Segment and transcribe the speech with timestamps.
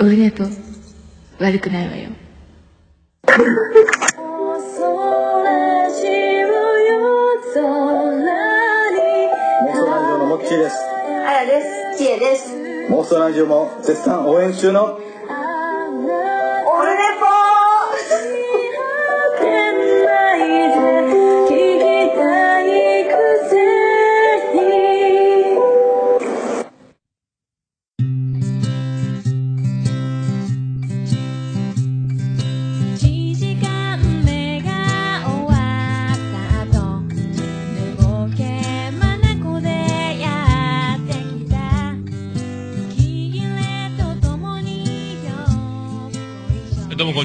[0.00, 0.44] オルネポ
[1.38, 2.10] 悪くないわよ
[3.26, 4.86] 妄想
[5.46, 6.06] ラジ
[10.12, 10.76] オのモッチーです
[11.26, 11.98] あやです。
[11.98, 12.54] ちえです。
[12.90, 14.98] 妄想ラジオも絶賛応援中の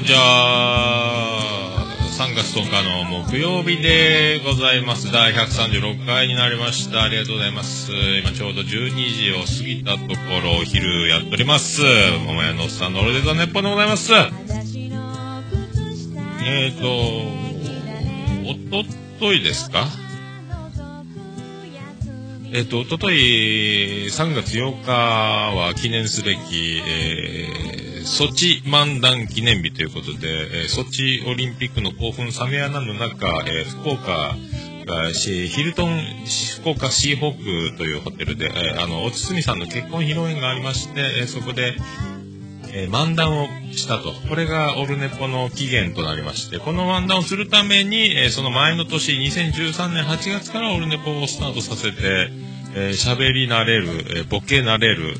[0.00, 1.84] んにちは。
[2.18, 5.12] 3月10日の木曜日でございます。
[5.12, 7.02] 第136回になりました。
[7.02, 7.92] ありがとうございます。
[7.92, 10.06] 今ちょうど12時を過ぎたとこ
[10.42, 11.82] ろ、お昼やっております。
[12.26, 14.10] 桃屋のおっさんのルデザネッポンでございます。
[14.14, 16.88] えーと、
[18.78, 18.88] おと
[19.20, 19.86] といですか？
[22.52, 34.34] えっ、と、おととい、3月8日は記念すべき、えーソチ漫談記念日ということで、えーソチオリンピックの興奮冷めやらぬ中、えー福岡
[34.86, 36.00] がヒルトン
[36.60, 41.74] 福岡シーホークというホテルで、えーあの、おつつみさんの結婚披露宴がありまして、えーそこで、
[42.72, 44.12] えー漫談をしたと。
[44.28, 52.30] これがオルネポの起源となりまして、この漫談をするために、えーその前の年、2013年8月からオルネポをスタートさせて、
[52.74, 55.16] えー喋り慣れる、えーボケ慣れる、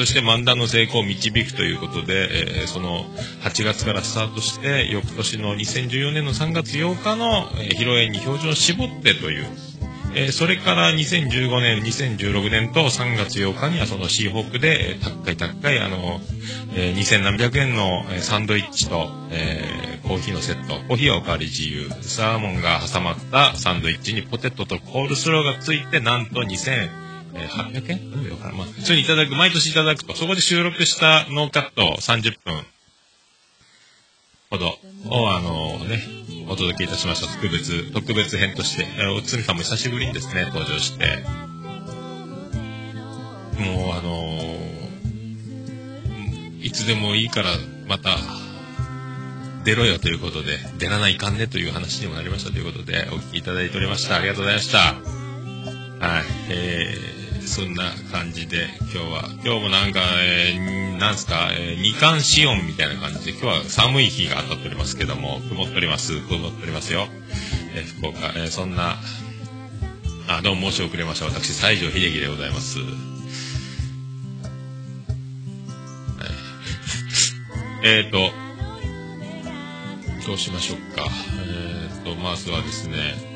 [0.00, 3.04] そして漫談の成功を導くということで、えーその
[3.42, 9.44] 8月からスタートして、翌年の2014年の3月8日の、えー披露宴に標準を絞ってという、
[10.14, 16.20] えーそれから2015年、2016年と3月8日にはそのシーホークで、えー高い高い、あの、
[16.74, 27.09] えー2000何百円のサンドイッチと、えーコーヒーのセット、コーヒーはおかわり自由、サーモンが挟まったサンドイッチにポテトとコールスローがついて、なんと2800円
[27.96, 32.64] どういうのかなまあ、普通にいただく、毎年いただくと、そこで収録したノーカット30分。
[34.50, 34.78] ほど。
[35.08, 36.02] を、あのね、
[36.48, 37.32] お届けいたしました。
[37.32, 41.18] 特別、特別編として、えーおつみさんも久しぶりにですね、登場して、
[43.60, 44.70] もうあのー
[46.62, 47.48] いつでもいいから、
[47.88, 48.10] また、
[49.64, 54.16] 出ろよということで、出らないかんねという話にもなりましたということで、お聞きいただいておりました。
[54.16, 54.78] ありがとうございました。
[54.78, 57.19] はい、えー、
[57.50, 67.08] そんな感じで、今日は、今日もなんか、えー、なんすか、えー、二冠四温みたいな感じで、今日は寒い日が当たっておりますけども、曇っております、曇っておりますよ。
[67.74, 68.98] えー、福岡、えー、そんな、
[70.28, 71.24] あ、どうも申し遅れました。
[71.24, 72.78] 私、西城秀樹でございます。
[77.82, 78.30] えーと、
[80.24, 81.08] どうしましょうか。
[81.48, 83.29] えーと、まずはですね、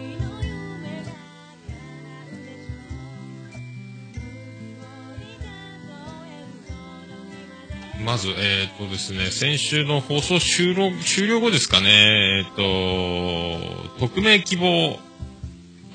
[8.04, 14.98] まず、えーとですね、先週の放送終了終了後ですかね、えーと、匿名希望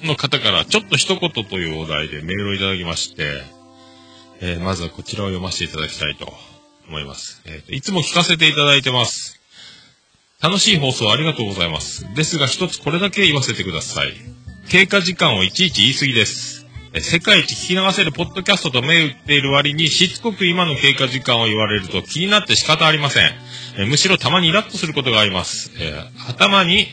[0.04, 3.44] の方から、ちょっと一言というお題でメールをいただきまして、
[4.42, 6.34] えーまずはこちらを読ませていただきたいと
[6.88, 7.42] 思います。
[7.46, 9.40] えーといつも聞かせていただいてます。
[10.42, 12.12] 楽しい放送ありがとうございます。
[12.16, 14.14] ですが一つこれだけ言わせてください。
[14.70, 16.59] 経過時間をいちいち言い過ぎです。
[16.98, 23.26] 世界一聞き流せるポッドキャストと銘打っている割にしつこく今の経過時間を言われると気になって仕方ありません。
[23.78, 25.72] えむしろたまにイラッとすることがあります。
[25.80, 26.88] えー頭に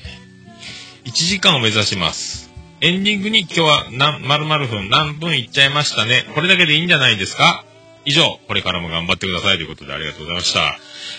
[1.07, 2.51] 1時間を目指します。
[2.83, 6.25] エンディングに今日は何、〇〇分何分いっちゃいましたね。
[6.35, 7.65] これだけでいいんじゃないですか？
[8.05, 10.79] 以上、これからも頑張ってくださいということでありがとうございました。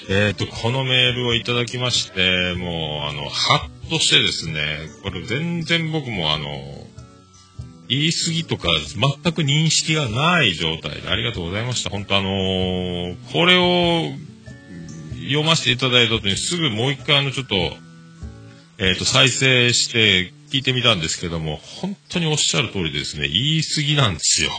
[0.10, 6.87] えっ、と、このメールをいただきまして、もう、あの、ハッとしてですね、これ全然僕もあの、
[7.90, 8.68] 言い過ぎとか
[9.24, 11.90] 全く認識がない状態でありがとうございました。
[11.90, 14.12] 本当あのーこれを
[15.28, 17.56] 読ませていただいた後にすぐもう一回あのちょっと、
[18.78, 24.52] えっ、と、再生して聞いてみたんですけども、本当におっしゃる通りでですね、言い過ぎなんですよ。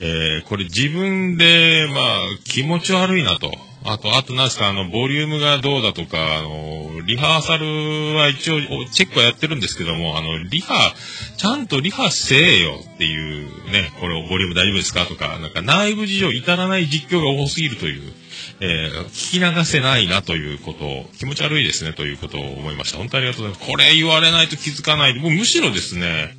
[0.00, 2.04] えーこれ自分で、まあ、
[2.44, 3.69] 気持ち悪いなと。
[3.82, 8.60] あと、あとなんですか、あの、ボリュームがどうだとか、あの、リハーサルは一応、
[8.90, 10.94] チェックはやってるんですけども、あの、リハ、
[11.38, 18.12] ちゃんとリハせえよっていうね、これ、ボリューム大丈夫ですかとか、なんか内部事情至らない実況が多すぎるという、
[18.60, 22.98] えー聞き流せないなということを、気持ち悪いですねということを思いました。
[22.98, 23.70] 本当にありがとうございます。
[23.72, 25.18] これ言われないと気づかない。
[25.18, 26.36] もうむしろですね、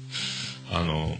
[0.72, 1.18] あの、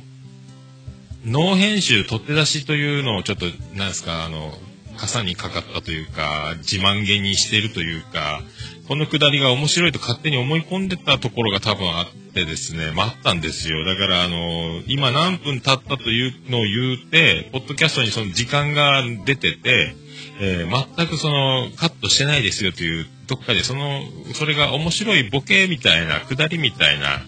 [1.26, 3.46] ノー編集取って出しというのをちょっと、
[3.76, 4.58] なんですか、あの、
[5.02, 8.44] 傘にかかったというか、自慢げにしてるというか、
[8.88, 13.84] このくだりが面白いと勝手に思い込んでたところが多分あってですね、待ったんですよ。
[13.84, 19.96] だから、あの、今何分経ったというのを言うて、ポッドキャストにその時間が出てて、
[20.40, 24.02] えー全くその、カットしてないですよという、どっかでその、
[24.36, 27.22] それが面白いボケみたいな、くだりみたいな、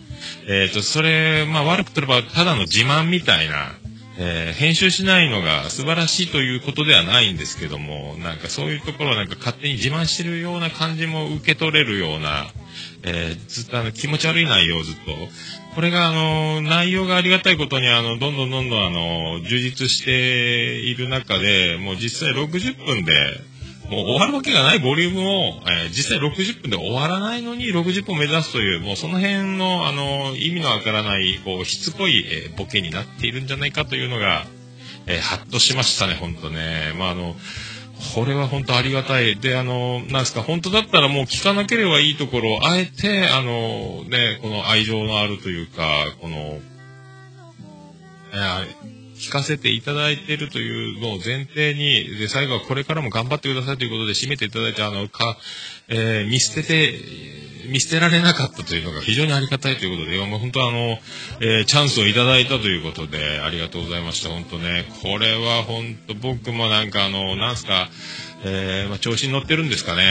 [0.48, 3.74] えっ、と、それ、まあ悪くとればただの自慢みたいな、
[4.18, 12.48] えー編集しないのが素晴らしいということではないんですけども、なんかそういうところなんか勝手に自慢してるような感じも受け取れるような、
[13.04, 15.12] えーずっとあの気持ち悪い内容をずっと。
[15.76, 23.14] これがあの、内容がありがたいことにあの、どんどんどんどんあの、充実している中で、もう実際60分で、
[23.94, 34.46] もう終わるわけがないボリュームを、えー実際60分で終わらないのに60分を目指すという、もうその辺の、あの、意味のわからない、こう、しつこい、えーボケになっているんじゃないかというのが、
[35.06, 36.94] えーハッとしましたね、本当ね。
[36.98, 37.36] まあ、あの、
[38.16, 39.38] これは本当ありがたい。
[39.38, 46.60] で、あの、なんですか、本当だったらもう聞かなければいいところを、あえて、あの、ね、この愛情のあるというか、この、
[48.34, 48.93] えー
[49.24, 55.38] 聞かせていただいているというのを前提に、で、最後はこれからも頑張ってくださいということで締めていただいて、あの、か、
[55.88, 57.00] えー見捨てて、
[57.70, 60.98] 見捨てられなかったというのが非常にありがたいということで、いやもう本当あの、
[61.40, 64.30] えーチャンスをいただいたということで、ありがとうございました。
[64.30, 67.90] 本当ね、これは本当僕もなんかあの、なんすか、
[68.46, 70.04] えーまあ、調子に乗ってるんですかね。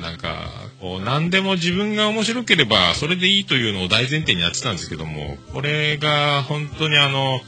[0.00, 0.50] なんか、
[0.80, 7.40] こう、何でも自分が面白ければ、それでいいというのを大前提にやってたんですけども、これが本当にあの、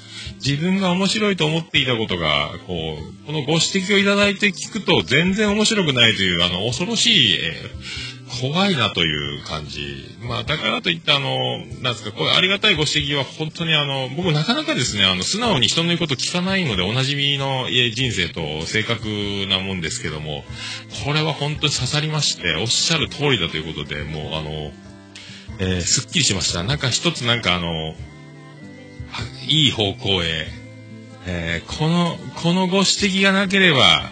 [0.44, 8.09] 自分が面白いと思っていたことが、こう、このご指摘をいただいて聞くと全然面白くないという、あの、恐ろしい、えー
[8.40, 10.16] 怖いなという感じ。
[10.22, 20.44] まあ、だからといって、あの、なんですか、これありがたいご指摘は本当にあの、僕なかなかですね、あの、素直に人の言うこと聞かないので、おなじみの人生と性格なもんですけども、
[21.04, 24.72] これは本当に刺さりまして、おっしゃる通りだということで、もうあの、
[25.58, 26.62] えーすっきりしました。
[26.62, 27.94] なんか一つなんかあの、
[29.48, 30.46] いい方向へ、
[31.26, 34.08] えーこの、このご指摘がなければ、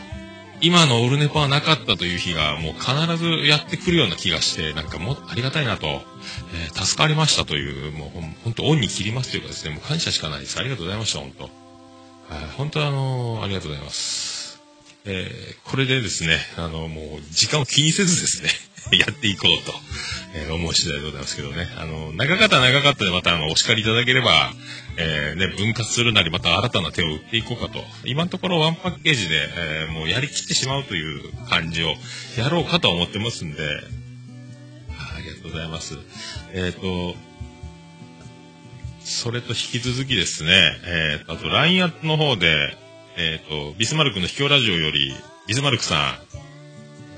[0.60, 10.58] 今のオルネポはなかったという日がもう必ずやってくるような気がして、なんかもうありがたいなと、えー助かりましたという、もうほん本当恩に切りますというかですね、もう感謝しかないです。
[10.58, 11.44] ありがとうございました、本当。
[11.44, 11.52] はい
[12.56, 14.60] 本当あのありがとうございます。
[15.04, 18.50] えーこれでですね、あの、もう時間を気にせずですね、
[18.98, 19.72] やっていこうと、
[20.38, 21.68] えー思う次第でございますけどね。
[21.76, 24.52] あの、長かった長かったでまたあの、お叱りいただければ、
[24.96, 27.80] えーね、分割するなりまた新たな手を打っていこうかと。
[28.04, 31.94] 今のところワンパッケージで、えーもうやりきってしまうという感じを
[32.36, 33.62] やろうかと思ってますんで、
[35.16, 35.98] ありがとうございます。
[36.52, 37.16] えっ、と、
[39.00, 40.52] それと引き続きですね、
[40.84, 42.76] えーと、あと LINE アットの方で、
[43.16, 45.12] えっ、と、ビスマルクの秘境ラジオより、
[45.46, 46.38] ビスマルクさん、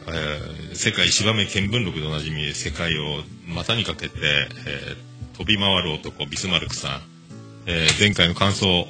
[0.06, 4.16] えー世界芝目見聞録でおなじみ、世界を股にかけて、
[4.66, 7.00] えー飛び回る男、ビスマルクさん、
[7.66, 8.86] えー前回の感想、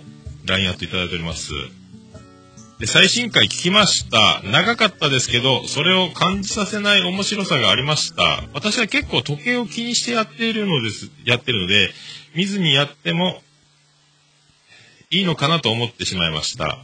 [0.47, 1.53] LINE アットいただいております。
[2.79, 4.41] で、最新回聞きました。
[4.43, 8.45] 長かったですけど、それを感じさせない面白さがありました。
[8.55, 11.93] 私は結構時計を気にしてやっているのです、やってるので、
[12.35, 13.43] 見ずにやっても
[15.11, 16.79] いいのかなと思ってしまいました。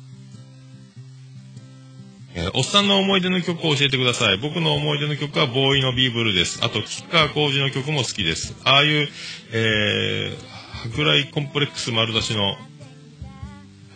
[2.37, 4.37] えーおっさんの思い出の曲を教えてください。
[4.39, 6.61] 僕の思い出の曲はボーイのビーブルです。
[6.63, 8.55] あと、吉川浩司の曲も好きです。
[8.65, 9.09] ああいう、
[9.53, 12.57] えー、舶来コンプレックス丸出しの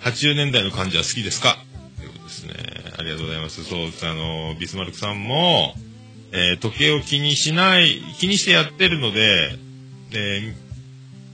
[0.03, 1.59] 80年代の感じは好きですか？
[1.99, 2.55] ということですね。
[2.99, 3.63] ありがとうございます。
[3.65, 3.81] そう。
[4.11, 5.75] あの、ビスマルクさんも、
[6.33, 9.59] えー時計を気にしない、気にしてやってるので、
[10.11, 10.55] で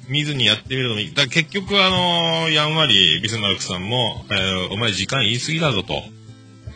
[0.08, 1.08] 見ずにやってみるのもいい。
[1.10, 6.02] だから結局あのやんわりビスマルクさんも、えーお前時間言い過ぎだぞと。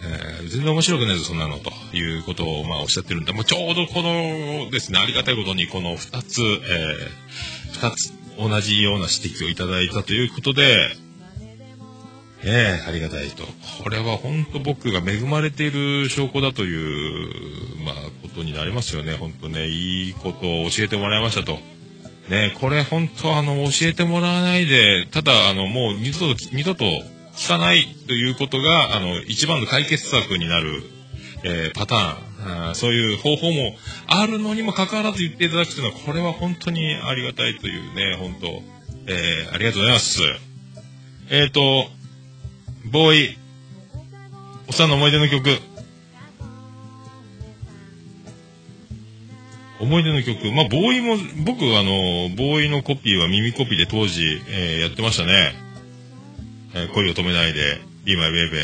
[0.03, 10.97] えー全然面白くないぞ、そんなの、ということを、まあ、おっしゃってるんで、もうちょうどこのですね、ありがたいことに、この二つ、えー二つ同じような指摘をいただいたということで、
[12.43, 13.45] ええありがたいと。
[13.83, 19.15] これは本当僕が恵まれている証拠だという、まあ、ことになりますよね。
[19.15, 21.59] 本当ね、いいことを教えてもらいましたと。
[22.31, 26.85] ね、これ本当あの、教えてもらわないで、ただあの、もう二度と、二度と
[27.41, 30.83] 聞かないということが、あの、一番の解決策になる、
[31.43, 33.75] えーパターンそういう方法も
[34.07, 38.47] あるのにもかかわらず言っていただくというのは、これは本当にありがたいというね、本当、
[39.07, 40.21] えーありがとうございます。
[41.31, 41.87] えっ、と、
[42.93, 43.39] ボーイ、
[44.69, 45.49] おっさんの思い出の曲。
[49.81, 50.53] 思い出の曲。
[50.53, 51.17] まあ、ボーイも、
[51.47, 55.70] 僕、あの、ボーイのコピーは耳コピーで当時、えーやってましたね。
[56.75, 58.57] えー恋を止めないで、Be My Baby。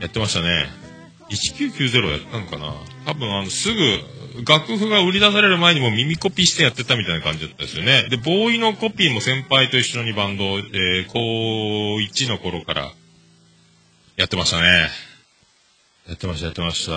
[0.00, 0.66] やってましたね。
[1.30, 2.74] 1990やったのかな
[3.06, 3.80] 多分あの、すぐ、
[4.46, 8.08] 楽譜が売り出される前にも耳コピーしてやってたみたいな感じだったですよね。
[8.10, 11.18] で、ボーイのコピーも先輩と一緒にバンド、えー、高
[11.98, 12.92] 1の頃から
[14.16, 14.90] やってましたね。
[16.08, 16.92] やってました、やってました。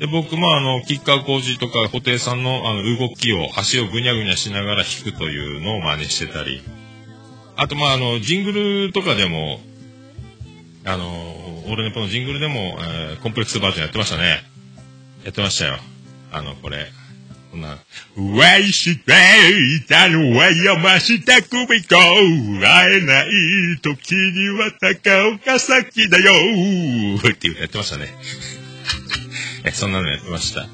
[0.00, 6.62] で、僕もあの、キッカー工事とか、布袋さんのあの、動きを、足をぐにゃぐにゃしながら弾くというのを真似してたり。
[7.56, 9.60] あと、まあ、あの、ジングルとかでも、
[10.84, 14.42] あの、オールネポのジングルでも、えー、コンプレックスバージョンやってましたね。
[15.24, 15.78] やってましたよ。
[16.32, 16.86] あの、これ。
[17.50, 17.78] こんな、
[18.36, 19.12] わいして
[19.84, 21.94] いたのは山下久美子。
[21.94, 26.32] 会えない時には高岡崎だよ。
[27.30, 28.12] っていうやってましたね。
[29.64, 30.66] え、そんなのやってました。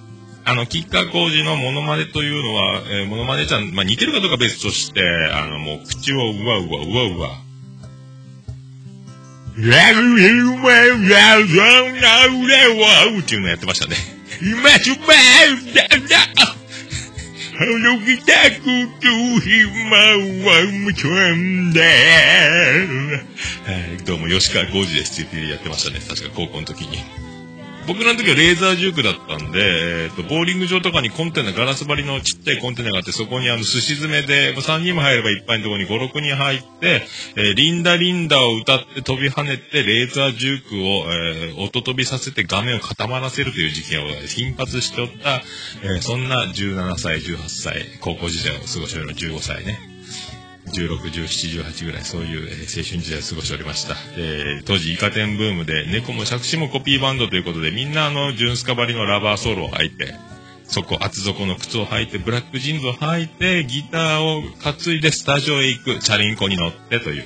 [0.44, 7.50] あの、吉川浩司のモノマネというのは、えー、モノマネちゃん、まあ、似てるかどうか別として、あの、もう、口をうわうわ、うわうわ。
[9.56, 13.96] ラグルマンラウンラウレワウっていうのやってましたね。
[14.40, 15.06] 今すば
[15.74, 16.60] だだ
[17.60, 18.64] 泳ぎたく
[19.00, 19.08] と
[19.40, 19.96] 暇
[20.48, 21.82] は無ちゃんだ。
[21.82, 21.86] は
[24.00, 26.00] い、どうも吉川浩司ですって言ってやってましたね。
[26.08, 27.29] 確か高校の時に。
[27.90, 37.02] 僕らの時はレーザージュークだったんで、えっ、と、ボーリング場とかにコンテナ、ガラス張りのちっちゃいコンテナがあって、そこにあの、寿司詰めで、3人も入ればいっぱいのところに5、6人入って、
[37.34, 45.42] えー、リンダリンダを歌って飛び跳ねて、レーザージュークを、えー、音飛びさせて画面を固まらせるという事件を頻発しておった、
[45.82, 49.89] えー、そんな17歳、18歳、高校時代を過ごしております15歳ね。
[50.70, 53.94] 16、17、18ぐらいそういう、えー、青春時代を過ごしておりました。
[54.16, 60.14] えー、当時イカ天ブームで猫も杓子もコピーバンドということでみんなあのジュンスカバリのラバーソロを履いて、
[60.70, 67.24] そこ厚底の靴を履いて、ブラックジーンズを履いて、ギターを担いでスタジオへ行く、チャリンコに乗ってという。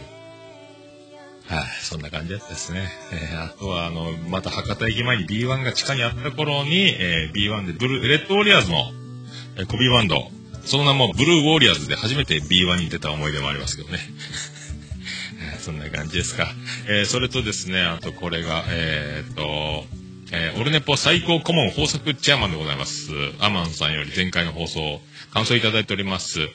[1.46, 2.88] はい、あ、そんな感じだったですね。
[3.12, 8.78] えー、あとは、あの、また博多駅前に B1 が地下にあった頃に、えー、B1 でブルー、レッドウォリアーズの、
[9.56, 10.30] えー、コピーバンド、
[10.66, 13.98] その名もブルーウォーリアーズで初めて B1 に出た思い出もありますけどね。
[15.60, 16.52] そんな感じですか。
[16.86, 19.86] えー、それとですね、あとこれが、えー、っと、
[20.32, 23.12] えー、オルネポ最高顧問豊作チェアマンでございます。
[23.40, 25.00] アマンさんより前回の放送、
[25.32, 26.48] 感想いただいております。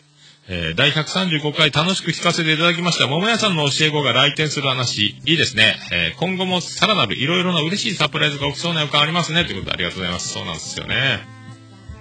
[0.51, 3.05] えー、第135回楽しく聞かせていただきました。
[3.05, 5.75] 桃屋さんの教え子が来店する話、いいですね。
[5.91, 9.45] えー、今後もさらなるいろいろな嬉しいサプライズが起きそうな予感ありますね。
[9.45, 10.29] ということでありがとうございます。
[10.29, 11.19] そうなんですよね。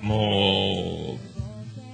[0.00, 1.37] もう、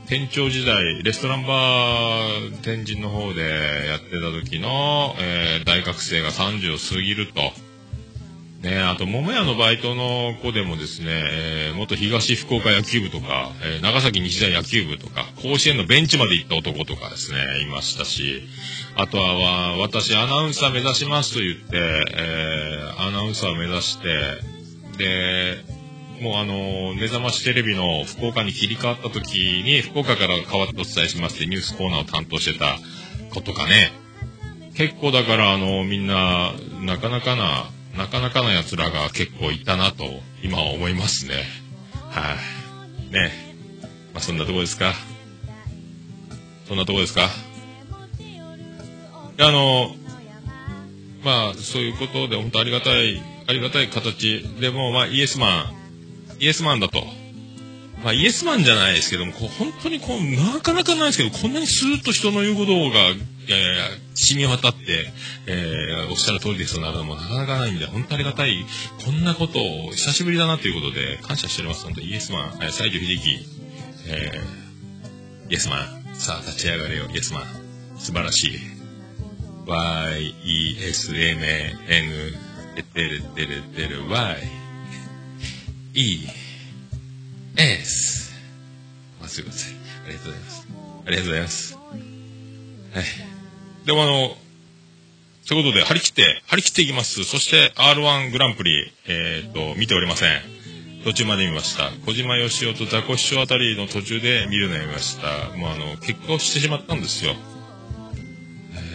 [0.06, 3.40] 店長時代、レストランバー天神の方で
[3.88, 7.40] やってた時の、えー、大学生が30を過ぎると、
[8.68, 18.42] ね、あと、桃屋のバイトの子でもですね、えー、元東福岡野球部とか、えー、長崎日大野球部とか、甲子園のベンチまで行った男とかですね、いましたし、
[18.96, 21.78] あとは、私アナウンサー目指しますと言って、
[22.14, 24.08] えー、アナウンサーを目指して、
[24.99, 25.64] で、
[26.21, 32.78] もうあの、目覚ましテレビの福岡に切り替わった時に、福岡から変わってお伝えしますってニュースコーナーを担当してた
[33.33, 33.92] 子とかね、
[34.75, 40.04] 結構だからあの、みんな、なかなかな、なかなかな奴らが結構いたなと、
[40.42, 41.44] 今は思いますね。
[42.11, 42.37] は
[43.11, 43.33] い、ね。
[44.12, 44.94] まあ、そんなとこですか。
[46.66, 47.28] そんなとこですか。
[49.38, 49.94] あの、
[51.25, 55.83] まあ、そういうことで本当ありがたい、ありがたい形でも、まあ、イエスマン、
[56.40, 57.04] イエスマンだと。
[58.02, 63.08] まあ、イエスマンじゃないですけども、こう本当にこう、なかなかないですけど、こんなにスーッと人の言うことが、
[63.46, 65.12] いやいやいや、染み渡って、
[65.46, 68.66] えー、おっしゃる通りですとなるのもなかなかないんで、本当ありがたい、
[69.04, 71.84] こんなことを久しぶりだなということで、感謝しております。
[71.84, 73.46] 本当イエスマン、えー、西城秀樹、
[74.08, 77.42] えー、イエスマン、さあ立ち上がれよ、イエスマン、
[77.98, 78.74] 素晴らしい。
[79.66, 81.42] y, e, s, m,
[81.88, 82.32] n,
[82.74, 83.22] てってる
[83.62, 84.63] てる y
[85.94, 88.32] てる y, e, s
[89.22, 89.76] あ、すいません。
[90.06, 90.68] ありがとうございます。
[91.06, 91.74] ありがとうございます。
[91.76, 91.80] は
[93.00, 93.86] い。
[93.86, 94.36] でもあの、
[95.44, 97.24] そういうことで、張り切って、張り切っていきます。
[97.24, 100.40] そして R1 グランプリ、えっ、と、見ておりません。
[101.04, 101.90] 途中まで見ました。
[102.06, 105.54] 小島よしおとザコシショウあたりの途中で見るのやめました。
[105.56, 107.34] もうあの、結果をしてしまったんですよ。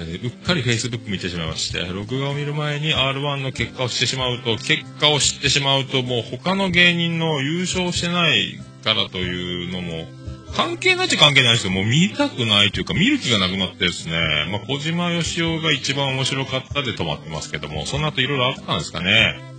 [0.04, 10.08] うっかり Facebook 見てしまいまして、録画を見る前に R1 の結果をしてしまうと、結果を知ってしまうと、もう他の芸人の優勝してないからというのも、
[10.56, 14.20] 関係ないっちゃ関係ないですけど、もう見たくないというか、見る気がなくなってですね、
[14.52, 19.50] まあ、小島よしおが一番面白かったで止まってますけども、その後いろいろあったんですかね。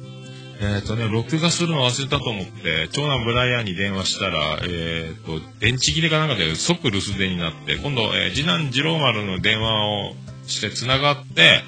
[0.62, 10.14] えっ、とね、録画するの忘れたと思って、長男ブライアンに電話したら、えっ、と、電池切れかなんかで即留守電になって、今度、えー次男次郎丸の電話を
[10.50, 11.62] して繋がって、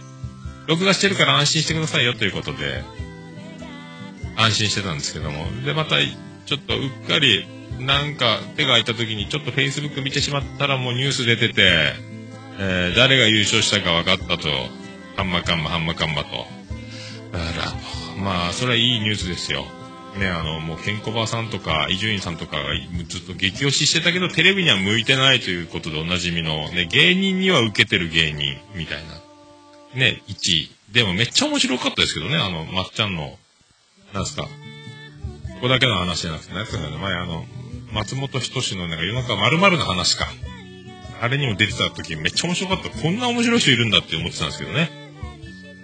[0.66, 2.82] 録画してるから安心してくださいよということで、
[4.36, 5.46] 安心してたんですけども。
[5.64, 5.96] で、また、
[6.46, 7.46] ちょっとうっかり、
[7.78, 11.94] なんか手が空いた時にちょっと Facebook 見てしまったらもうニュース出てて、
[12.58, 14.48] えー誰が優勝したか分かったと。
[15.16, 16.46] ハンマカンマ、ハンマカンマと。
[17.32, 17.36] あ
[18.16, 19.66] ら、まあ、それはいいニュースですよ。
[20.18, 22.64] ね、あの、もう、ケンコバさんとか、伊集院さんとかが
[23.08, 29.14] ずっと激推ししてたけど、テレビには向いてないということでおなじみの、ね、芸人には受けてる芸人、みたいな。
[29.94, 30.70] ね、1位。
[30.92, 33.38] でもめっちゃ面白かったですけどね、あの、まっちゃんの、
[34.12, 34.42] なんすか。
[34.42, 34.48] こ
[35.62, 37.46] こだけの話じゃなくて、なんつうのね、前あの、
[37.92, 40.28] 松本人志のなんか夜中〇〇の話か。
[41.20, 42.90] あれにも出てた時めっちゃ面白かった。
[42.90, 44.90] こんな面白い人いるんだって思ってたんですけどね。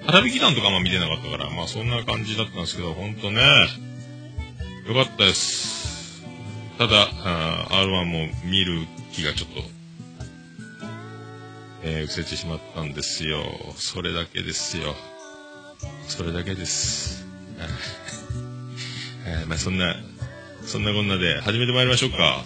[0.04, 3.40] 花火団とかも見てなかったから、まあそんな感じだったんですけど、ほんとね、
[4.88, 6.24] よかったです。
[6.78, 7.08] ただ、
[7.68, 9.60] R1 も見る気がちょっと、
[11.82, 13.42] えー、失せてしまったんですよ。
[13.76, 14.94] それだけですよ。
[16.06, 17.26] それだけです。
[19.26, 19.94] えーまあそんな、
[20.64, 22.42] そんなこんなで始めてまいりましょうか。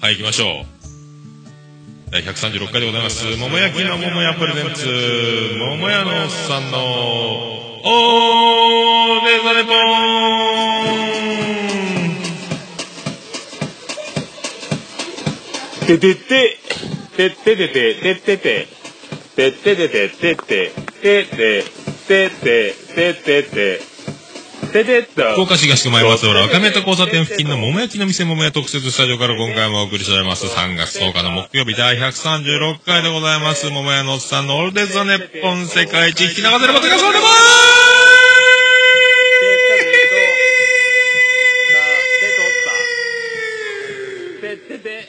[0.00, 2.10] はい、行きましょう。
[2.10, 3.36] 第136回でございます。
[3.36, 4.86] 桃焼きの桃屋プレゼンツ、
[5.58, 9.74] 桃屋のおっさんの、おー、デザレポー
[10.68, 10.72] ン
[15.86, 16.58] ててて、
[17.16, 18.68] ててててて、てててて、
[19.34, 20.70] ててててて、
[21.02, 21.64] ててて、ててて、
[22.06, 23.91] てて、ててて、
[24.70, 25.32] ててっと。
[25.32, 30.46] 福岡市東区前松原赤目と交差点付近の桃焼きの店桃屋特設スタジオから今回もお送りしております。
[30.46, 33.68] 3月10日の木曜日第136回でございます。
[33.70, 37.24] 桃屋のおっさんのオールデッザネッポン世界一引き流せることがそうでも
[44.40, 45.08] てってて、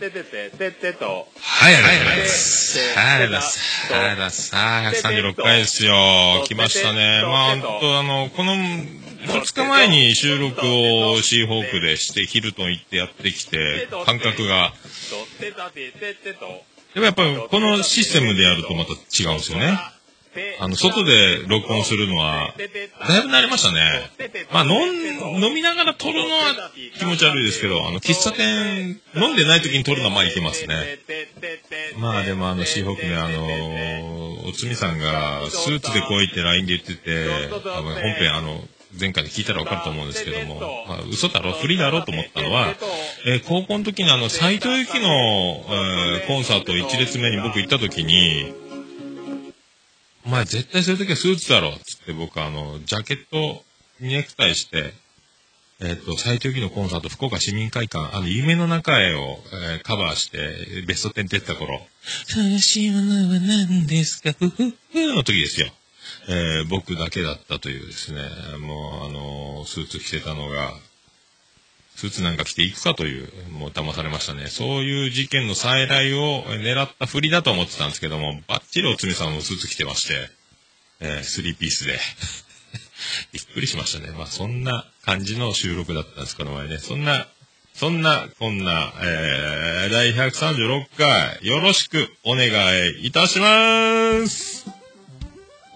[0.00, 1.28] てててて、ててと。
[1.38, 2.78] はい、ありがとうございます。
[2.98, 3.50] はい、ありがとう
[3.90, 4.54] ございます。
[4.54, 5.36] はい、ありがとうございます。
[5.36, 6.44] 136回ですよ。
[6.46, 7.22] 来ましたね。
[7.22, 14.72] まあ、本当あの、この、2日前に収録をシーホークでして、ヒルトン行ってやってきて、感覚が。
[15.38, 16.64] てたて、ててと。
[16.94, 19.78] でもやっぱりこのシステムでやるとまた違うんですよね。
[20.60, 24.10] あの、外で録音するのは、だいぶ慣れましたね。
[24.52, 24.70] まあ、飲
[25.40, 30.98] ん、飲みながら撮るのは気持ち悪いですけど、あの、喫茶店、飲んでない時に撮るのはまあいけますね。
[31.98, 37.26] まあでもあの、シーホークね、あのおつみさんがスーツでこう言って LINE で言ってて、
[37.76, 38.62] あの本編あの、
[38.98, 42.74] 前回で聞いたらわかると思うんですけども、まあ、嘘だろ、不利だろと思ったのは、
[43.26, 48.52] えー高校の時にあの、斎藤由貴の、えーコンサート1列目に僕行った時に、
[50.26, 53.62] お前絶対そういう時はスーツだろつって僕あの、ジャケット
[54.00, 54.92] にネクタイして、
[55.82, 61.80] えっ、と、斎藤由貴のコンサート、福岡市民会館、あの、夢の中へを、えーカバーして、ベスト10出てた頃、
[62.36, 64.32] 悲しいものは何ですか？
[64.38, 65.68] ふふふの時ですよ。
[66.28, 68.20] えー僕だけだったというですね、
[68.58, 70.74] もうあのスーツ着てたのが、
[71.96, 74.48] スーツなんか着ていくかという、もう騙されましたね。
[74.48, 80.14] そういう事件の再来を狙ったふりだと思ってたんですけども、バッチリおつみさんもスーツ着てまして、
[81.00, 81.98] えースリーピースで。
[83.32, 84.12] びっくりしましたね。
[84.16, 86.78] まあそんな感じの収録だったんです、この前ね。
[86.78, 87.26] そんな、
[87.74, 92.48] そんな、こんな、えー、第136回、よろしくお願
[93.00, 94.66] いいたします。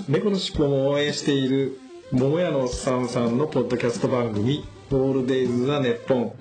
[0.07, 1.81] 猫のしっぽも応援している
[2.13, 6.33] 桃屋のおっさんさんのポッドキャスト番組「オールデイズ・ザ・ネッポン」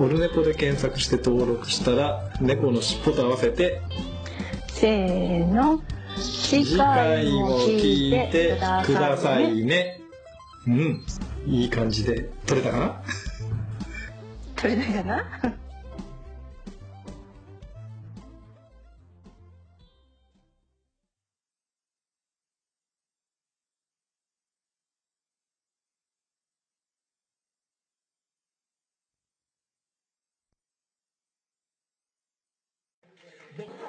[0.00, 3.82] オルネポで検索して登録したら猫のしっぽと合わせて
[4.82, 5.80] せーの。
[6.16, 9.60] 次次回回もも聞いてくくださいね。
[9.60, 10.00] いね
[10.66, 11.06] うん。
[11.46, 13.02] いい感じで撮れたかな？
[14.60, 15.24] 取れないかな？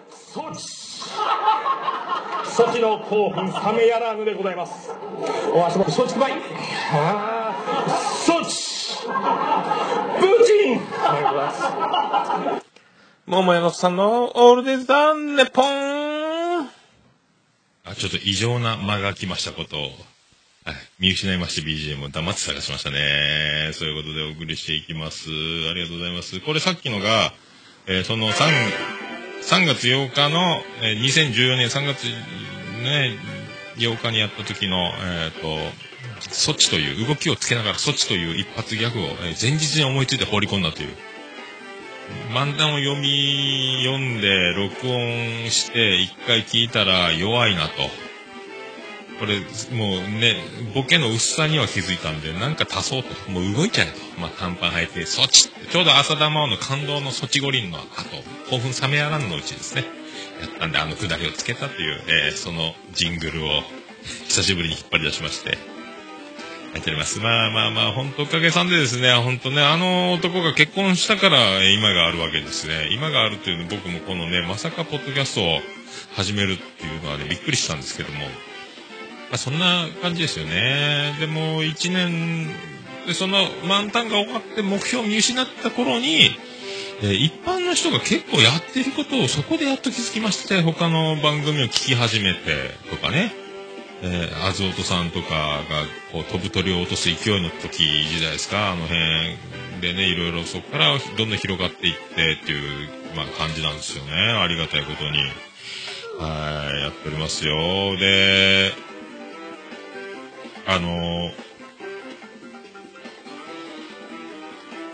[0.10, 0.54] ソ
[2.54, 4.92] チソチの興奮冷めやらぬでございます。
[5.56, 6.34] お足元松竹梅。
[6.92, 12.66] ああソチブーチンありがとうございます
[13.26, 16.70] 桃屋のさんのオールデイズ・ザ・ネポン。
[17.86, 19.90] あ、ちょっと異常な間が来ましたことを、はい、
[21.00, 23.72] 見失いまして BGM を黙って探しましたね。
[23.74, 25.28] そういうことでお送りしていきます。
[25.72, 26.40] ありがとうございます。
[26.40, 27.34] これさっきのが、
[27.88, 29.03] えーその3、
[29.46, 32.06] 3月8日の、えー2014年3月、
[32.82, 33.12] ね、
[33.76, 35.48] 8日にやった時の、えっ、と、
[36.30, 40.96] 措置という、動きをつけながら措置という一発ギャグを、え前日に思いついて放り込んだという。
[42.34, 48.13] 漫談を読み、読んで、録音して、一回聞いたら弱いなと。
[49.24, 49.40] これ、
[49.74, 50.36] もうね、
[50.76, 53.32] ボケの薄さには気づいたんで、なんか足そうと。
[53.32, 53.94] もう動いちゃえと。
[54.20, 57.86] まあ、短パン履いて、そっちちょうど浅田真央の感動のソチ五輪の後、
[58.50, 59.86] 興奮冷めやらんのうちですね。
[60.42, 63.64] やったんで、あのくだりをつけたという、えーそのジングルを
[64.28, 65.52] 久しぶりに引っ張り出しまして、
[66.74, 67.20] やっております。
[67.20, 72.90] まあまあまあ、本当おかげさんでですね、本当ね、あの男が結婚したから今があるわけですね。
[72.92, 75.62] 今があるというの僕もこのね、まさかポッドキャストを
[76.14, 78.28] 始めるっていうのはね、びっくりしたんですけども、
[79.34, 81.16] まあそんな感じですよね。
[81.20, 82.50] でも、一年、
[83.08, 86.30] でその満タンが終わって目標を見失った頃に、
[87.02, 93.34] えー一般の人が結構やってることをそこでやっと気づきまして、他の番組を聞き始めてとかね、
[94.04, 95.64] えー、アズオトさんとかが
[96.12, 99.02] こう飛ぶ鳥を落とす勢いの時時代ですか、あの辺
[99.82, 104.12] でね、いろいろそこからどんどん広がっていってっていう、まあ、感じなんですよね。
[104.14, 105.18] ありがたいことに。
[106.20, 107.98] はい、やっておりますよ。
[107.98, 108.93] で、
[110.66, 111.32] あの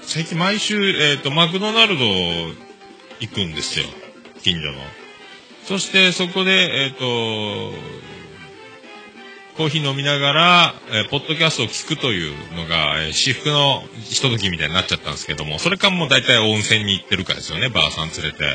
[0.01, 2.03] 最近毎週、えっ、と、マクドナルド
[3.19, 3.85] 行くんですよ。
[4.41, 4.79] 近所の。
[5.65, 7.05] そして、そこで、えっ、と、
[9.55, 18.45] コーヒー飲みながら、えーポッドキャストを聞くというのが、えー私服のひとときみたいになっちゃったんですけども、それかもう大体温泉に行ってるかですよね、ばあさん連れて。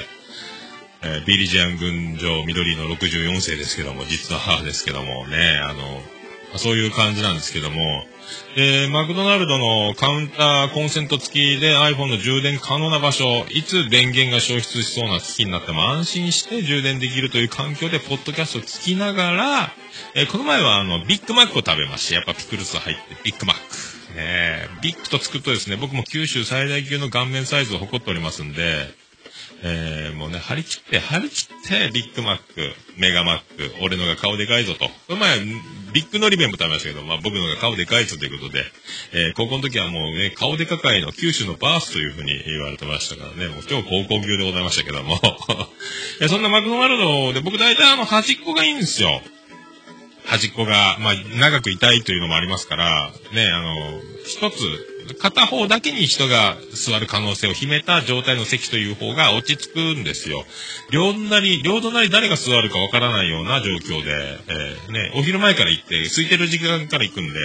[1.02, 6.02] えービリジアン群青緑の64世ですけども、実は母ですけどもね、あの、
[6.58, 8.06] そういう感じなんですけども、
[8.56, 19.72] で、マクドナルドのカウンターコンセント付きで iPhone の充電可能な場所、いつ電源が消失しそうな機器になっても安心して充電できるという環境でポッドキャストを聞きながら、
[20.14, 23.62] えーこの前はあの、ビッグマックを食べまして、やっぱピクルス入ってビッグマック。
[24.14, 28.88] ねえビッグとつくとですね、僕も九州最大級の顔面サイズを誇っておりますんで、
[29.62, 34.86] えーもうね、張り切って、張り切って、ビッグマック、メガマック、俺のが顔でかいぞと。
[34.86, 35.38] この前、
[35.94, 38.64] ビッグのり弁も食べましたけど、まあ僕のが顔でかいぞということで、
[39.12, 45.14] えー高校の時はもうね、顔でかかいの九州のバースというふうに言われてましたからね、もう今日高校級でございましたけども。
[46.20, 49.22] い、そんなマクドナルドで僕大体あの端っこがいいんですよ。
[50.24, 60.44] 端っこが、まあ、長く痛いというのもありますから、ね、あの、一つ、片方だけに人が座る可能性を秘めた状態の席という方が落ち着くんですよ。
[60.90, 67.38] 両隣、両隣誰が座るかわからないような状況で、えーね、お昼前から行って、空いてる時間から行くんで、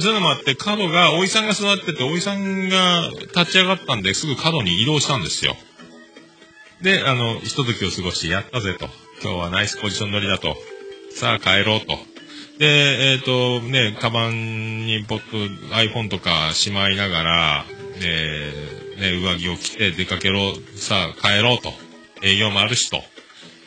[0.00, 5.56] そういうのもあって、角が、おいさんが座ってて、おいさんが立ち上がったんで、すぐ角に移動したんですよ。
[6.82, 8.88] で、あの、ひとときを過ごして、やったぜと。
[9.22, 10.56] 今日はナイスポジション乗りだと。
[11.10, 12.15] さあ帰ろうと。
[12.58, 17.64] で、えっ、と、ね、カバンにポッと iPhone とかしまいながら、
[18.02, 21.72] えーね、上着を着て出かけろ、さあ帰ろうと。
[22.22, 23.02] 営業もあるしと。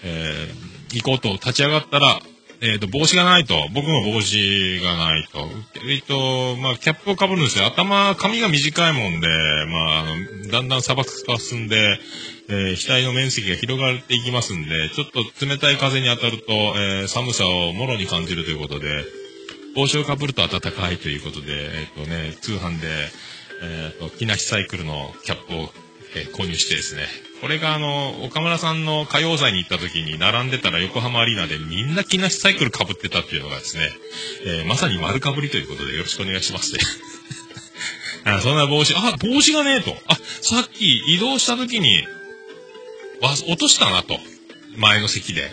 [0.04, 2.20] えー行こうと立ち上がったら、
[2.62, 3.56] えっ、と、帽子がないと。
[3.74, 5.48] 僕も帽子がないと。
[5.88, 7.66] えっ、と、まあ、キャップをかぶるんですよ。
[7.68, 9.28] 頭、髪が短いもんで、
[9.68, 12.00] まあ、あの、だんだん砂漠化進んで、
[12.50, 19.04] えー額の面積が広がっていきますんで、ちょっと冷たい風に当たると、えー寒さをもろに感じるということで、
[19.76, 22.88] 帽子をかぶると暖かいということで、えっ、とね、通販で、
[23.62, 25.70] えっ、と、木梨サイクルのキャップを、
[26.16, 27.04] え購入してですね、
[27.40, 33.90] これがあの、岡村さんの歌謡祭に行った時に並んでたら横浜アリーナでみんな木梨サイクル被ってたっていうのがですね、
[34.46, 36.80] えまさに丸かぶりということでよろしくお願いしますね。
[38.26, 39.96] あそんな帽子、あ、帽子がねえと。
[40.08, 42.04] あ、さっき移動した時に、
[43.22, 44.18] 落としたなと。
[44.78, 45.52] 前の席で。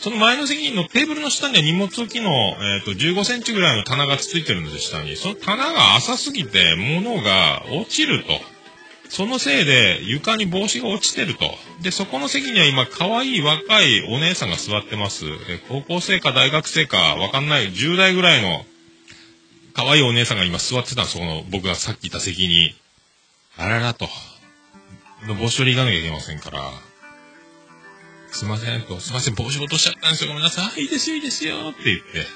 [0.00, 5.14] その前の席のテーブルの下には荷物置きの、えっ、と、15センチぐらいの棚がついてるんです、下に。
[5.16, 8.40] その棚が浅すぎて、物が落ちると。
[9.10, 11.54] そのせいで、床に帽子が落ちてると。
[11.82, 15.26] で、そこの席には今、可愛い若いお姉さんが座ってます。
[15.48, 18.64] え高校生か大学生かわかんない、10代ぐらいの、
[19.74, 22.74] 可愛いお姉さんが今座ってたんです、その、僕がさっきいた席に。
[23.58, 24.08] あららと。
[25.26, 26.89] 帽子取り行かなきゃいけませんから。
[28.32, 30.28] すいませんと、すいません、帽子落としちゃったんですよ。
[30.28, 30.82] ごめんなさい。
[30.82, 31.56] いいですよ、いいですよ。
[31.70, 32.26] って言って、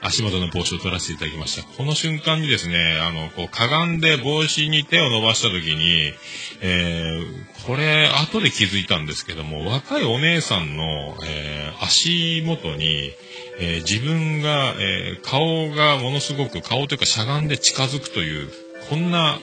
[0.00, 1.62] 足元の帽子を取らせていただきました。
[1.62, 6.12] この瞬間にですね、あの、こう、かがんで帽子に手を伸ばした時に、
[6.60, 13.12] えー、これ、後で気づいたんですけども、若いお姉さんの、えー、足元に、
[13.58, 18.50] えー自分が、えー顔がものすごく、顔というかしゃがんで近づくという、
[18.90, 19.38] こんな、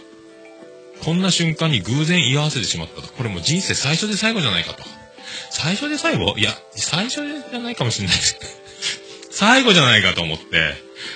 [1.03, 3.07] こんな瞬間に偶然居合わせてしまったと。
[3.13, 5.00] これも人生最初で最後じゃないかと。
[5.49, 8.37] 最初で最後いや、最初じゃないかもしれないです。
[9.31, 10.75] 最後じゃないかと思って、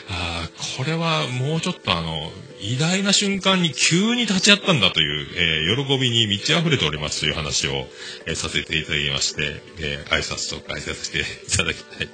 [0.09, 7.87] ああ、これはもうちょっとあの、偉大な瞬間に急に立ち会ったんだという、えー喜びに満ち溢れておりますという話を、
[8.25, 11.23] えーさせていただきまして、えー挨拶とか挨拶してい
[11.57, 12.07] ただきたい。
[12.07, 12.11] ね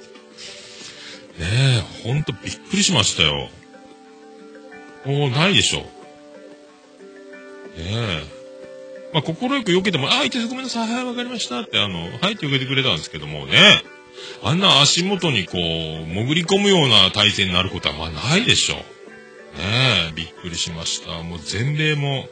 [1.40, 3.48] え、ほんとびっくりしましたよ。
[5.06, 5.80] もうないでしょ。
[5.80, 5.86] ね
[7.78, 8.41] え。
[9.12, 13.82] まあ、心よく避けても、あ、いてごめんなさい、はい、わかりましたって、あの、はいって避けてくれたんですけどもね。
[14.42, 18.78] あんな足元にこう、潜り込むような体勢になることはまあないでしょう。
[19.58, 21.22] ねえ、びっくりしました。
[21.22, 22.26] もう全米も、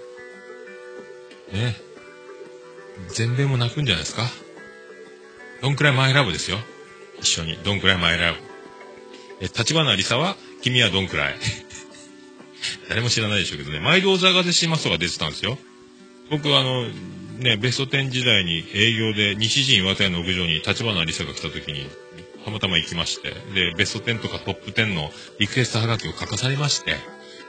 [1.52, 1.76] ね
[3.08, 4.22] 全米も泣くんじゃないですか。
[5.62, 6.58] どんくらいマイラブですよ。
[7.20, 7.56] 一緒に。
[7.56, 8.38] どんくらいマイラブ。
[9.40, 11.36] え、立花りさは、君はどんくらい。
[12.88, 13.80] 誰も知らないでしょうけどね。
[13.80, 15.58] 毎度ザガでしますとか出てたんですよ。
[16.30, 16.86] 僕あの、
[17.38, 21.86] ね、ベスト10時代に営業で西陣岩田屋の屋上に立花りさが来た時に、
[22.44, 26.96] たまたま行きまして、で、ベスト10とかトップ10のリクエストハガキを書かされまして、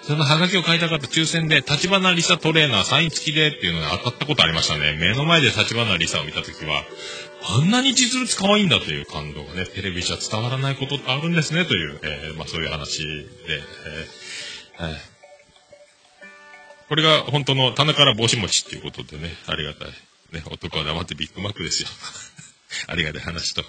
[0.01, 4.97] そのハガキを書いたかった抽選で、立花りさトレーナーサイン付きでっていうのが当たったことありましたね。
[4.99, 6.83] 目の前で立花りさを見た時は、
[7.43, 13.05] あんなに実物可愛いんだという感動がね、テレビじゃ伝わらないことってあるんですねという、えーまあそういう話で、
[14.79, 15.10] えーはい
[16.91, 19.87] これが本当の棚から帽子持ちっていうことでね、ありがたい。
[20.33, 21.89] ね、男は黙ってビッグマックですよ。
[22.87, 23.63] ありがたい話と。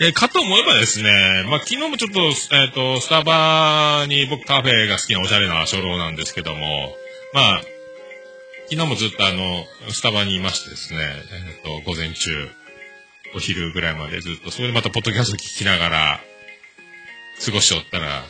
[0.00, 6.96] えかと思えばですね、まあ、昨日もちょっと、えっ、と、スタバに僕カフェが好きなおしゃれな初老なんですけども、
[7.34, 7.62] まあ、
[8.70, 12.50] 昨日もずっとあの、スタバにいましてですね、えっ、と、午前中、
[13.34, 16.20] お昼ぐらいまでずっと、それでまたポッドキャスト聞きながら、
[17.44, 18.24] 過ごしておったら、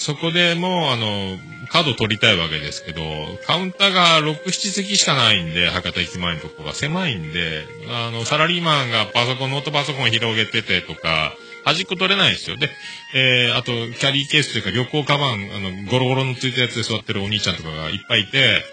[0.00, 3.02] そこでもう、あの、カード取りたいわけですけど、
[3.46, 11.34] カウンターが6、7席しかないんで、博多駅前のとこが狭いんで、あの、サラリーマンがパソコン、ノートパソコン広げててとか、
[11.64, 12.56] 端っこ取れないんですよ。
[12.56, 12.70] で、
[13.14, 18.64] えー、あと、キャリーケースというか旅行カバン、あの、ゴロゴロのついたやつで座ってるお兄ちゃんとかがいっぱいいて、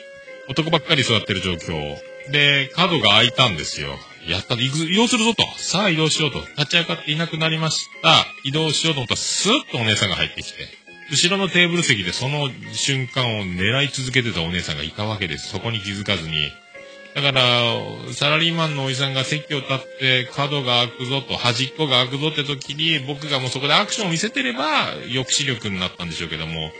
[0.47, 1.97] 男ばっかり座ってる状況。
[2.31, 3.99] で、角が開いたんですよ。
[4.29, 5.43] やった、行く移動するぞと。
[5.57, 6.39] さあ移動しようと。
[6.57, 8.25] 立ち上がっていなくなりました。
[8.45, 10.86] 移動しようと思ったら、スーッとお姉さんが入ってきて。
[11.09, 15.49] 後ろのテーブル席でその瞬間を狙い続けてたお姉さんがいたわけです。
[15.49, 16.51] そこに気づかずに。
[17.15, 17.63] だから、
[18.13, 26.71] サラリーマンのおじさんが席を立って角が開くぞと、端っこが開くぞって時に、僕がもうそこでアクションを見せてれば、抑止力になったんでしょうけども、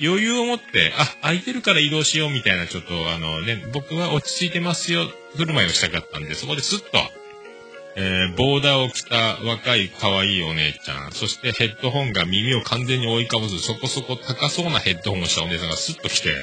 [0.00, 6.98] 余裕を持って、あ、空いてるから移動しようみたいな、ちょっと、あのね、僕は落ち着いてますよ、振る舞いをしたかったんで、そこでスッと、
[7.94, 16.34] えー、ボーダーを着た若い可愛いお姉ちゃん、そしてヘッドホンが耳を完全に覆いかぶす、そこそこ高そうなヘッドホンをしたお姉さんがスッと来て、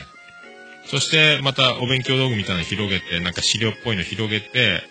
[0.86, 4.84] そしてまたお勉強道具みたいなの広げて、なんか資料っぽいの広げて、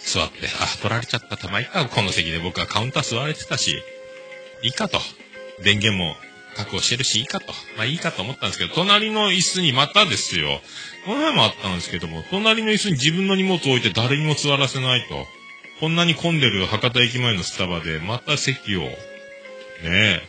[0.00, 3.82] 座って、あ、取られちゃった、たまいか、この席で僕はカウンター座れてたし、
[4.62, 4.98] いいかと。
[5.62, 6.16] 電源も
[6.56, 7.52] 確保してるし、いいかと。
[7.76, 10.60] まあいいかと思ったんですけど、隣の椅子にまたですよ。
[11.06, 15.26] この前もあったんですけども、隣の椅子に自分の荷物を置いて誰にも座らせないと。
[15.82, 18.92] こんなに混んでる博多駅前のスタバで、また席を、ね
[19.82, 20.22] え。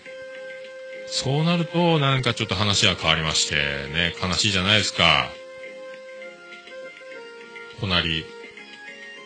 [1.05, 3.55] そうなると、なんかちょっと話は変わりまして、
[3.93, 5.29] ね、悲しいじゃないですか。
[7.79, 8.25] 隣。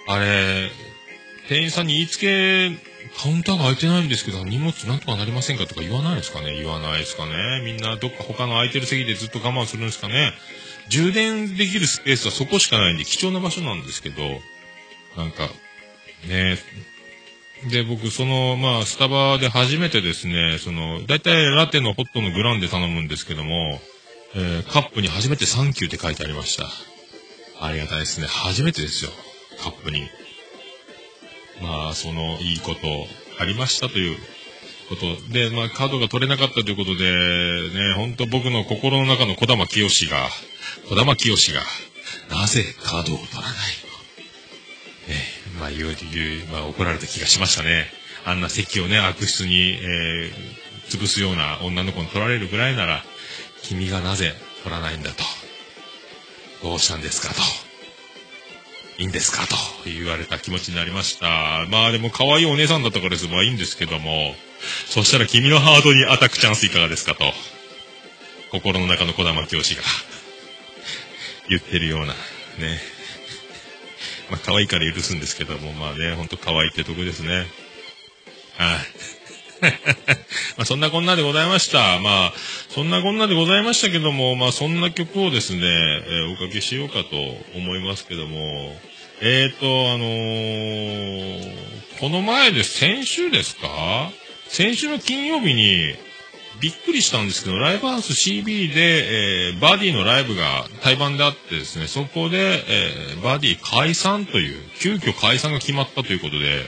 [0.10, 0.70] あれ、
[1.48, 2.72] 店員さんに言いつけ、
[3.16, 10.34] カウンターが開いてないんですけど、荷物なんとかなりませんかとか言わないですかね言わないですかねみんなどっか他の空いてる席でずっと我慢するんですかね
[10.90, 14.42] 充電できるスペースはそこしかないんで貴重な場所なんですけど、
[15.16, 15.50] なんか、
[16.26, 16.58] ね
[17.70, 23.82] で、僕、その、まあ、スタバで初めてですね、その、だいたいラテのホットのグランで頼むんですけども、
[24.36, 26.68] えーカップに初めてサンキューって書いてありました。
[27.60, 28.28] ありがたいですね。
[28.28, 29.12] 初めてですよ。
[29.60, 30.08] カップに。
[31.62, 32.80] まあ、その、いいこと
[33.40, 34.18] ありましたという
[34.90, 37.06] ことで、まあ、カードが取れなかったということで、
[37.74, 40.30] ね、本当僕の心の中の小玉清が、
[40.90, 41.62] 小玉清が、
[42.30, 43.54] なぜカードを取らないの？
[45.10, 47.88] ええまあ、言う、言う、まあ、怒られた気がしましたね。
[48.26, 53.04] あんな席をね、悪質に、えー、潰すような女の子に取られるぐらいなら、
[53.64, 55.24] 君がなぜ取らないんだと。
[56.64, 57.42] どうしたんですかと。
[59.00, 61.68] いいんですかと言われた気持ちになりました。
[61.70, 63.28] まあでも可愛いお姉さんだったからです。
[63.28, 64.36] まあいいんですけども。
[64.88, 67.32] そしたら君のハードにアタックチャンスいかがですかと。
[68.52, 69.84] 心の中の小玉教師が
[71.48, 72.97] 言ってるような、ね。
[74.30, 77.48] まあ可愛いから許すんですけども、まあね、ほんと可愛いってとこですね。
[78.58, 78.78] はい。
[80.58, 82.00] まあそんなこんなでございました。
[82.00, 82.34] まあ、
[82.70, 87.16] そんなこんなでございましたけども、まあそんな曲をですね、えーおかけしようかと
[87.56, 88.80] 思いますけども、
[89.22, 91.68] えーと、あのー
[92.00, 94.12] この前で先週ですか？
[94.48, 95.96] 先週の金曜日に、
[96.60, 106.66] びっくりしたんですけど、ライブハウス CB で、えーバディのライブが対バンであってですね、そこで、えーバディ解散という、急遽解散が決まったということで、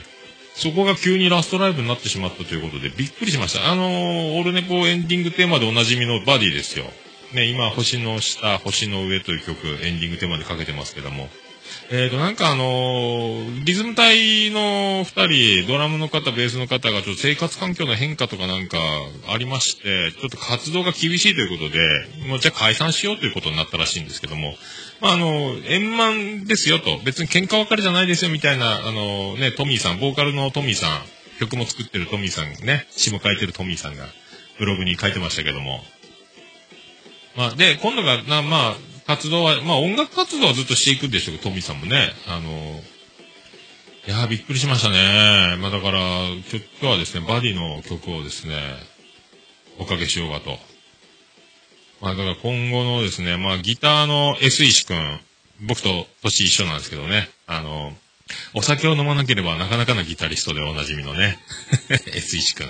[0.54, 3.70] そこが急にラストライブになってしまったということで、びっくりしました。
[3.70, 6.84] あのーオルネポエンディングテーマでおなじみのバディですよ。
[7.32, 11.28] ね、今、星の下、星の上という曲、エンディングテーマでかけてますけども。
[11.90, 18.78] えーと、なんかあのーリズム隊の二人、ドラムの方、ベースの方がちょっと生活環境の変化とかなんか
[19.28, 24.54] ありまして、ちょっと活動が厳しいということで、もうじゃあ解散しようということになったらしいんですけども、
[25.00, 31.00] まあ、あの、円満ですよと、別に喧嘩別れじゃないですよみたいな、あのね、トミーさん、ボーカルのトミーさん、
[31.40, 34.06] 曲も作ってるトミーさんね、詩も書いてるトミーさんが、
[34.58, 35.82] ブログに書いてましたけども、
[37.36, 38.76] まあ、で、今度が、な、まあ、
[39.10, 42.48] 活動は、まあ、音楽活動はずっとしていくんでしょうけど、トミーさんもね、あの、
[44.06, 45.56] いやーびっくりしましたね。
[45.58, 46.40] まあ、だから、今
[46.80, 48.54] 日はですね、バディの曲をですね、
[49.80, 50.58] おかけしようかと。
[52.00, 55.20] まあ、だから今後のですね、まあ、ギターの S 石くん、
[55.66, 57.92] 僕と年一緒なんですけどね、あの、
[58.54, 61.36] お酒を飲まなければなかなかのギタリストでおなじみのね、
[62.14, 62.66] S 石くん。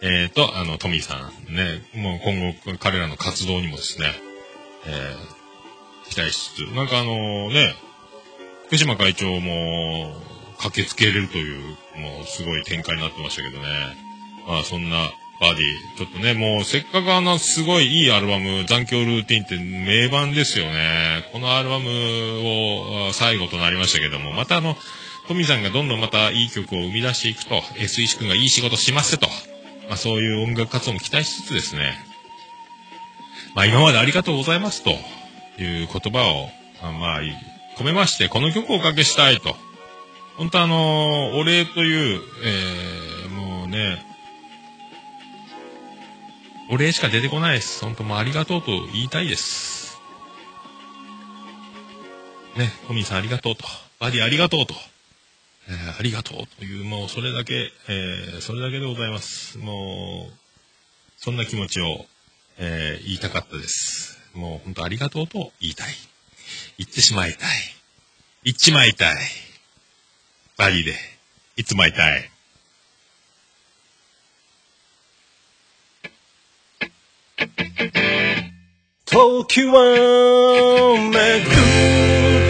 [0.00, 4.12] えーと、あの、トミーさんね、もう今後彼らの活動にもですね、
[4.86, 5.41] えー、
[6.12, 7.74] 期待しつつ、なんかあのね、
[8.66, 10.14] 福島会長も
[10.58, 11.60] 駆けつけれるという、
[11.98, 13.68] もうすごい展開になってましたけどね。
[14.46, 21.28] まあそんなバディ、ちょっとね、もうせっかくあのすごいいいアルバム、残響ルーティンって名盤ですよね。
[21.32, 21.88] このアルバム
[23.08, 24.76] を最後となりましたけども、またあの、
[25.28, 29.28] トミさんがどんどんまたいい曲を生み出していくと、S 石君がいい仕事しますと、
[29.88, 31.94] まあそういう音楽活動も期待しつつですね、
[33.54, 34.94] まあ今までありがとうございますと
[35.58, 36.50] いう言葉を、
[36.82, 37.20] あまあ
[37.76, 39.56] 込めまして、この曲をおかけしたいと。
[40.36, 44.04] 本当あのお礼という、えー、もうね、
[46.70, 47.84] お礼しか出てこないです。
[47.84, 50.00] 本当もうありがとうと言いたいです。
[52.56, 53.64] ね、トミーさんありがとうと。
[53.98, 54.74] バディありがとうと。
[55.68, 59.58] えーありがとうという、もうそれだけ、えーそれだけでございます。
[59.58, 60.32] もう、
[61.16, 62.06] そんな気持ちを、
[62.58, 64.11] えー言いたかったです。
[64.34, 65.88] もう本当ありがとうと言いたい。
[66.78, 67.48] 言ってしまいたい。
[68.44, 69.16] 言っちまいたい。
[70.56, 70.94] バディで、
[71.56, 72.30] いつまいたい。
[79.06, 79.74] 時は
[81.12, 81.52] 巡っ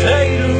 [0.04, 0.51] ている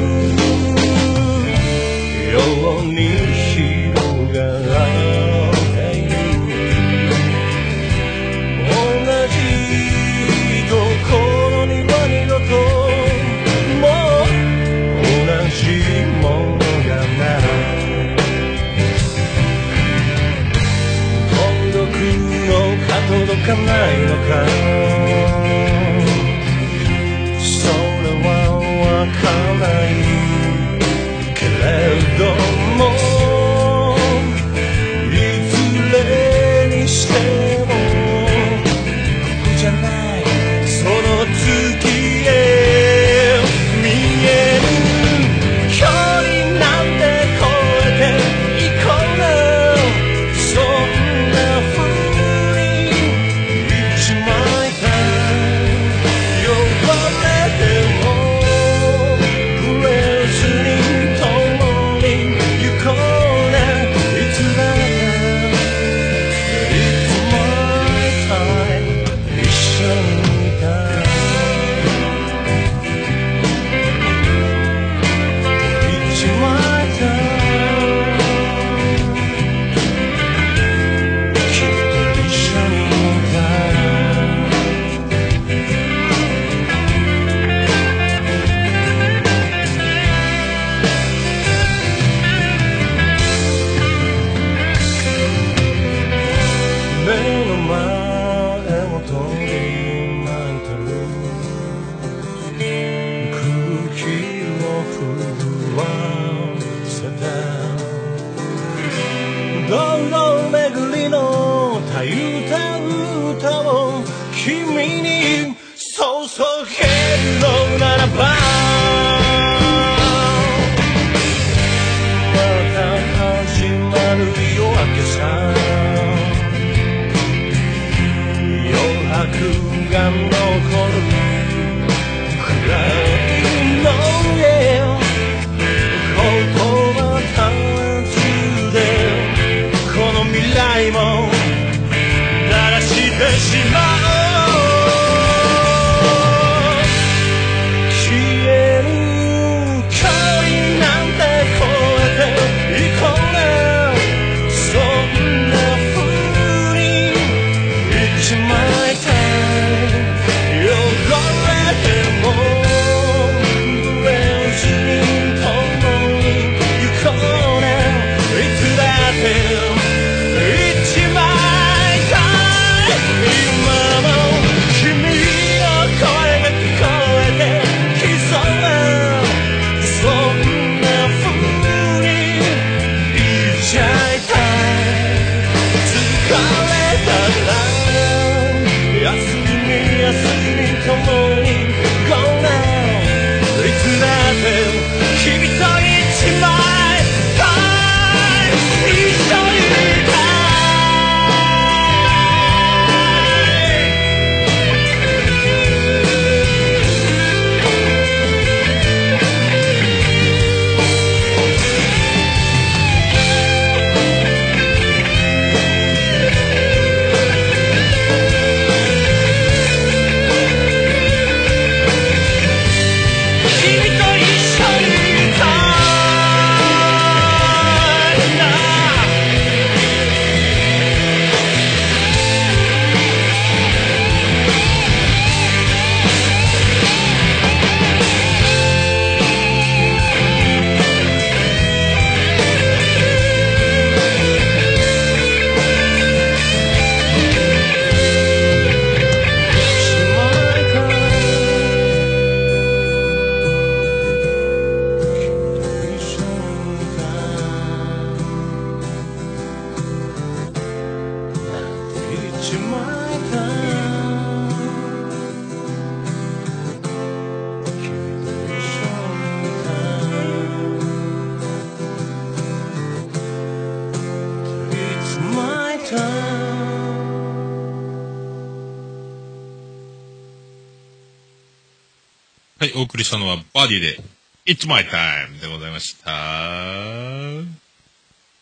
[283.62, 283.96] バディで、
[284.44, 286.10] It's My Time でございました。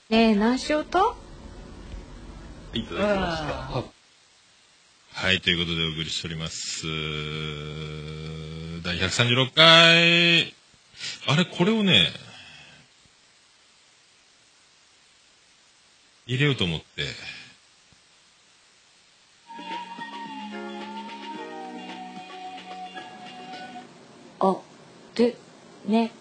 [0.09, 1.15] ねえ何しようと？
[2.73, 3.85] いただきました。
[5.13, 6.87] はい、ということでお送りしております。
[8.83, 10.55] 第136回。
[11.27, 12.09] あれ、これをね、
[16.27, 17.05] 入れようと思って、
[24.41, 24.57] あ
[25.21, 25.37] で
[25.87, 26.13] ね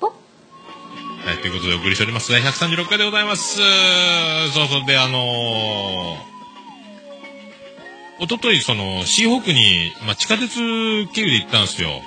[0.00, 0.14] ぽは
[1.34, 2.30] い、ということでお送りしております。
[2.30, 3.56] 第136回でございます。
[3.56, 3.62] そ
[4.64, 5.22] うそう、で、あのー、
[8.20, 12.02] おととい、その、シーホークに、まあ、地下鉄経由で行ったんですよ。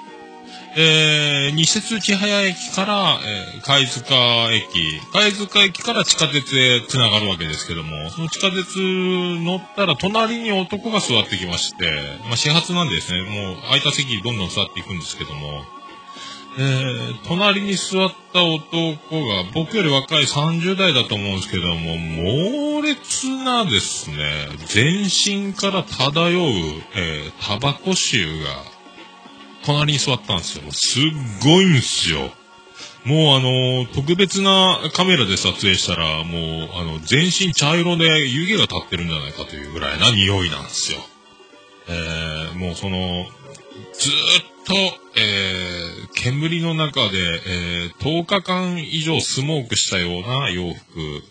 [0.77, 4.15] えー、西鉄千早駅から、えー貝塚
[4.51, 11.85] 駅、貝塚駅から地下鉄へ繋がるわけですけども、その地下鉄乗ったら隣に男が座ってきまして、
[12.27, 15.63] まあ、始発なんでですね、もう空いた席どんどん座っていくんですけども、
[16.59, 26.49] えー、隣に座った男が僕より若い30代だと思うんですけども、猛烈なですね、全身から漂う、
[26.95, 28.63] えー、タバコ臭が
[29.65, 30.63] 隣に座ったんですよ。
[30.63, 31.03] もうすっ
[31.43, 32.31] ごいんですよ。
[33.05, 40.99] もうあの特別なカメラで撮影したら、もうあの、全身茶色で湯気が立ってるんじゃないかというぐらいな匂いなんですよ。
[41.87, 43.27] えー、もうその、
[43.93, 44.73] ずーっと、
[45.15, 51.23] えー、煙の中で、えー、10日間以上スモークしたような洋服。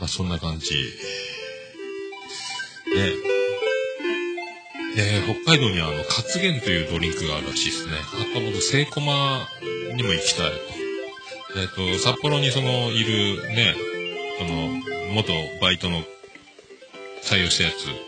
[0.00, 0.66] まあ、そんな感じ。
[4.96, 7.92] で、えー、北海道にはあの、活源というドリンクがあるらしいですね。
[7.94, 9.46] あと僕、セイコマ
[9.94, 10.52] にも行きたい。
[11.56, 13.76] えっ、と、札幌にその、いるね、
[14.38, 14.68] その、
[15.14, 16.02] 元バイトの
[17.22, 18.07] 採用したやつ、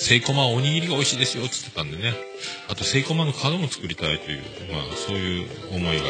[0.00, 2.14] セイコマおにぎりが美味しいですよって言ってたんでね。
[2.68, 4.42] あと、セイコマの角も作りたいという、
[4.72, 6.04] まあ、そういう思いが、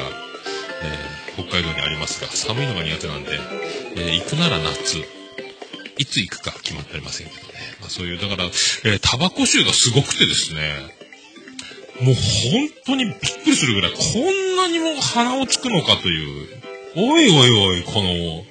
[0.83, 3.39] えー北海道にありますが、寒いのが苦手なんで、
[3.97, 4.99] えー行くなら夏。
[5.99, 7.53] いつ行くか決まっておりませんけどね。
[7.81, 10.73] まあ、そういう、だから、えータバコ臭がすごくてですね、
[12.01, 16.49] もう本当にびっくりするぐらい、こんなにも鼻をつくのかという、
[16.97, 18.45] おいおいおい、この、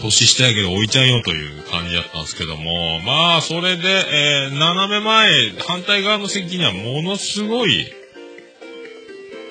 [0.00, 7.86] 年下やけど置いちゃうよという感じだったんですけども、まあ、それで、えー斜め前、反対側の席にはものすごい、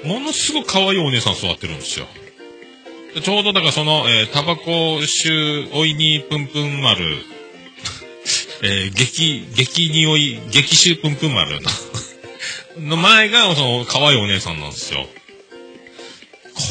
[0.04, 2.08] ものすごく可愛いお姉さん座ってるんですよ。
[3.24, 7.06] ちょうどだからその、えータバコ臭おいにぷんぷん丸、
[8.64, 11.70] えー激、激匂い、激臭ぷんぷん丸の
[12.78, 15.08] の前が、その、可愛いお姉さんなんですよ。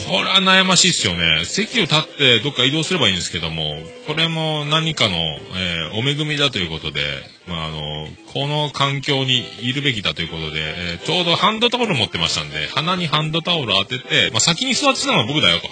[0.09, 1.45] これは悩ましいっすよね。
[1.45, 7.01] 席を立ってどっか移動すればいいんですけども、これも何かの、えーお恵みだということで、
[7.47, 15.69] まあ、あの、この環境にいるべきだということで、えーちょうどハンドタオル持ってましたんで、鼻にハンドタオル当てて、まあ、先に座ってたのは僕だよと。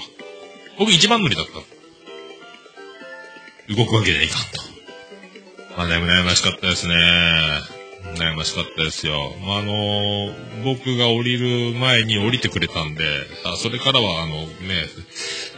[0.78, 1.52] 僕一番乗りだった。
[3.74, 5.76] 動くわけにはいかんと。
[5.76, 7.75] まあ、でも悩ましかったですね。
[8.14, 9.34] 悩ましかったですよ。
[9.40, 10.32] まあ、あの
[10.64, 11.36] 僕が降り
[11.72, 13.04] る前に降りてくれたんで、
[13.44, 14.86] あそれからは、あのね、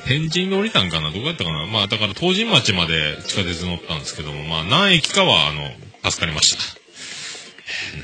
[0.07, 1.11] 天神で降りたんかな？
[1.11, 1.67] どこやったかな？
[1.67, 5.71] まあ、だから東神町まで地下鉄乗ったんですけども、まあ、何駅かは、あの、
[6.11, 6.63] 助かりました。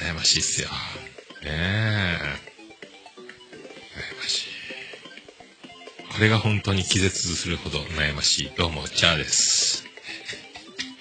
[0.04, 0.68] 悩ましいっすよ。
[0.68, 0.74] ね
[1.44, 2.18] え。
[3.96, 4.48] 悩ましい。
[6.12, 8.50] これが本当に気絶するほど悩ましい。
[8.56, 9.84] どうも、チャーです。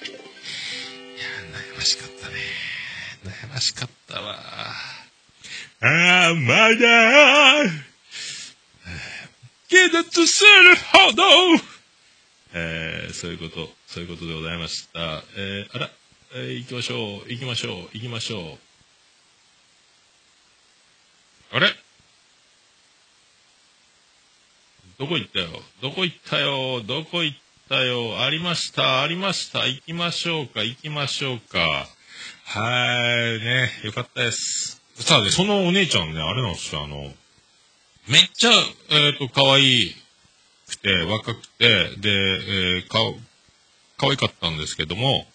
[0.04, 0.08] い
[1.20, 1.28] や、
[1.76, 2.13] 悩ましかった
[3.54, 3.56] ね。
[3.56, 4.40] 悩ましかったわ。
[5.82, 7.70] ああ、まだ、
[9.68, 11.24] 気絶するほど、
[12.54, 15.24] えー、そういうこと、そういうことでございました。
[15.36, 15.90] えー、あら、
[16.36, 18.58] えー、行きましょう、行きましょう、行きましょ
[21.54, 21.56] う。
[21.56, 21.76] あれ？
[25.00, 25.64] どこ行ったよ？
[25.82, 26.82] どこ行ったよ？
[26.82, 27.38] どこ行っ
[27.68, 28.22] たよ？
[28.24, 30.64] ありましたありました行きましょうか？
[30.64, 31.88] 行きましょうか？
[32.56, 34.80] はい、ね、よかったです。
[35.00, 36.98] さあね、そのお姉ちゃんね、あれなんですよ、あの、
[38.08, 38.52] めっちゃ、
[38.92, 39.96] えっ、と、可愛
[40.70, 43.00] くて、若くて、で、えー、か、
[43.98, 45.26] 可愛かったんですけども、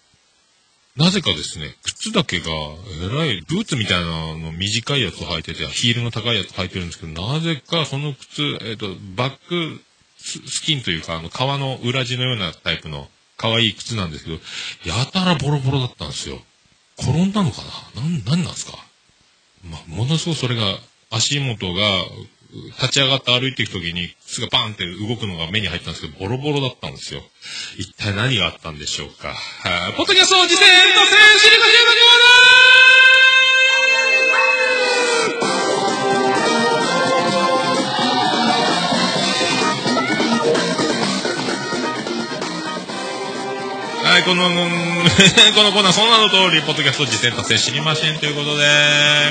[0.95, 9.81] なぜかですね、靴だけが、えらい、ブーツみたいなの短いやつを履いてて、ヒールの高いやつ履いてるんですけど、なぜかその靴、えっ、と、バック
[10.19, 14.37] ススキンというか、あの、革の裏地のようなタイプの可愛い靴なんですけど、
[14.85, 16.41] やたらボロボロだったんですよ。
[17.01, 17.61] 転んだのか
[17.95, 18.01] な？
[18.01, 18.77] なん、なんなんですか？
[19.63, 20.77] まあ、ものすごくそれが、
[21.09, 22.05] 足元が、
[22.81, 27.21] 立ち上がって歩いていくときに、すぐバーンって動くのが目に入ったんですけど、ボロボロだったんですよ。
[27.77, 29.29] 一体何があったんでしょうか？
[29.29, 30.71] はい、ポッドキャスト自転と
[31.05, 32.88] 選手のコー
[44.19, 44.43] い、この、
[45.55, 48.65] このコーナー、その名の通り、ポッドキャスト実践達成知りませんということで、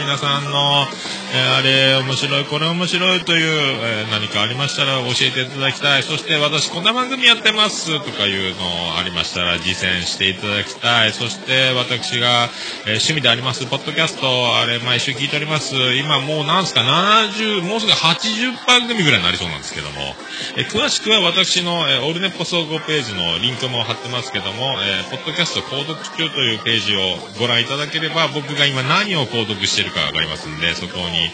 [0.00, 0.88] 皆さんの、
[1.34, 6.02] えーあれ面白い、これ面白いという、えー何かありましたら教えていただきたい。
[6.02, 11.12] そして私こんな番組やってますとかいうのありましたら実践していただきたい。
[11.12, 12.48] そして私が、
[12.86, 15.74] えー趣味であります、ポッドキャスト、あれ毎週聞いております。
[15.96, 20.16] 今もうなんすか、70、もうすぐ80番組ぐらいになりそうなんですけども、
[20.56, 27.00] え詳しくは私の、えーオルネポ総合ページのリンクも貼ってますけども、えーポッドキャスト購読中というページを
[27.38, 31.30] ご覧いただければ、僕が今何を購読してるかわかりますんで、そこに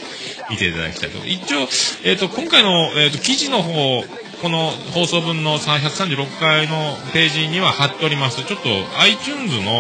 [0.51, 1.27] 見ていただきたいと。
[1.27, 1.69] 一応、
[2.05, 4.05] えっ、と、今回の、えーと記事の方、
[4.43, 8.45] この放送分の136回のページには貼っております。
[8.45, 8.69] ちょっと
[9.01, 9.71] iTunes の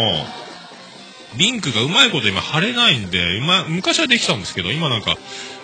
[1.36, 5.16] リンクがうまいこと今貼れないんで、今、昔はできたんですけど、今なんか、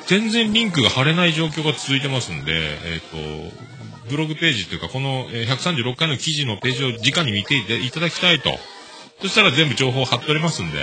[0.06, 2.52] 全然リンクが貼れない状況が続いてますんで、
[2.84, 3.70] えっ、と、
[4.10, 8.50] ブログページというか、この136回の記事のページを直に見ていただきたいと。
[9.22, 10.78] そしたら全部情報を貼っておりますんで、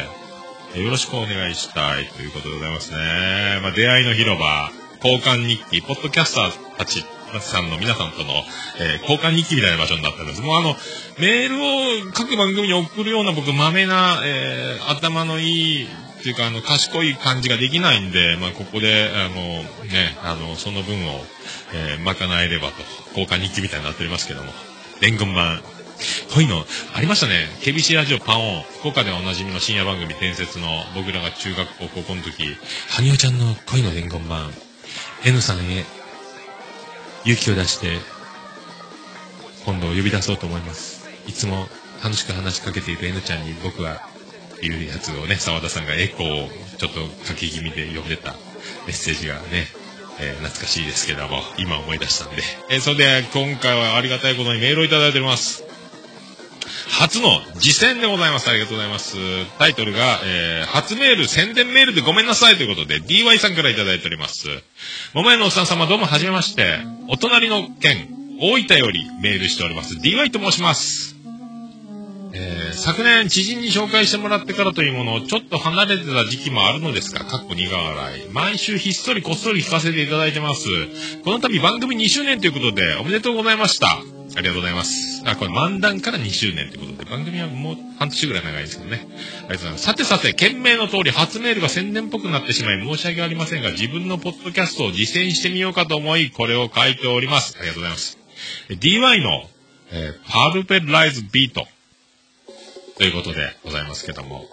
[0.75, 3.59] えよろしくお願いしたいということでございますね。
[3.61, 4.71] まあ、出会いの広場、
[5.03, 7.03] 交換日記、ポッドキャスターたち、
[7.41, 8.33] さんの皆さんとの、
[8.79, 10.41] えー交換日記みたいな場所になってます。
[10.41, 10.75] もうあの、
[11.19, 15.87] メールを各番組に送るような僕、まめな、えー頭のいい、
[16.19, 19.35] っていうか、あの、賢い感じができないんで、まあ、ここで、あの、
[19.85, 21.23] ね、あの、その分を、
[21.73, 22.73] えー賄えればと、
[23.09, 24.51] 交換日記みたいになっておりますけども、
[24.99, 25.61] 伝言版、
[26.33, 27.47] こういうの、ありましたね。
[27.61, 32.55] KBC ラジオパオン、福岡ではおなじみの深夜番組伝説の、僕らが中学校、高校の時、
[32.89, 34.51] 羽生ちゃんの恋の伝言版、
[35.25, 35.85] N さんへ、
[37.25, 37.99] 勇気を出して、
[39.65, 41.07] 今度呼び出そうと思います。
[41.27, 41.67] いつも
[42.03, 44.01] 楽しく話しかけている N ちゃんに僕は、
[44.61, 48.33] いうやつをね、沢田さんがエコーをちょっと書き気味で読んでた
[48.85, 49.67] メッセージがね、
[50.19, 52.41] えー懐かしいですけども、今思い出したんで。
[52.69, 55.63] えーそれで、今回はありがたいことにメールをいただいております。
[56.89, 57.29] 初の
[57.59, 58.49] 実践でございます。
[58.49, 59.17] ありがとうございます。
[59.59, 64.47] タイトルが、えー初メール、宣伝メールでごめんなさいということで、DY さんからいただいております。
[65.13, 66.79] 桃屋のおっさん様どうもはじめまして。
[67.09, 69.95] お隣の県、大分よりメールしております。
[69.95, 71.16] DY と申します。
[72.39, 78.29] えー昨年知人に紹介してもらってからというものをちょっと離れてた時期もあるのですが、かっこ苦笑い。
[78.29, 80.67] 毎週ひっそりこっそり聞かせていただいてます。
[81.23, 83.87] この度番組2周年ということで、おめでとうございました。
[83.87, 84.01] あ
[84.41, 85.23] りがとうございます。
[85.25, 89.07] あ、これ漫談から2周年ということで、番組はもう半年ぐらい長いですけどね。
[89.07, 89.83] ありがとうございます。
[89.85, 97.55] さてさて、件名の通り初メールが宣伝っぽくなってしまい申し訳ありませんが、自分のポッドキャストを実践してみようかと思い、これを書いております。
[97.57, 98.19] ありがとうございます。
[98.69, 99.49] DY の、
[99.91, 101.67] えーパルペライズビート。
[102.97, 104.45] ということでございますけども。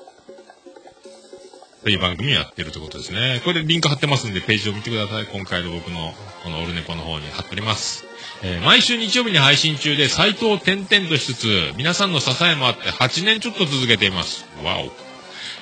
[1.82, 3.42] という番組をやってるということですね。
[3.44, 5.26] これでリンク貼ってますんで、ページを見てください。
[5.26, 8.06] 今回の僕の、このオルネポの方に貼っております。
[8.42, 14.46] えー毎週日曜日に配信中で、サイトを転々としつつ、皆さんの支えもあって8年ちょっと続けています。
[14.64, 14.92] わお。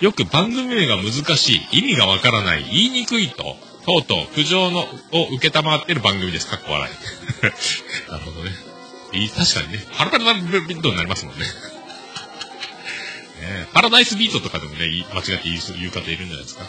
[0.04, 4.84] よく番組名が難しい、意味がわからない、言いにくいと、とうとう苦情のを
[5.32, 6.46] 受けたまってる番組です。
[6.46, 6.94] かっこ笑い。
[8.10, 8.52] なるほどね。
[9.12, 9.84] いい確かにね。
[9.90, 11.46] ハラパラビットになりますもんね。
[13.42, 16.64] ねパラダイスビートとかでもね、間違って言う言う方いるんじゃないですか。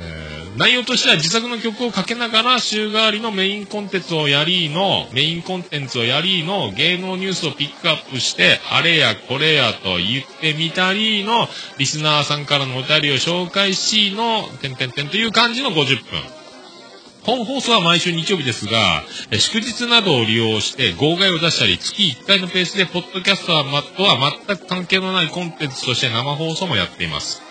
[0.00, 11.46] えー内容としては自作の曲をかけながら週替わりのメインコンテンツをやりの、メインコンテンツをやりの芸能ニュースをピックアップして、あれやこれやと言ってみたりの、
[11.78, 16.37] リスナーさんからのお便りを紹介しの、てんてんてんという感じの50分。
[17.28, 19.02] 本放送は毎週日曜日ですが、
[19.38, 24.16] 祝日などを利用して号外を出したり、月1回のペースで、ポッドキャストはまとは
[24.46, 27.42] 全く関係のないコンテンツとして生放送もやっています。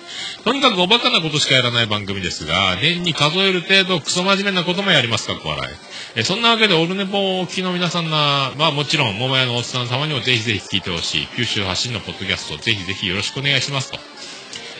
[0.44, 5.76] とにかくおバカなことしかやらない番組ですが、年に数える程度クソ真面目なこともやりますか、小笑い。
[6.16, 14.00] えそんなわけで、オルネポをお聞きの皆さんな、まあもちろん、桃屋のおっさん様にもぜひぜひ聞いてほしい、九州発信のポッドキャスト、ぜひぜひよろしくお願いしますと。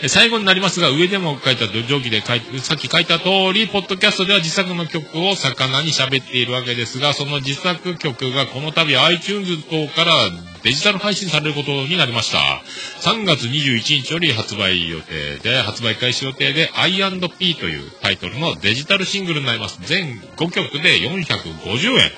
[0.06, 10.14] 最後になりますが、上でも書いた土壌記で書いて、さっき書いた通り、ポッドキャストでは自作の曲を魚に喋っているわけですが、その自作曲がこの度 iTunes 等から
[10.62, 12.62] デジタル配信されることになりました。
[13.02, 19.80] 3月21日より発売予定で、発売開始予定で I&P というタイトルのデジタルシングルになります。
[19.82, 22.12] 全5曲で450円。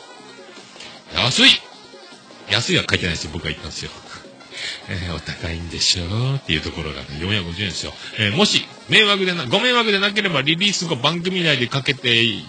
[1.15, 1.49] 安い
[2.49, 3.31] 安いは書いてないですよ。
[3.33, 3.91] 僕が言ったんですよ。
[4.91, 7.93] えーお高いんでしょうっていうところがね、450円ですよ。
[8.17, 12.43] えーもし、迷惑でな、ご迷惑でなければリリース後番組内でかけてい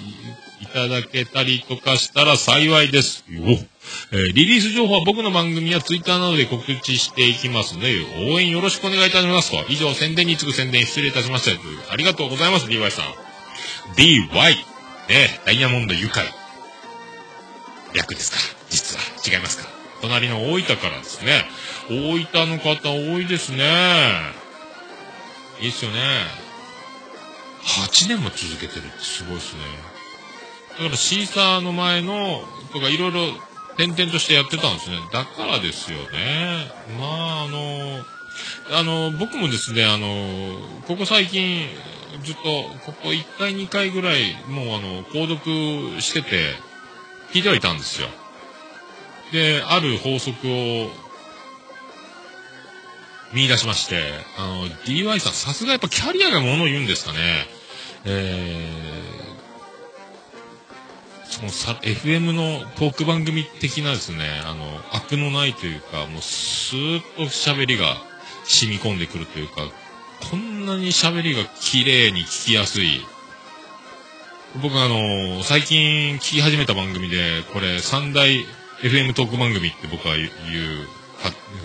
[0.73, 3.43] ただけたりとかしたら幸いですよ。
[4.13, 7.95] えーリリース情報は僕の番組やツイッターなどで告知していきますので、
[8.31, 9.65] 応援よろしくお願いいたしますと。
[9.69, 11.93] 以上、宣伝に次ぐ宣伝失礼いたしました。
[11.93, 13.05] ありがとうございます、DY さん。
[13.97, 14.31] DY。
[15.09, 16.25] ね、ダイヤモンド愉快。
[17.95, 19.03] 略ですから、実は。
[19.27, 19.80] 違いますか。
[20.03, 21.45] 隣の大分からですね。
[21.89, 24.41] 大分の方多いですね。
[25.61, 25.99] いいっすよね。
[27.63, 29.61] 8年も続けてるってすごいですね。
[30.79, 32.43] だからシーサーの前の、
[32.73, 33.27] とかいろいろ
[33.77, 34.97] 転々としてやってたんですね。
[35.13, 36.71] だからですよね。
[36.99, 38.05] まあ、あの、
[38.73, 40.55] あの、僕もですね、あの、
[40.87, 41.67] ここ最近、
[42.25, 42.43] ずっと、
[42.87, 46.55] ここ1回2回ぐらい、もうあの、購読してて、
[47.33, 48.09] 聞いてはいたんですよ。
[49.33, 50.91] で、ある法則を
[53.33, 54.03] 見出しまして、
[54.39, 57.47] あの、DY さん、さすがやっぱキャリアがものを言うんですかね。
[58.05, 67.97] えー、そのさ、FM のトーク番組的なですね、あの、悪のないというか、もうスーッと喋りが
[68.45, 69.63] 染み込んでくるというか、
[70.31, 73.01] こんなに喋りが綺麗に聞きやすい。
[74.61, 78.45] 僕あの、最近聞き始めた番組で、これ三大
[78.83, 80.29] FM トーク番組って僕は言う、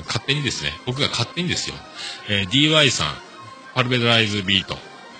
[0.05, 1.75] 勝手にですね、僕が勝手にですよ、
[2.29, 3.07] えー DY さん、
[3.73, 4.77] パルベライズビート、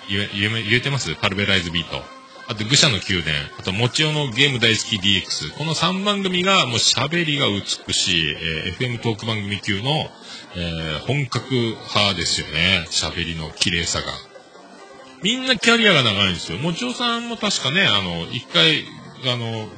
[0.08, 1.14] 言え、言え言えてます？
[1.16, 2.02] パルベライズビート。
[2.48, 3.34] あと、愚者の宮殿。
[3.58, 5.56] あと、もちおのゲーム大好き DX。
[5.58, 10.08] この3番組が、もう喋りが美しい、えー FM トーク番組級の、
[10.54, 12.84] えー本格派ですよね。
[12.88, 14.06] 喋りの綺麗さが。
[15.24, 16.58] みんなキャリアが長いんですよ。
[16.58, 18.84] もちおさんも確かね、あの、一回、
[19.26, 19.68] あの、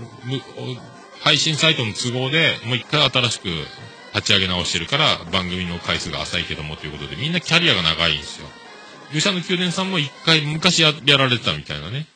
[1.20, 3.48] 配信サイトの都合で、もう一回新しく
[4.14, 8.48] 立ち上げ直してるから、番組の回数が浅いけどもということで、みんなキャリアが長いんですよ。
[9.12, 12.06] 愚者の宮殿さんも一回昔やられてたみたいなね。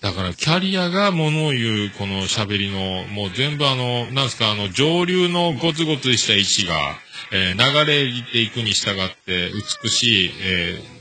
[0.00, 6.98] だから、キャリアがものを言う、この喋りの、もう全部あの、なんすか、あの、上流のゴツゴツした石が、
[7.32, 9.50] えー流れていくに従って、
[9.82, 10.94] 美しい、えー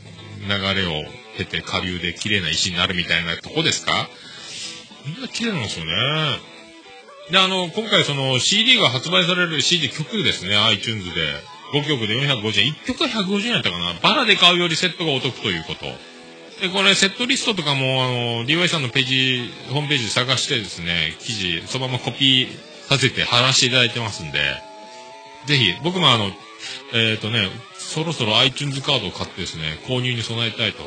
[0.45, 1.03] 流れを
[1.37, 4.09] 経て下流で綺麗な石になるみたいなとこですか？
[5.05, 5.93] みんな綺麗なんですよね。
[7.31, 11.53] で、あの、今回その CD が発売される CD 曲ですね、iTunes で。
[11.73, 12.73] 5曲で450円。
[12.73, 13.93] 1曲は150円やったかな。
[14.01, 15.85] バラで買うよりセットがお得ということ。
[16.61, 22.47] で、これセットリストとかも、あの、DY さんのページ、ホームページ探してですね、記事、そのままコピー
[22.87, 24.39] させて貼らせていただいてますんで、
[25.47, 26.31] ぜひ、僕もあの、
[26.93, 30.83] えっ、とね、そろそろ iTunes カードを買ってですね、購入に備えたいと。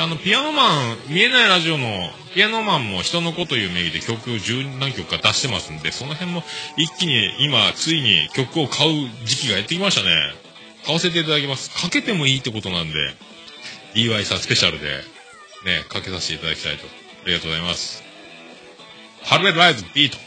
[0.00, 1.88] あの、ピアノマン、見えないラジオの、
[2.32, 6.44] ピアノマンも人の子という名義で曲を十何曲か出してますんで、その辺も
[6.76, 10.14] 一気に今、ついに曲を買う時期がやってきましたね。
[10.84, 11.70] 買わせていただきます。
[11.70, 12.94] かけてもいいってことなんで、
[13.94, 14.86] DY さんスペシャルで、
[15.66, 16.86] ね、かけさせていただきたいと。
[16.86, 18.04] ありがとうございます。
[19.22, 20.18] ハルベライズビート。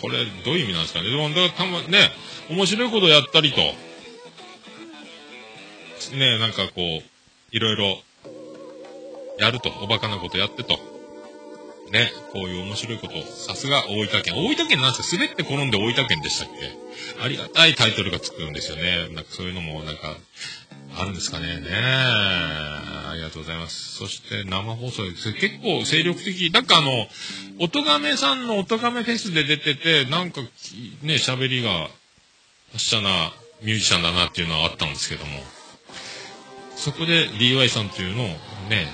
[0.00, 1.10] これ、どういう意味なんですかね。
[1.10, 2.12] でも、だからたま、ね、
[2.50, 3.60] 面白いことやったりと、
[6.14, 7.02] ね、なんかこう、
[7.50, 8.00] いろいろ、
[9.38, 10.78] やると、おバカなことやってと。
[11.90, 14.34] ね、こういう面白いこと、さすが大分県。
[14.36, 17.22] 大分県なんですか滑って転んで大分県でしたっけ？
[17.22, 19.08] ありがたいタイトルがつくんですよね。
[19.14, 20.16] なんかそういうのも、なんか、
[20.96, 21.60] あるんですかね。
[21.60, 23.94] ねありがとうございます。
[23.94, 25.32] そして生放送です。
[25.32, 26.50] 結構精力的。
[26.50, 27.06] なんかあの、
[27.58, 30.42] 音亀さんの音亀フェスで出てて、なんか
[31.02, 31.88] ね、喋りが、
[32.72, 33.32] 達者な
[33.62, 35.42] ミュージシャンだなっていうのはあったんですけども。
[36.76, 38.26] そこで DY さんというのを
[38.68, 38.86] ね、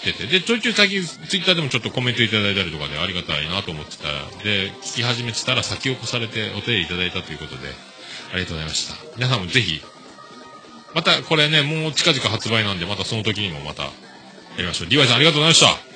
[0.00, 0.26] 知ってて。
[0.26, 4.04] で、ちょいちょい最近ツイッターでもちょっとコメントいただいたりとかでありがたいなと思ってた、
[4.42, 7.68] で、聞き始めてたら先を越されてお手入れいただいたということで、
[8.32, 8.94] ありがとうございました。
[9.16, 9.82] 皆さんもぜひ、
[10.94, 13.90] またこれね、もう近々発売なんで、またその時にもまたや
[14.58, 14.88] りましょう。
[14.88, 15.92] DY さんありがとうございました。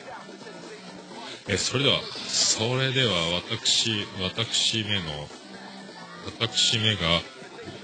[1.49, 3.13] え、それでは、それでは
[3.51, 5.29] 私、私めの、
[6.41, 7.01] 私めが、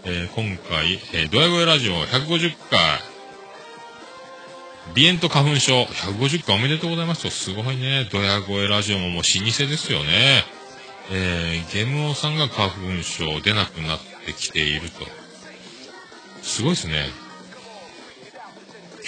[0.05, 3.01] えー今回、えードヤ声ラジオ150回、
[4.95, 8.09] 鼻炎と花粉症、150回おめでとうございますと、すごいね。
[8.13, 10.45] ドヤ声ラジオももう老舗ですよね。
[11.11, 15.07] えー、ゲムオさんが花粉症出なくなってきていると。
[16.43, 17.09] すごいですね。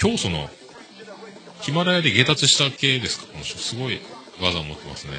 [0.01, 0.49] 今日その
[1.61, 3.27] ヒマラヤで下達した系ですか？
[3.27, 3.57] この人。
[3.59, 4.01] すごい
[4.41, 5.13] 技を持ってますね。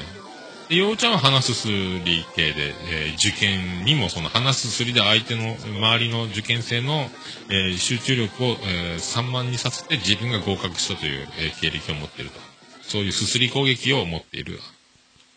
[0.69, 7.09] で、ようちゃんは鼻すすり系で、えー受験にもその鼻すすりで相手の周りの受験生の、
[7.49, 12.39] えー集中力を、えー散漫にさせて自分が合格したという、え経歴を持っていると。
[12.81, 14.59] そういうすすり攻撃を持っている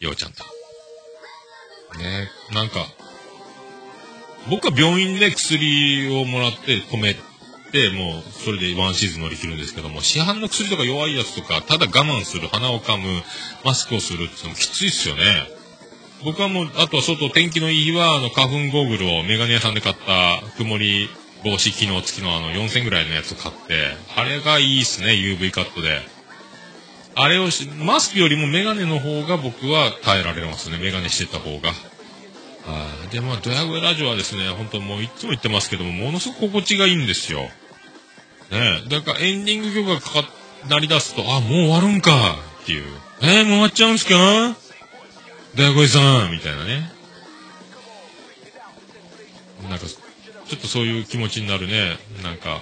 [0.00, 0.44] ようちゃんと。
[1.98, 2.86] ねなんか、
[4.48, 7.16] 僕は病院で薬をもらって止め、
[7.90, 13.22] もう、それでワンシーズン乗り切るんですけども、市販の薬とか弱いやつとか、ただ我慢する、鼻を噛む、
[13.64, 15.22] マスクをするってのもきついっすよね。
[16.24, 21.08] 僕はもう、あとは外、天気のいい日は、あの、花粉ゴーグルをメガネ屋さんで買った、曇り
[21.42, 26.00] 防止機能付きのあの、4000ぐらいのやつを買って、あれがいいっすね、UV カットで。
[27.14, 31.70] あれをし、マスクよりもメガネの方が僕は耐えられますね、メガネしてた方が。
[31.70, 31.74] は
[33.06, 33.08] い。
[33.12, 37.48] で、まあ、ドヤ声ラジオはですね、本当もういつも言ってますけども、ものすごく心地がいいんですよ。
[38.50, 38.88] ねえ。
[38.88, 40.24] だからエンディング曲がかかっ、
[40.68, 42.84] 鳴り出すと、あ、もう終わるんかっていう。
[43.22, 44.56] えー、もう終わっちゃうんすか？
[45.54, 46.90] ドヤ声さんみたいなね。
[49.68, 51.96] なんか、ちょっとそういう気持ちになるね。
[52.22, 52.60] なんか、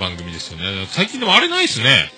[0.00, 0.86] 番組ですよね。
[0.90, 2.10] 最近でもあれないっすね。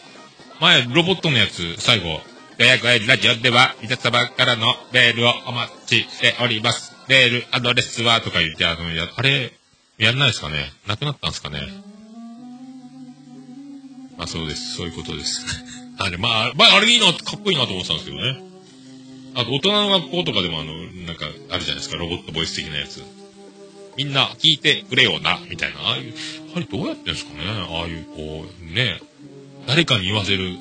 [0.61, 2.21] 前、ロボットのやつ、最後。
[2.59, 6.88] ドヤ声ラジオでは、皆様からのメールをお待ちしております。
[7.09, 9.53] メールアドレスはとか言って、あの、や、あれ、
[9.99, 11.61] やんないですかねなくなったんですかね
[14.17, 14.75] まあそうです。
[14.75, 15.45] そういうことです。
[15.99, 18.41] あれ、まあ、まあ、あれいいな、かっこいいなと思ってたんですけどね。
[19.35, 20.75] あと、大人の学校とかでもあの、
[21.07, 23.03] なんか、あるじゃないですか、ロボットボイス的なやつ。
[23.97, 25.81] みんな聞いてくれよな、みたいな。
[25.81, 26.15] ああいう、
[26.55, 29.01] あれどうやってんですかねああいう、こう、ね、
[29.67, 30.57] 誰かに言わせる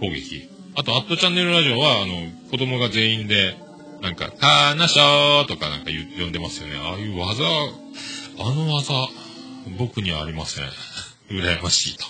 [0.00, 0.48] 攻撃。
[0.74, 3.56] あと、アットチャンネルラジオは、あの、子供が全員で、
[4.00, 6.76] なんか、たなしょーとかなんか言う呼んでますよね。
[6.76, 7.44] ああいう技、
[8.38, 9.08] あの技、
[9.78, 10.64] 僕にはありません。
[11.30, 12.04] 羨ましいと。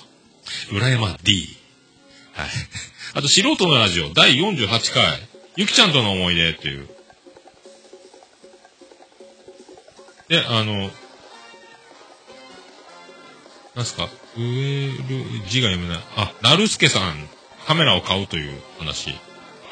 [0.70, 1.56] 羨ま D。
[2.32, 2.48] はい。
[3.14, 5.20] あと、素人のラジオ、第48回、
[5.56, 6.88] ゆきちゃんとの思い出っていう。
[10.28, 10.90] で、あの、
[13.74, 15.02] なんすか、植える、
[15.48, 16.04] 字が読めない。
[16.16, 17.28] あ、なるすけさん、
[17.66, 19.14] カメラを買うという話。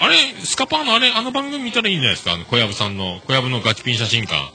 [0.04, 2.34] あれ、スカパーのあれ、あの番組見たらいいんじゃないですか？
[2.34, 4.52] あの、小籔さんの、小籔のガチピン写真館。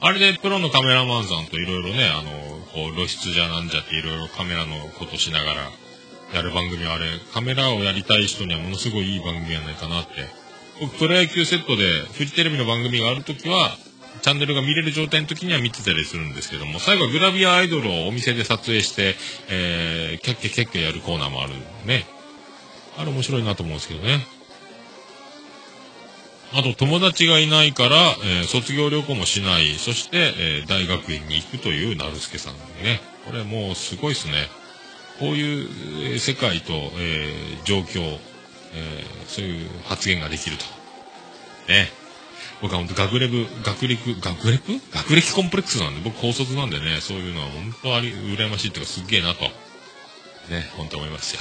[0.00, 2.30] あれでプロのカメラマンさんといろいろね、あの、
[2.74, 5.70] こう露出じゃなんじゃっていろいろカメラのことしながら
[6.34, 10.10] やる番組はあれ、カメラをやりたい人にはものすごいいい番組やないかなって。
[10.80, 13.76] 僕、プロ野球セットでフジテレビの番組があるときは、
[14.22, 19.16] チャンネルが見れる状態の時には見てたりするんですけども、最後はグラビアアイドルをお店で撮影して、
[19.48, 21.54] えー、キャッキャキャッキャやるコーナーもある
[21.86, 22.04] ね。
[22.98, 24.26] あれ面白いなと思うんですけどね。
[26.52, 29.74] あと、友達がいないから、えー卒業旅行もしない。
[29.74, 33.00] そして、えー大学院に行くというなるすけさんね。
[33.26, 34.48] これもうすごいですね。
[35.20, 38.18] こういう世界と、えー状況、
[38.74, 40.64] えそういう発言ができると。
[41.68, 41.92] ね。
[42.60, 49.44] 僕は本当学レブ、学歴、学歴学歴コンプレックスなんで、僕高卒なんでね、そういうのは本当あり、羨ましいっていうかすっげえなと。
[49.44, 51.40] ね、本当思いますよ。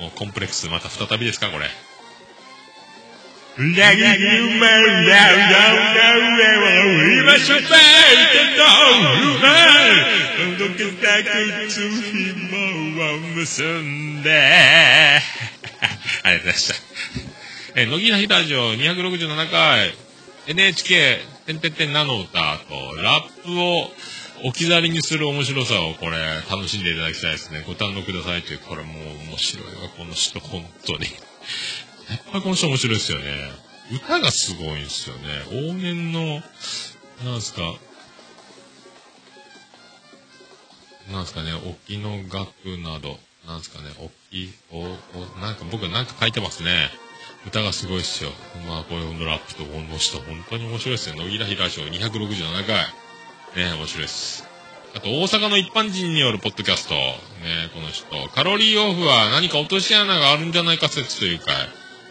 [0.00, 1.66] もうコンプレックスまた再びですか、これ。
[3.60, 7.68] ラギュマンラウラウラウラウ今しばいて
[8.56, 9.38] どう。
[9.38, 9.48] ま
[10.58, 12.56] どけたくつ紐
[13.04, 14.30] を結んで
[16.22, 16.44] ありがとう。
[16.44, 17.80] ございました。
[17.80, 19.94] え、乃木の日ラジオ267回
[20.46, 23.90] NHK てんてんてんなの歌とラップを
[24.42, 26.16] 置き去りにする面白さをこれ
[26.50, 27.62] 楽しんでいただきたいですね。
[27.66, 28.94] ご堪能くださいという、これもう。
[29.28, 31.29] 面白いわ、この人、本当に。
[32.10, 33.24] やっぱりこの人面白いですよね。
[33.92, 35.22] 歌がすごいんですよね。
[35.50, 36.42] 往年の、
[37.24, 37.74] なんすか、
[41.12, 46.90] なんすかね、沖の楽など、なんすかね、沖、お、お、なんか僕なんか書いてますね。
[47.46, 48.30] 歌がすごいっすよ。
[48.68, 51.16] まあ、こういうラップとこの人、本当に面白いですよ。
[51.16, 52.76] 乃木らひラジオ267回。
[53.56, 54.44] ね、面白いです。
[54.94, 56.94] あと、大阪の一般人によるポッドキャスト。
[56.94, 57.14] ね、
[57.74, 58.06] この人。
[58.34, 61.52] カロリーオフは何か落とし穴があるんじゃないか説というか、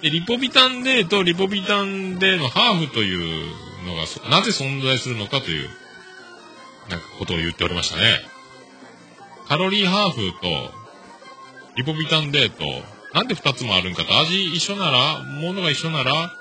[0.01, 3.51] で、リポビタン D とリポビタン D のハーフという
[3.85, 5.69] のが、なぜ存在するのかという、
[6.89, 8.19] なんかことを言っておりましたね。
[9.47, 10.71] カロリーハーフと、
[11.75, 12.63] リポビタン D と、
[13.13, 16.33] なんで二つもあるんかと、味一緒なら、ものが一緒なら、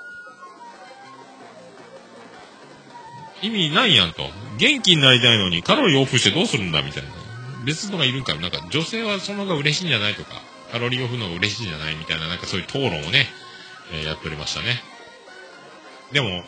[3.41, 4.29] 意味ないやんと。
[4.57, 7.09] 元気になりたいのにカロリーオフしてどうするんだみたいな。
[7.65, 10.41] 別のがいるんかなんか女性はその方が嬉しいんじゃないとか、
[10.71, 13.27] カロリーオフの方が嬉しいんじゃないみたいな、なんかそういう討論をね、
[13.91, 14.81] えーやっておりましたね。
[16.11, 16.43] でも、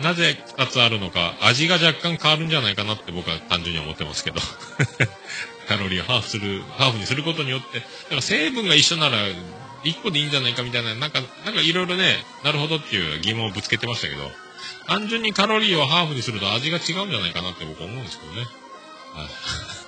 [0.00, 4.40] なぜ二つあるのか、味が若干変わるんじゃないかなって僕は単純に思ってますけど。
[5.68, 9.18] カロリーをハーフする、ハーフにすることによって、だから成分が一緒なら、
[9.84, 14.30] 一個でいいんじゃないかみたいな、なんか、なんかいろいろね、なるほどっていう疑問をぶつけてましたけど、
[14.86, 18.40] 単純にカロリーをハーフにすると味が違うんじゃないかなって僕は思うんですけどね。
[19.14, 19.81] はい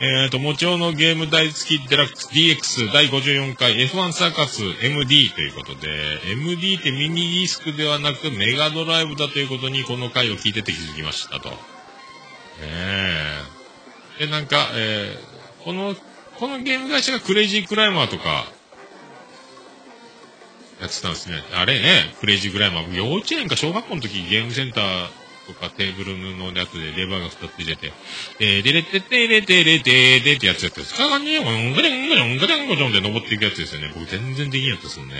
[0.00, 5.88] えっ、と、もちろんのゲーム大好きデラックス DX 第54回 F1 サーカス MD ということで、
[6.32, 11.50] MD ってミニディスクではなくメガドライブだということにこの回を聞いてて気づきましたと。
[11.50, 11.56] ね
[14.18, 14.26] え。
[14.26, 15.94] で、なんか、えー、この、
[16.38, 18.46] このゲーム会社がクレイジークライマーとか、
[20.80, 21.36] やってたんですね。
[21.54, 21.80] あれ？
[21.80, 22.92] ね、クレイジークライマー。
[22.92, 27.92] 幼稚園か小学校の時ゲームセンターとかテーブルのやつでレバーが2つ出てて、
[28.40, 30.86] え、でれてってれてれてれってやつやってる。
[30.86, 33.92] かがね、うんがれんがれんがれんがれんって登っていくやつですよね。
[33.94, 35.14] 僕全然できんやったですもんね。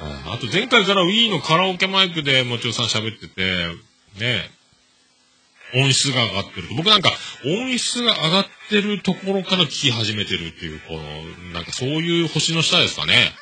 [0.00, 3.42] あと前回から Wii のカラオケマイクでもちろさん喋ってて、
[4.18, 4.50] ね、
[5.74, 6.68] 音質が上がってる。
[6.76, 7.10] 僕なんか
[7.44, 11.02] 音質が上がってるところから聞き始めてるっていう、この、
[11.52, 13.32] なんかそういう星の下ですかね。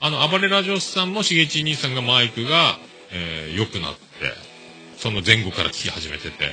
[0.00, 2.78] あの、暴れラジオスさんもしげち兄さんがマイクが、
[3.10, 4.00] えー、良くなって、
[5.02, 6.52] その前後から聞き始めてて、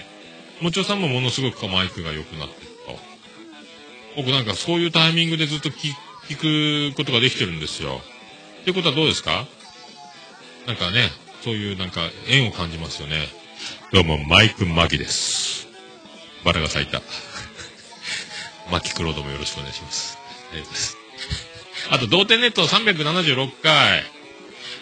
[0.59, 2.99] もちろさんもものすごくマイクが良くなってると。
[4.15, 5.93] 僕なんかそういうタイミングでずっと聞
[6.29, 8.01] 聞くことができてるんですよ。
[8.61, 9.45] ってことはどうですか？
[10.65, 11.09] なんかね、
[11.43, 13.27] そういうなんか縁を感じますよね。
[13.93, 15.67] どうも、マイクマギです。
[16.43, 17.03] バラが咲いた。
[18.71, 20.17] マキクロードもよろしくお願いします。
[20.51, 20.97] ありがとうございます。
[21.91, 24.03] あと、同点ネット376回。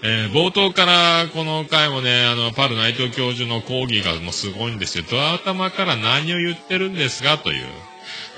[0.04, 5.04] えー冒頭からこの回もね、あの、パル内藤教授の講義がもうすごいんですよ。
[5.10, 7.66] ドア頭から何を言ってるんですかという。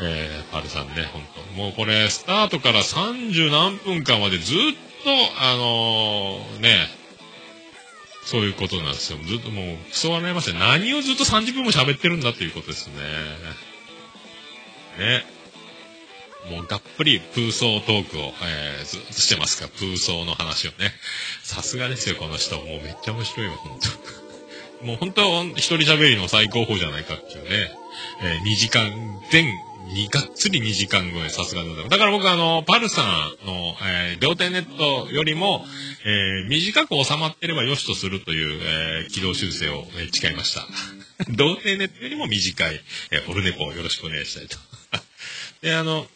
[0.01, 4.57] えーパルさんね、本当もうこれ、スタートから30何分間までずっ
[5.03, 5.09] と、
[5.41, 6.87] あのーね、
[8.25, 9.19] そういうことなんですよ。
[9.25, 10.57] ずっともう、クソ笑いました。
[10.57, 12.93] 何をずっと30分も喋ってるんだっていうことですね。
[14.97, 15.25] ね。
[16.49, 20.91] もうがっぷりプーソートークを、えーずっとしてますから、プーソーの話をね。
[21.43, 22.55] さすがですよ、この人。
[22.57, 23.79] もうめっちゃ面白いわ、本
[24.79, 27.71] 当 もう本当、一人喋りの最高峰じゃないかっていうね。
[28.23, 29.53] えー、2時間、全、
[29.93, 31.91] にがっつり2時間超え、さすがでございます。
[31.91, 33.01] だから僕あの、パルさ
[33.43, 35.65] んの、えー、両手ネットよりも、
[36.05, 40.67] えー、短く収まってれば良しとするという、えー、軌道修正を、えー誓いました。
[41.29, 42.81] 童貞ネットよりも短い、
[43.11, 44.57] えー、オルネポをよろしくお願いしたいと。
[45.61, 46.07] で、あの、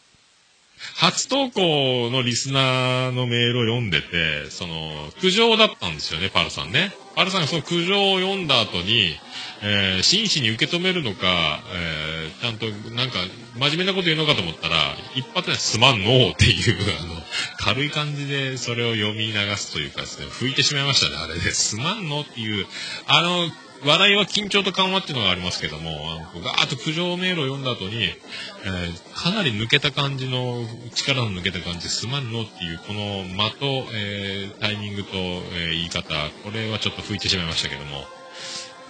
[0.96, 6.96] 初投稿のリスナーのメールを読んでて、その、苦情だったんですよね、パルさんね。
[7.16, 9.16] パルさんがその苦情を読んだ後に、
[9.62, 13.20] えー真摯に受け止めるのか、えーちゃんと、なんか、
[13.56, 17.16] 真面目なこと言うのかと思ったら、一発ですまんのっていう、あの、
[17.58, 21.52] 軽い感じでそれを読み流すというかですね、吹いてしまいましたね、あれで。
[21.52, 22.68] すまんのっていう、
[23.08, 23.50] あの、
[23.86, 36.04] 笑いは緊張と緩和っていうのがありますけども、あのガーッと苦情メールを読んだ後に、えーかなり抜けた感じの、力の抜けた感じすまんのっていう、この間と、えータイミングと、えー言い方、
[36.44, 38.06] これはちょっと吹いてしまいましたけども。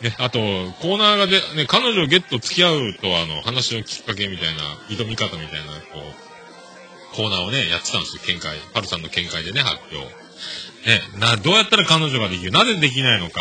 [0.02, 0.40] ね、あと、
[0.82, 6.02] コーナーがで、ね、彼女をゲット付き合うと、あの、話のきっかけみたいな、挑み方みたいな、こ
[7.14, 8.58] う、コーナーをね、やってたんですよ、見解。
[8.74, 10.24] パルさんの見解でね、発表。
[10.86, 13.40] ね、な、どうやったら彼女ができるなぜできないのか。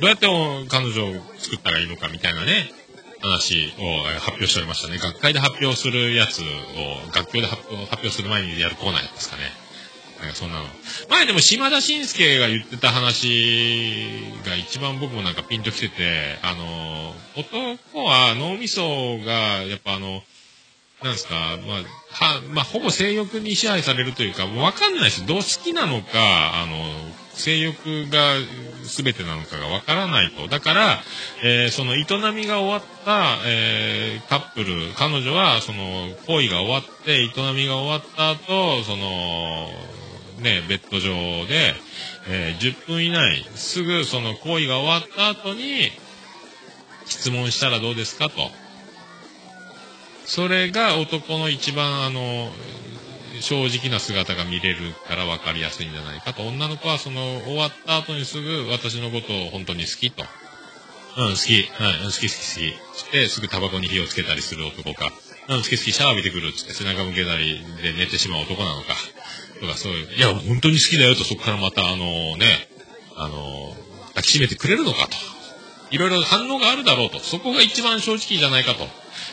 [0.00, 0.26] どうやって
[0.68, 2.72] 彼女を作ったらいいのかみたいなね、
[3.20, 4.98] 話を発表しておりましたね。
[4.98, 6.44] 学会で発表するやつを、
[7.12, 9.42] 学校で発表する前にやるコーナーやったんですかね。
[10.20, 10.64] なんかそんなの。
[11.10, 20.22] 前でも島田紳介が言ってた話が一番僕もなんかピンときてて、あの、男は脳みそが、やっぱあの、
[21.02, 21.34] なんですか、
[21.66, 25.26] まあ、は、まあ、ほぼ性欲に支配されるというか、わかんないです。
[25.26, 26.84] どう好きなのか、あの、
[27.34, 28.34] 性欲が
[28.90, 30.48] 全てなのかがわからないと。
[30.48, 31.02] だから、
[31.42, 39.68] えーその営みが終わった、えーカップル、彼女は、その、行為が終わって、営みが終わった後、その、
[40.40, 41.74] ね、ベッド上で、
[42.28, 45.90] えー10分以内、すぐその行為が終わった後に、
[47.06, 48.50] 質問したらどうですかと。
[50.24, 52.50] それが男の一番あの、
[53.40, 56.42] 正直な姿が見れるから分かりやすいんじゃないかと。
[56.42, 60.24] 女の子はその終わった後にすぐ私のことを本当に好きと。
[61.16, 61.54] うん、好き。
[61.82, 62.98] はい、うん好き好き好き。
[62.98, 65.12] して、すぐタバコに火をつけたりする男か。
[65.48, 68.94] うん、好き好きシャワー浴びてくるっつって背中向けたりで寝てしまう男なのか。
[69.60, 70.16] とかそういう。
[70.16, 72.68] いや、本当に好きだよとそこからまたあのね、
[73.16, 73.74] あの、
[74.08, 75.16] 抱きしめてくれるのかと。
[75.90, 77.18] いろいろ反応があるだろうと。
[77.18, 78.86] そこが一番正直じゃないかと。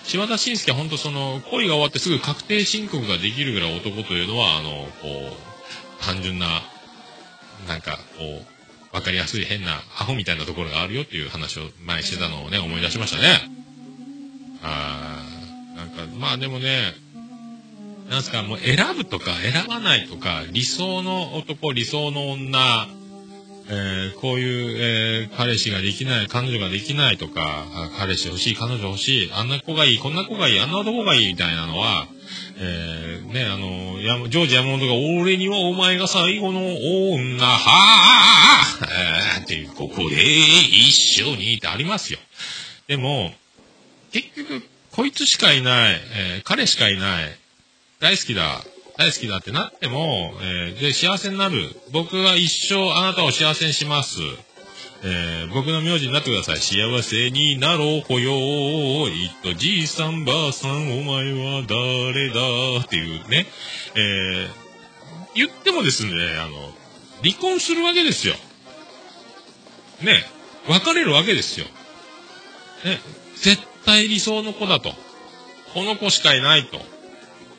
[0.04, 6.64] 島田紳介は本当その、恋が終わってすぐ確定申告ができるぐらい男というのは、あの、こう、単純な、
[7.68, 13.50] なんか、こう、わかりやすい変なアホみたいなところがあるよっていう話を前してたのをね、思い出しましたね。
[14.64, 16.96] あーなんか、まあでもね、
[18.10, 22.88] なんすか、もう選ぶとか選ばないとか、理想の男、理想の女、
[23.70, 27.66] えーこういう、えー彼氏ができない、彼女ができないとか、
[27.98, 32.08] 彼氏欲しい、彼女欲しい、あんな子がいい、こんな子がいい、あんな男がいいみたいなのは、
[32.60, 36.60] えーね、あの、ジョージ山本が、俺にはお前が最後の
[37.14, 38.86] 女、はぁ、
[39.38, 40.92] えーっていう、ここで一
[41.24, 42.20] 緒にってありますよ。
[42.88, 43.34] でも、
[44.12, 47.38] 結局、こいつしかいない、えー彼しかいない、
[48.00, 48.64] 大好きだ、
[48.98, 51.80] 大好きだってなっても、えーで、幸せになる。
[51.92, 54.20] 僕は一生あなたを幸せにします。
[55.04, 56.58] えー僕の名字になってください。
[56.58, 59.10] 幸せになろうほよー。
[59.10, 63.46] いっとじいさんばあさんお前は誰だっていうね。
[63.96, 64.68] えー
[65.36, 66.74] 言ってもですね、あの、
[67.24, 68.34] 離婚するわけですよ。
[70.02, 70.24] ね、
[70.68, 71.68] 別れるわけですよ。
[72.84, 73.00] ね、
[73.36, 74.92] 絶対理想の子だと。
[75.76, 76.80] この子しかいないと。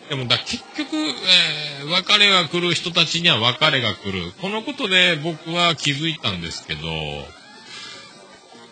[0.08, 4.32] でもだ、結局、えー別れが来る人たちには別れが来る。
[4.40, 6.82] このことで僕は気づいたんですけど、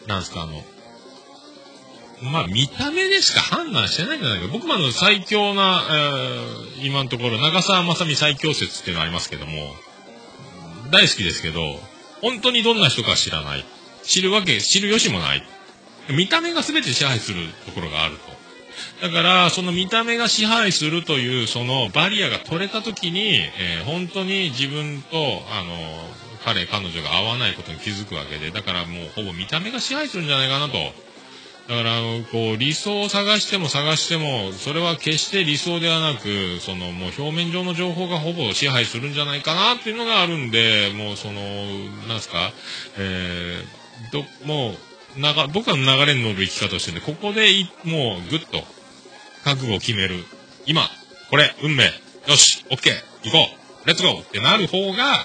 [0.07, 0.64] なんですか、あの、
[2.30, 4.49] まあ、見た目でしか判断してないんじゃないか。
[4.49, 9.74] 僕もあの、最強な、えー今のところ、長澤まさみ最強説っていうのありますけども、
[10.91, 11.80] 大好きですけど、
[12.20, 13.64] 本当にどんな人か知らない。
[14.03, 15.47] 知るわけ、知る由もない。
[16.11, 18.36] 見た目が全て支配するところがあると。
[19.03, 25.17] だから、その見た目が支配するという、そのバリアが取れた時に、えー本当に自分と、
[25.51, 25.77] あの、
[26.45, 30.79] 彼、彼女が合わないことに気づくわけで、だからもうほぼ見た目が支配するんじゃないかなと。
[31.69, 41.41] だから、こう、理想を探しても探しても、それは決して理想ではなく、その、もう表面上の情報がほぼ支配するんじゃないかなっていうのがあるんで、もうその、
[42.09, 42.53] なんすか、
[42.99, 44.77] えー、ど、も
[45.17, 48.63] う、なが、僕は流れに乗る生き方をしてるんで、ここでい、もう、ぐっと、
[49.47, 50.25] 覚悟を決める。
[50.67, 50.83] 今、
[51.31, 51.85] これ、運命。
[52.27, 53.49] よし、オッケー、行こ
[53.85, 55.25] う、レッツゴーってなる方が、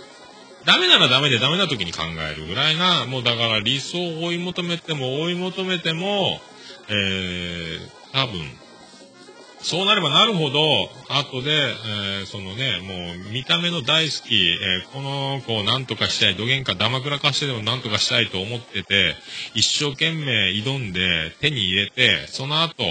[0.63, 6.39] ダメならダメでダメな時に考えるぐらいな、もうだから理想を追い求めても追い求めても、
[6.87, 8.43] えー、多分、
[9.63, 10.61] そうなればなるほど、
[11.09, 19.15] 後で、えーそのね、もう見た目の大好き、えーこの子を何とかしたい、土幻かダマくらかしてでも何とかしたいと思ってて、
[19.55, 22.83] 一生懸命挑んで手に入れて、その後、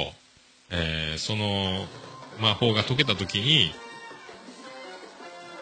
[0.70, 1.86] えーその
[2.40, 3.70] 魔法が解けた時に、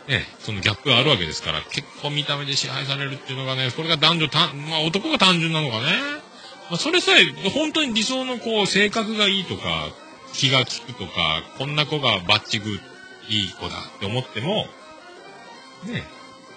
[0.08, 5.84] ね、そのギャップがあるわけですから、結構見た目で支配されるっていうのがね、これが男女た、まあ男が単純なのかね。
[6.70, 9.88] まあそれさえ、本当に理想のこう、性格がいいとか、
[10.32, 12.70] 気が利くとか、こんな子がバッチグ
[13.28, 14.66] いい子だって思っても、
[15.86, 16.04] ね、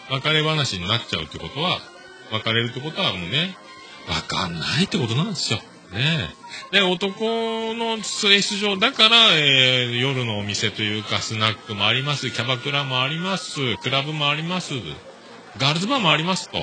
[0.09, 1.79] 別れ話になっちゃうってことは、
[2.31, 3.57] 別れるってことはもうね、
[4.07, 5.59] わかんないってことなんですよ。
[5.91, 6.33] ね。
[6.71, 14.73] で、男の性質上、だから、えー夜のお店というか、スナックもあります、キャバクラもあります、クラブもあります、
[15.57, 16.59] ガールズバーもありますと。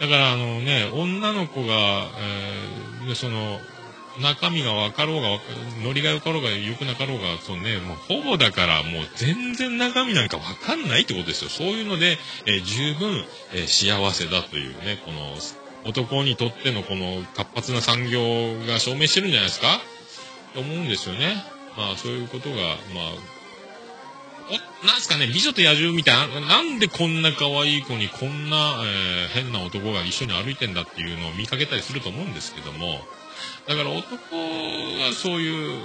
[0.00, 3.60] だから、あのね、女の子が、えーその、
[4.20, 5.28] 中身が分かろうが、
[5.84, 11.50] ノリが良かろうが良くなかろうが、そうね、もうほぼだからもう全然中身なんか分かんないってことですよ。
[11.50, 15.36] そういうので、えー十分、えー幸せだというね、この、
[15.84, 18.20] 男にとってのこの活発な産業
[18.66, 19.80] が証明してるんじゃないですか？
[20.54, 21.42] と思うんですよね。
[21.76, 22.74] まあそういうことが、まあ、
[24.82, 33.00] お、なんすかね、美女と野獣みたいな、なんでこんな可愛い子にこんな、えー変な男が一緒に歩いてんだっていうのを見かけたりすると思うんですけども、
[33.66, 34.02] だから男
[34.36, 35.82] はそういう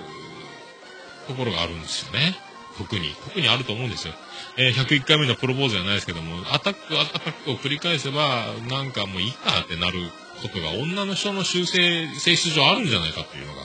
[1.28, 2.36] ところがあるんですよね。
[2.78, 3.14] 特に。
[3.26, 4.14] 特にあると思うんですよ。
[4.56, 10.00] えー101回目のプロポーズじゃないですけども、アタック、アタックを繰り返せば、なんかもういいかってなる
[10.42, 13.62] ことが女の人の修正、性質上あるんじゃないかというのが、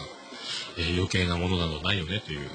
[0.79, 2.49] えー余計なものなどないよねという、ね。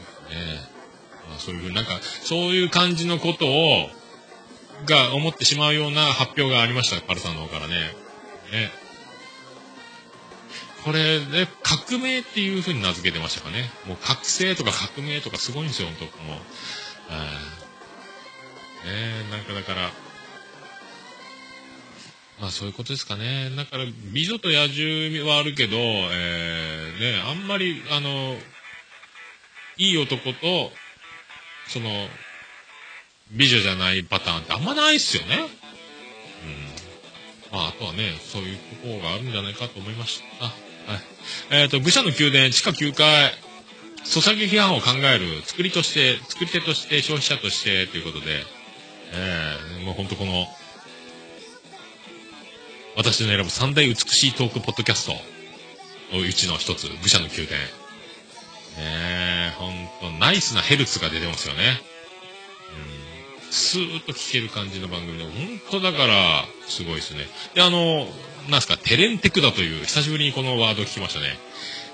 [1.29, 3.89] まあ、そういうふうになんか、そういう感じのことを、
[4.85, 7.75] が思ってしまうような発表がありました、パルさんの方からね。
[8.51, 8.71] ね。
[10.83, 13.71] これで、革命っていうふうに名付けてましたかね。
[13.85, 17.62] もう覚醒とか革命とかすごいんですよ、本当もう。
[18.85, 19.91] ね、なんかだから、
[22.41, 23.51] まあそういうことですかね。
[23.55, 28.35] だから、美女と野獣はあるけど、えー、ね、あんまり、あの、
[29.77, 30.71] いい男と、
[31.67, 32.07] その、
[33.31, 35.37] 美女じゃないパターンってあんまないっすよね。
[37.51, 37.57] うん。
[37.57, 40.45] まあ、あとはね、そういうところがあるんじゃないかと思いました。
[40.45, 40.53] はい。
[41.49, 43.33] えっ、と、愚者の宮殿地下9階、
[44.03, 48.43] ソサゲ批判を考える、作りとして、作り手として、消費者として、ということで、
[49.13, 50.47] えー、もうほんとこの、
[52.95, 55.13] 私の選ぶ三大美しいトークポッドキャスト
[56.15, 57.57] のうちの一つ、愚者の宮殿。
[57.57, 57.67] ね
[58.77, 61.81] え、ほんと、ナイスなヘルツが出てますよね。
[63.45, 63.51] うん。
[63.51, 65.31] スーッと聞ける感じの番組で、本
[65.71, 67.27] 当だから、すごいですね。
[67.53, 68.07] で、あの、
[68.49, 71.37] なんすか、テレンテクダという、久しぶりにこのワード聞きましたね。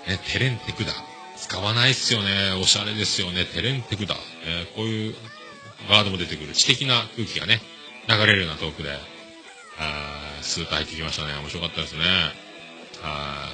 [0.07, 0.93] ね、テレンテクダ。
[1.37, 2.51] 使わないっすよね。
[2.61, 3.45] おしゃれですよね。
[3.45, 4.15] テレンテクダ。
[4.45, 5.15] えーこういう
[5.89, 6.53] ワードも出てくる。
[6.53, 7.61] 知的な空気がね、
[8.07, 8.91] 流れるようなトークで、
[9.79, 11.33] あースーッと入ってきましたね。
[11.35, 12.01] 面白かったですね。
[13.01, 13.49] あ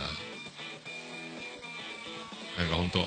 [2.58, 3.06] ーなんか本当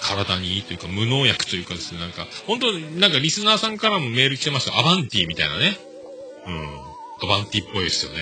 [0.00, 4.78] 体にいいというか、無農薬というかですね、なんか、本当なんかリスナーさんからもメール来てました。
[4.78, 5.78] アバンティみたいなね。
[6.46, 6.80] うん。
[7.22, 8.18] アバンティっぽいですよね。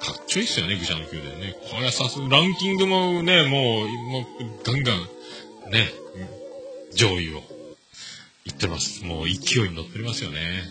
[0.00, 1.56] かっちょいいっすよね、愚者の宮殿ね。
[1.70, 4.24] これはさすがランキングもね、もう、もう、
[4.64, 5.90] ガンガン、ね、
[6.94, 7.42] 上位を、
[8.46, 9.04] 言ってます。
[9.04, 10.62] もう勢いに乗っておりますよね。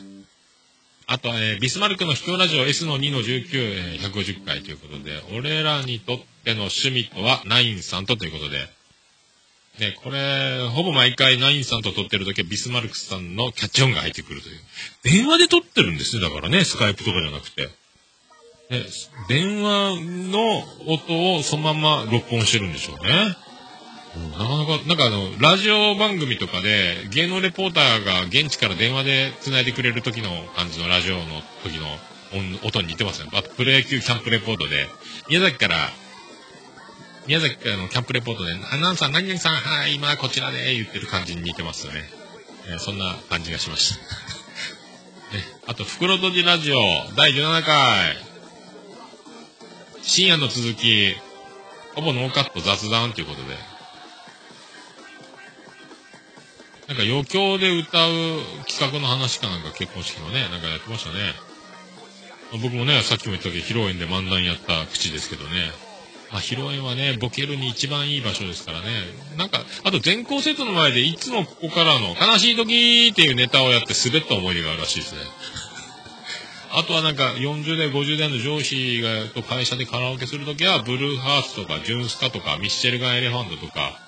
[1.08, 8.58] あとは、えービスマルクの秘境ラジオ S の2の19、えー150回ということで、俺らにとっての趣味とはナインさんとということで、
[9.80, 14.60] ね、これ、ほぼ毎回ナインさんと撮ってる時はビスマルクさんのキャッチ音が入ってくるという。
[15.04, 17.70] 電話で撮ってるんですね、だからね、スカイプとかじゃなくて。
[18.70, 18.84] ね、
[19.28, 20.00] 電話
[20.32, 23.36] の音をそのまま録音してるんでしょうね。
[24.16, 31.24] なかなか、なんかあの、ラジオ番組とかで、芸能レポーターが現地から電話で繋いでくれる時の感じのラジオの
[31.64, 31.86] 時の
[32.62, 33.30] 音音に似てますね。
[33.34, 34.88] あと、プロ野球キャンプレポートで、
[35.28, 35.90] 宮崎から、
[37.28, 42.04] 宮崎からのキャンプレポートで、アナウンサー何々さん、はい、今こちらで言ってる感じに似てますよね。
[42.68, 44.00] えーそんな感じがしました。
[45.36, 46.80] ね、あと、袋とじラジオ
[47.16, 48.18] 第17回。
[50.04, 51.16] 深夜の続き、
[51.96, 53.75] ほぼノーカット雑談ということで。
[56.88, 58.12] なんか余興で歌う
[58.68, 61.34] 企画の話かなんか結婚式のね、なんかやってましたね。
[62.52, 65.72] 僕もね、さっきも言ったけど、披露宴で漫談やった口ですけどね。
[66.32, 68.86] まあ、披露宴はね、ボケるに一番いい場所ですからね。
[69.38, 75.22] なんか、あと全校生徒の前でいつもここからの悲しい時っていうネタをやって滑った思い出があるらしいですね。
[76.72, 84.05] あとはなんか40代、50代の上司がと会社でカラオケするときは、ブルーハーツとか、ジュンスカとか、ミッシェルガンエレファントとか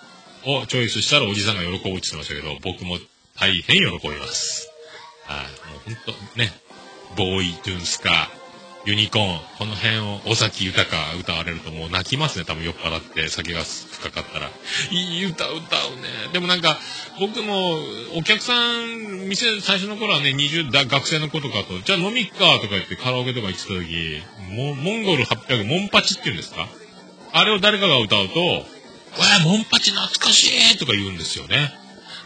[0.47, 2.97] をチョイスしたらおじさんが喜ぶって言ってましたけど、僕も
[3.39, 4.71] 大変喜びます。
[5.25, 6.51] はい、もうほんとね、
[7.17, 8.29] ボーイ、ジュンスカ、
[8.85, 10.87] ユニコーン、この辺を尾崎豊
[11.19, 14.49] 歌われるともう泣きますね、多分酔っ払って酒が深かったら。
[14.91, 15.61] いい歌歌うね。
[16.31, 16.79] でもなんか、
[17.19, 17.79] 僕も
[18.15, 26.69] お客さん、店最初の頃はね、20代、学生の子とかと、じゃあ飲みっかとか言ってカラオケとか行ってた時、モンゴル800、モンパチって言うんですか？
[27.33, 28.65] あれを誰かが歌うと、
[29.19, 31.73] わ、モンパチ懐かしいとか言うんですよね。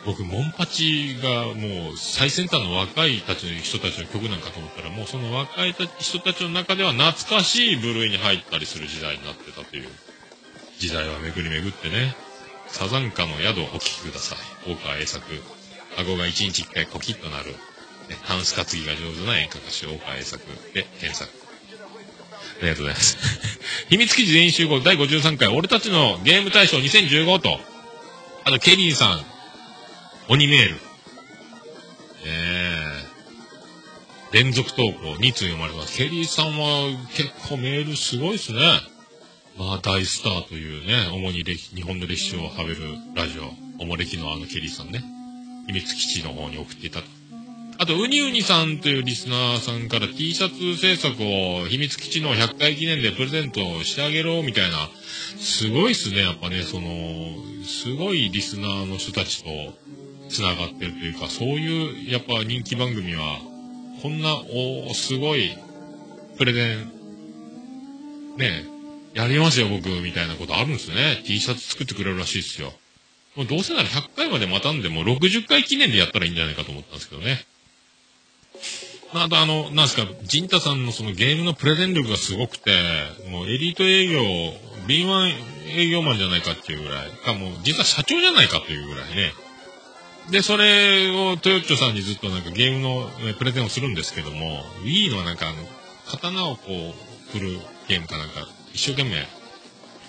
[0.05, 9.89] 僕、モンパチがもう最先端の若いたちの人たちの曲なんかと思ったら、もうその若い人たちの中では懐かしい部類に入ったりする時代になってたという。
[10.79, 12.15] 時代は巡り巡ってね。
[12.67, 14.35] サザンカの宿をお聴きくださ
[14.65, 14.71] い。
[14.71, 15.23] 大川栄作。
[15.97, 17.51] 顎が一日一回コキッとなる。
[18.09, 20.43] ね、タンス担ぎが上手な演歌歌手、大川栄作
[20.73, 21.40] で検索。
[22.61, 23.17] ありがとうございます。
[23.89, 27.59] 秘密基地全員集合第53回、俺たちのゲーム大賞2015と、
[28.43, 29.25] あとケリーさん、
[30.27, 30.79] 鬼メール。
[32.23, 35.97] えー、連続投稿2通読まれます。
[35.97, 38.59] ケリーさんは結構メールすごいですね。
[39.57, 45.03] まあ大スターというね、主に歴日本の歴史をはべるラジオ、おもれきのあのケリーさんね。
[45.65, 47.20] 秘密基地の方に送っていたと。
[47.77, 54.89] あと、ウニウニさんというリスナーさんから T シャツ制作を秘密基地の100回記念でプレゼントしてあげろみたいな、
[55.39, 56.87] すごいっすね、やっぱね、その、
[57.65, 59.49] すごいリスナーの人たちと
[60.29, 63.39] 繋がってるというか、そういう、やっぱ人気番組は、
[64.01, 65.57] こんな、おーすごい、
[66.37, 66.91] プレゼン、
[68.37, 68.65] ね
[69.13, 71.21] やりますよ、僕、みたいなことあるんですね。
[71.25, 72.73] T シャツ作ってくれるらしいですよ。
[73.35, 77.45] もうどうせなら100回まで待たんでも60回記念でやったらいいんじゃないかと思ったんですけどね。
[79.13, 82.71] あ、とあの、なんですか、ジンタさんのそのゲームのプレゼン力がすごくて、
[83.29, 84.21] もうエリート営業、
[84.87, 85.35] 敏腕
[85.75, 89.33] 営業マンじゃないかっていうぐらい、かもう実は社長じゃないかというぐらいね。
[90.29, 95.57] で、それをトヨッチョさんにずっとなんかゲームのえプレゼンをするんですけども、Wii のなんかあの、
[96.07, 99.27] 刀をこう、振るゲームかなんか、一生懸命、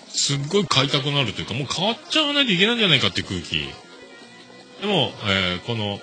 [0.09, 3.67] すっごい買いたくなるというか、もう変わっちゃわないといけないんじゃないかっていう空気。
[4.81, 5.99] でも、えーこの、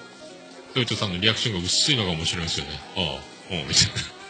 [0.73, 2.73] トヨッチョさんのリアクションが薄いのが面白いんですよね。
[2.97, 4.21] ああ、うん、みたいな。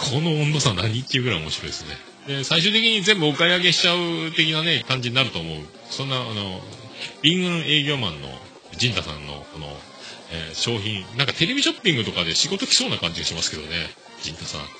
[0.00, 1.96] この温度差何っていうぐらい面白いですね。
[2.26, 5.58] で、最終的に全部お買い上げしちゃう的なね、感じになると思う。
[5.90, 6.60] そんな、あの、
[7.22, 8.28] 敏腕営業マンの
[8.76, 9.66] ジンタさんのこの、
[10.32, 13.68] えー商品、なんかテレビショッピングとかで仕事来そうな感じがしますけどね、
[14.22, 14.60] ジンタさん。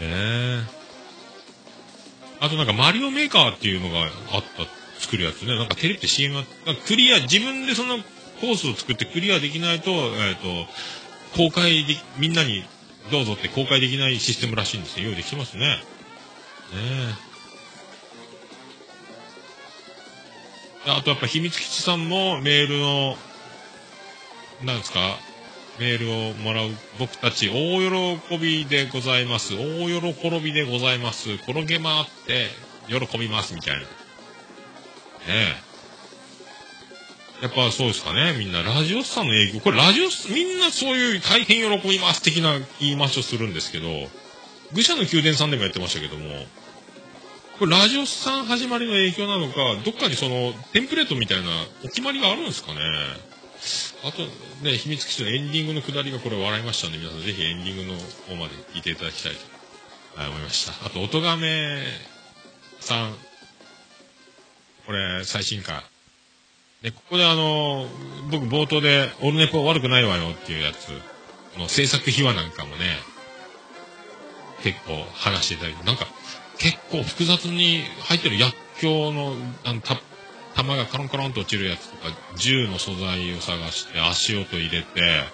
[0.00, 0.78] ええ
[2.40, 4.77] あとなんかマリオメーカーっていうのがあった。
[4.98, 5.56] 作るやつね。
[5.56, 6.44] なんかテレビって CM は、
[6.86, 7.98] クリア、自分でその
[8.40, 10.66] コースを作ってクリアできないと、えっ、と、
[11.36, 12.64] 公開で、みんなに
[13.10, 15.06] どうぞって公開できないシステムらしいんですよ。
[15.06, 15.66] 用意できてますね。
[15.66, 15.76] ね
[20.86, 20.90] え。
[20.90, 23.16] あとやっぱ秘密基地さんもメールの、
[24.64, 25.00] なんですか
[25.78, 29.54] メールをもらう僕たち大喜びでございます。
[29.54, 31.30] 大喜びでございます。
[31.32, 32.48] 転げ回って
[32.88, 33.97] 喜びますみたいな。
[35.28, 35.68] ね。
[37.40, 38.34] やっぱそうですかね。
[38.36, 39.60] みんなラジオスさんの影響。
[39.60, 43.88] これラジオス、みんなそういう大変喜びます的な言い回しをするんですけど、
[44.72, 46.46] 愚者の宮殿さんでもやってましたけども、
[47.58, 51.48] これラジオスさん始まりの影響なのか、どっかにそのテンプレートみたいな
[51.84, 52.80] お決まりがあるんですかね。
[54.04, 54.22] あと
[54.64, 59.38] ね、秘密基地のエンディングのくだりがこれ笑いましたんで、皆さんぜひエンディングの方まで聞いていただきたいと
[60.28, 60.86] 思いました。
[60.86, 61.82] あと、音亀
[62.80, 63.27] さん。
[64.88, 65.82] これ、最新回。
[66.80, 67.86] で、ここであの、
[68.30, 70.88] 僕冒頭で、オルネポ悪くないわよっていうやつ、
[71.58, 72.96] の制作秘話なんかもね、
[74.62, 76.06] 結構話していただいて、なんか、
[76.56, 79.34] 結構複雑に入ってる薬莢の、
[79.66, 80.00] あの、た、
[80.56, 82.04] 弾がカロンカロンと落ちるやつとか、
[82.36, 85.24] 銃の素材を探して足音入れて、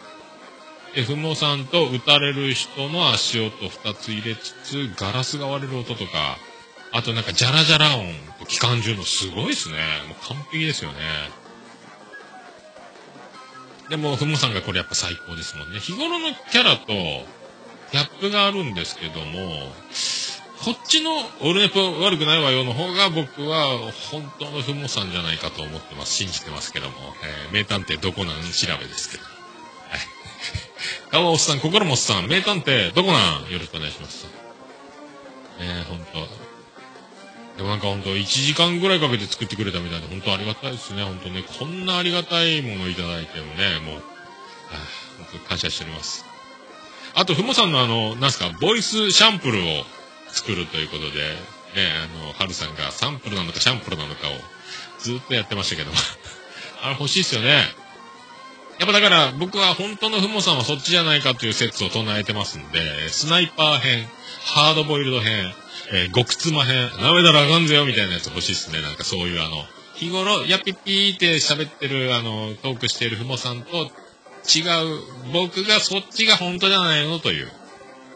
[0.97, 6.39] で、ふもさんと撃たれる人の足音二つ入れつつ、ガラスが割れる音とか、
[6.97, 8.07] あとなんかジャラジャラ音
[8.39, 9.79] と機関銃のすごいですね。
[10.09, 10.99] もう完璧ですよね。
[13.91, 15.81] でも、ふもさんがこれやっぱ最高ですもんね。
[15.81, 19.73] 日頃のキャラと、ギャップがあるんですけども、
[20.65, 21.11] こっちの
[21.41, 23.77] オルネポ悪くないわよの方が僕は
[24.11, 26.15] 本当のふもさんじゃないかと思ってます。
[26.15, 26.97] 信じてますけども。
[27.25, 29.25] えー名探偵どこなん調べですけど。
[29.25, 29.33] はい。
[31.11, 33.51] 顔はおっさん、心もおっさん、名探偵どこなん？
[33.53, 34.27] よろしくお願いします。
[35.59, 36.44] えー、本当
[37.57, 41.05] でもなんか本当1時間ぐらいかけて作ってくれたみたいで本当ありがたいですね。
[41.05, 44.01] 本当ね、こんなありがたいものをいただいてもね、もう、は
[44.73, 46.25] あ本当感謝しております。
[47.15, 49.85] あと、ふもさんのあの、なんすか、ボイスシャンプルを
[50.29, 51.21] 作るということで、
[51.77, 54.33] ね、あの、はるさんがサンプルなのかシャンプルなのかを
[54.99, 55.97] ずっとやってましたけども。
[56.83, 57.73] あれ欲しいっすよね。
[58.79, 64.09] やっぱだから僕は本当のふもさんはそっちじゃないかという説を唱えてますんで、スナイパー編、
[64.45, 65.55] ハードボイルド編、
[65.95, 68.83] えー、極妻編、舐めたらあかんぜよみたいなやつ欲しいっすね。
[68.83, 69.65] なんかそういうあの、
[69.95, 73.91] 日頃、やっぴっぴーって喋ってる、あの、トークしてるふもさんと
[74.45, 75.01] 違う、
[75.33, 77.47] 僕がそっちが本当じゃないのという。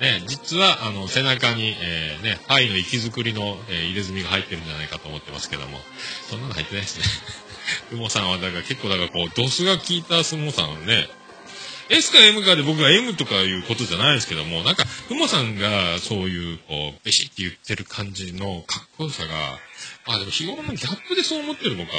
[0.00, 5.78] ね、実は、あの、背中に、えー、ね、パイの息づくりの、えー入れ墨が入ってるんじゃないかと思ってますけども、
[6.28, 7.04] そんなの入ってないですね。
[7.90, 11.08] ふもさんは、だから結構、だからこう、ドスが効いたふもさんはね、
[11.90, 19.58] S か M かで僕が M とかいうことじゃないですけども、なんか、ふもさんがそういう、こう、ベシって言ってる感じのかっこよさが、
[20.06, 21.92] あ、でも日頃のギャップでそう思ってるのか、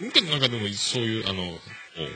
[0.00, 1.60] 僕なんかでもそういう、あの、こ
[1.98, 2.08] うね、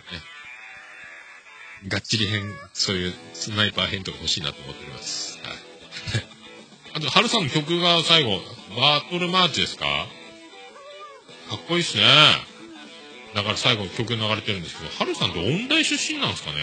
[1.89, 5.39] がっちり編、そういうスナイパー編とか欲しいなと思っております。
[5.43, 5.57] はい。
[6.95, 8.41] あと、ハルさんの曲が最後、
[8.77, 9.85] バトルマーチですか？
[11.51, 12.05] かっこいいっすね。
[13.35, 16.59] だから最後曲流れてるんですけど、ハルさんって音大出身なんですかね？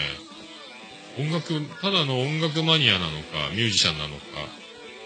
[1.18, 4.22] 音楽、ただの音楽マニアなのか、ミュージシャンなのか、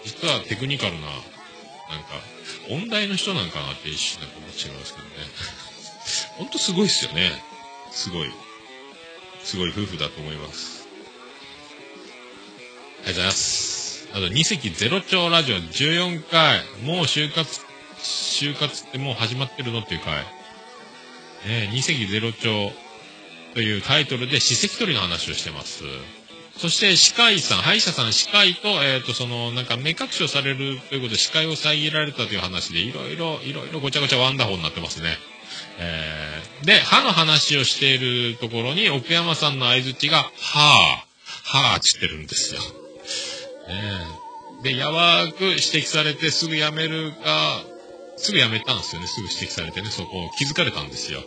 [0.03, 1.21] 実はテクニカルな、なんか、
[2.69, 5.11] 音大の人なんかなって一瞬なんか思っちゃいますけどね。
[6.37, 7.31] ほんとすごいっすよね。
[7.91, 8.31] すごい。
[9.43, 10.87] すごい夫婦だと思います。
[13.05, 14.09] ありがとうございます。
[14.13, 16.61] あと、二席ゼロ兆ラジオ14回。
[16.83, 17.61] もう就活、
[18.01, 20.17] 就活ってもう始まってるのっていう回。
[20.17, 20.25] ね
[21.45, 22.71] え、二席ゼロ兆
[23.53, 25.83] というタイトルで歯石取りの話をしてます。
[26.57, 35.17] そして、歯科医さん、歯医者さん、歯科医と、えっ、と、その、なんか目隠しをされるということで、視界を遮られたという話で、いろいろ、いろいろごちゃごちゃワンダホーになってますね。
[35.79, 42.61] えー、で、歯の話をしているところに、奥山さんの相づちが、はぁ、はぁ、つってるんですよ。
[42.61, 44.21] ね
[44.63, 47.63] で、やわく指摘されて、すぐやめるか、
[48.17, 49.07] すぐやめたんですよね。
[49.07, 51.23] すぐ指摘されてね、そこを気づかれたんですよ。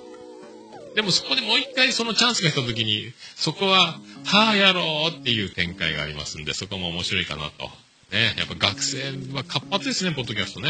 [0.94, 7.70] でもそこでもう一回そのチャンスが来た時に、そこは、はぁ、やろうっていう展開がありますんで、そこも面白いかなと。
[8.12, 9.02] ね、やっぱ学生
[9.34, 10.68] は活発ですね、ポッドキャストね。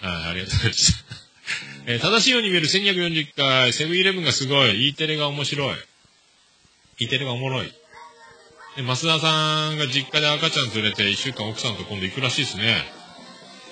[0.00, 1.04] はい、ありがとうございます。
[1.86, 5.76] えー正しいように見える1240回、セブンイレブンがすごい、E テレが面白い。
[6.98, 7.72] E テレがおもろい。
[8.76, 12.84] で、増田さんが実家で赤ちゃん連れて一週間奥さんと今度行くらしいですね。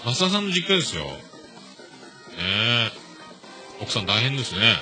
[0.04, 1.04] 増田さんの実家ですよ。
[1.04, 1.12] ね
[2.38, 2.90] え。
[3.80, 4.76] 奥さん大変ですね。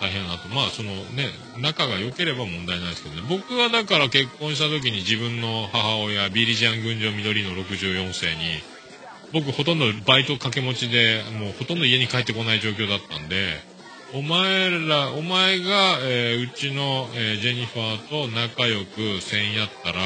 [0.00, 0.48] 大変なと。
[0.48, 1.28] まあ、そのね、
[1.58, 3.22] 仲が良ければ問題ないですけどね。
[3.28, 8.60] 僕はだから結婚した時に自分の母親、ビリジャン群青緑の64世に、
[9.32, 13.58] 僕ほとんどバイト掛け持ちで、もうほとんど家に帰ってこない状況だったんで、
[14.14, 20.00] お前ら、お前が、えーうちの、えージェニファーと仲良くせんやったら、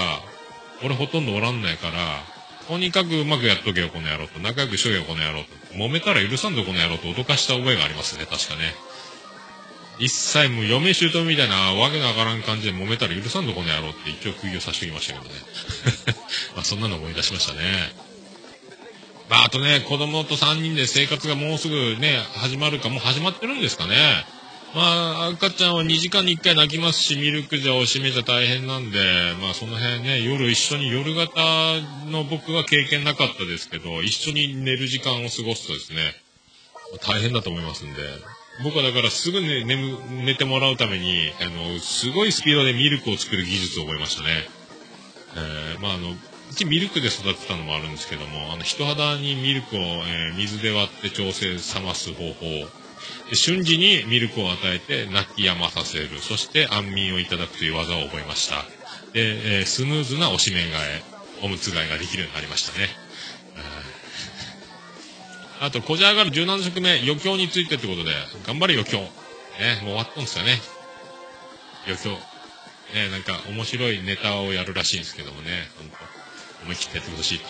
[0.83, 2.25] 俺ほとんどおらんないから、
[2.67, 4.39] とにかくうまくやっとけよ、この野郎と。
[4.39, 5.75] 仲良くしとけよ、この野郎と。
[5.75, 8.75] 揉めたら許さんぞ、この野郎と脅かした覚えがありますね、確かね。
[10.01, 15.41] 一切もう嫁姑みたいなわけのわからん感じで揉めたら許さんぞ、この野郎って一応釘を刺してきましたけどね。
[16.57, 17.61] まあそんなの思い出しましたね。
[19.29, 24.25] まああとね、子供と3人で生活がもうすぐね、始まるか、もう始まってるんですかね。
[24.75, 31.41] まあ、赤ちゃんは2時間に1回泣きますし、ミルクじゃおしめじゃ大変なんで、まあその辺ね、夜一緒に夜型
[32.09, 36.15] の僕は経験なかったですけど、一緒に寝る時間を過ごすとですね、
[37.03, 38.03] 大変だと思いますんで、
[38.63, 44.49] 僕はだからすぐね、眠、寝てもらうために、あの、すごいスピードでミルクを作る技術を覚えましたね。
[45.37, 52.69] えーまああの、うちミルクで育てたのもあるんですけども、あの、人肌にミルクを、えー水で割って調整冷ます方法。
[53.31, 56.19] で瞬時にミルクを与えて泣き止まさせる。
[56.21, 58.57] そして安眠をいただくという技を覚えました。
[59.13, 61.03] で、えースムーズなおしめ替え、
[61.43, 62.89] おむつ替えができるようになりましたね。
[65.61, 68.13] あと、こじ上がる17色目、余興についてってことで、
[68.47, 68.99] 頑張れ余興。
[68.99, 69.07] ね、
[69.83, 70.59] もう終わったんですよね。
[71.87, 72.11] 余興。
[72.95, 75.97] ね、なんか面白いネタをやるらしいんですけどもね、ほんと
[76.65, 77.45] 思い切ってやってほしいと。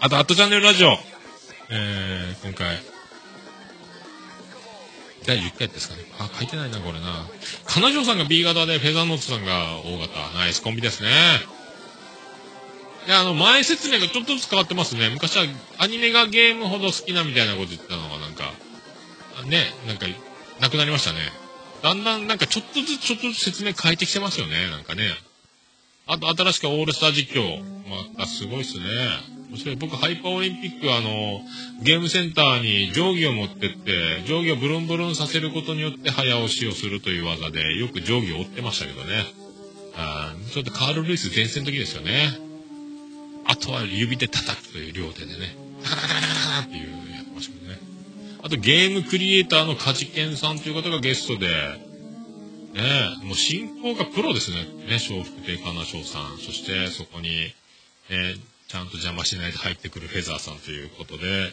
[0.00, 0.98] あと、アットチャンネルラジオ。
[1.70, 2.78] えー、今回、
[5.26, 6.02] 第10回ですかね。
[6.18, 7.26] あ、書いてないな、これな。
[7.64, 10.38] 金城さんが B 型で、フェザーノートさんが O 型。
[10.38, 11.08] ナイスコンビですね。
[13.06, 15.10] いや、あの、前説明がちょっとずつ変わってますね。
[15.10, 15.44] 昔は
[15.78, 18.52] アニメがゲームほど好きなみたいなこと言ってたのが、なんか、
[19.46, 20.06] ね、なんか、
[20.60, 21.18] なくなりましたね。
[21.82, 25.04] だんだんなんかちょっとずつちょっとずつ説明変えてきてますよね、なんかね。
[26.06, 27.62] あと新しくオールスター実況。
[28.16, 28.84] またすごいっすね。
[29.50, 29.76] 面白い。
[29.76, 31.42] 僕、ハイパーオリンピック、あの、
[31.82, 39.26] ゲームセンターに定規を持ってって、定規をブルンブルンさせることによって早押しをするという技で、よく定規を追ってましたけどね。
[39.96, 42.43] あちょっとカール・ルイス前線の時ですよね。
[43.46, 47.78] あとは指で叩くという両手でね、タカタカタタカタっていうやってましたけどね。
[48.42, 51.46] あとゲームクリエイターのカジケンさんという方がゲストで、
[52.74, 52.82] ね
[53.22, 54.64] え、もう進行がプロですね。
[54.88, 56.38] ね、笑福亭かなしょうさん。
[56.38, 57.54] そしてそこに、
[58.10, 58.34] え
[58.68, 61.52] ちゃんと邪魔しないで入ってくるフェザーさんということで、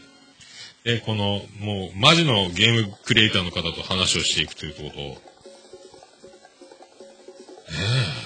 [0.83, 5.17] で、この、もう、マジのゲームクリエイターの方と話をしていくということを、ね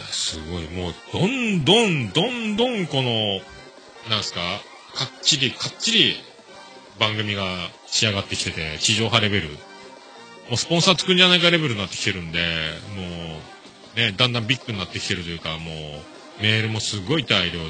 [0.09, 3.41] え、すごい、もう、どんどん、どんどん、この、
[4.09, 4.39] なんすか、
[4.93, 6.15] かっちり、かっちり、
[6.99, 7.43] 番組が
[7.87, 9.49] 仕上がってきてて、地上波レベル。
[9.49, 12.39] もうスポンサーつくんじゃないかレベルになってきてるんで、
[12.95, 13.39] も
[13.95, 15.71] う、ね、だんだんビッグになってきてるというか、も
[16.39, 17.59] う、メールもすごい大量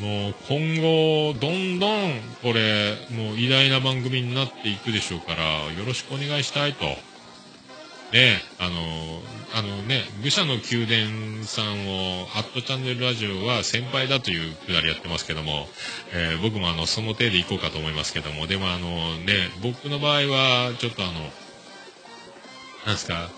[0.00, 6.86] もう今後、どんどん、これ、もう偉大な番組になっていくでしょうから、よろしくお願いしたいと。
[8.12, 9.22] ねあの、
[9.54, 15.68] あのね、武者の宮殿さんを、アットチャンネルラジオは先輩だというくだりやってますけども、
[16.12, 21.12] えー僕もあの、その手で行こうかと思いますけども、でもあのね、僕の場合は、ちょっとあの、
[22.86, 23.28] なんですか、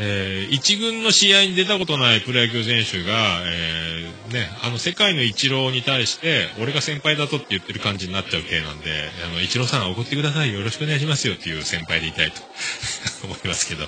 [0.00, 8.90] えー一軍の試合に出たことないプロ野球選手が、えーね、あの世界のイチローに対して、俺が先輩だぞって言ってる感じになっちゃう系なんで、
[9.24, 10.52] あの、イチローさん怒ってください。
[10.52, 12.40] よろしくお願いしますよっていう先輩でいたいと
[13.24, 13.84] 思いますけど。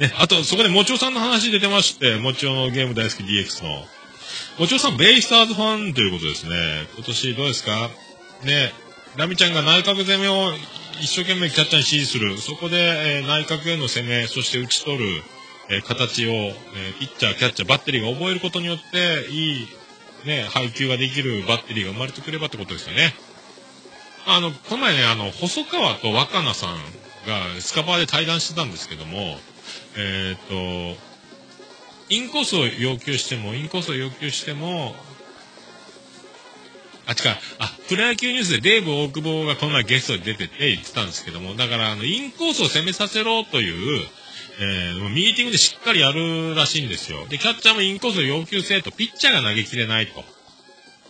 [0.00, 3.86] ね、あと、そこでもちおさんの話出てまして、もちおのゲーム大好き DX の。
[4.58, 6.86] もちおさん、ベイスターズファンということですね。
[6.94, 7.90] 今年どうですか？
[8.44, 8.72] ね、
[9.16, 10.52] ラミちゃんが内角攻めを
[11.00, 12.38] 一生懸命キャッチャーに指示する。
[12.38, 12.76] そこで、
[13.16, 15.22] えー内角への攻め、そして打ち取る、
[15.68, 19.68] えー形を、えーピッチャー、キャッチャー、バッテリーが覚えることによって、いい、
[20.26, 23.14] ね、配球ができるバッテリーが生まれてくればってことですよね。
[24.26, 26.76] あの、この前ね、あの、細川と若菜さん
[27.26, 29.38] がスカパーで対談してたんですけども、
[29.96, 31.12] えっ、と、
[32.08, 34.94] インコースを要求しても、インコースを要求しても、
[37.06, 44.06] あ、違う、あ、プロ野球ニュースでデーブ大久保がこの前ゲストで出てて言ってたんですけども、だからあの、インコースを攻めさせろという、
[44.60, 47.26] えー、ミーティングでしっかりやるらしいんですよ。
[47.28, 50.24] で、キャッチャーもインコースを要求せえと、ピッチャーが投げきれないと。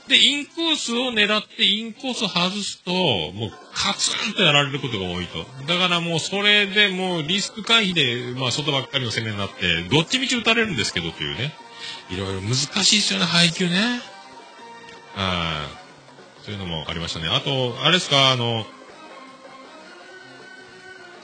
[0.09, 5.47] で、インコースを狙って、インコースを外すと、もう、カツンとやられることが多いと。
[5.67, 11.55] だからもう、それでもう、リスク回避で、まあ、外ばっかりの攻めになって、どっちみち打たれるんですけど、というね。
[12.11, 14.01] いろいろ難しいですよね、配球ね。
[15.15, 15.69] は
[16.43, 16.45] い。
[16.45, 17.29] そういうのもありましたね。
[17.29, 18.67] あと、あれですか、あの、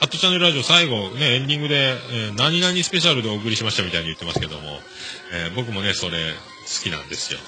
[0.00, 4.78] アットチャンネルラジオ最後ね、エンディングで、えー何々スペシャルでお送りしましたみたいに言ってますけども、
[5.32, 6.18] えー僕もね、それ
[6.66, 7.40] 好きなんですよ。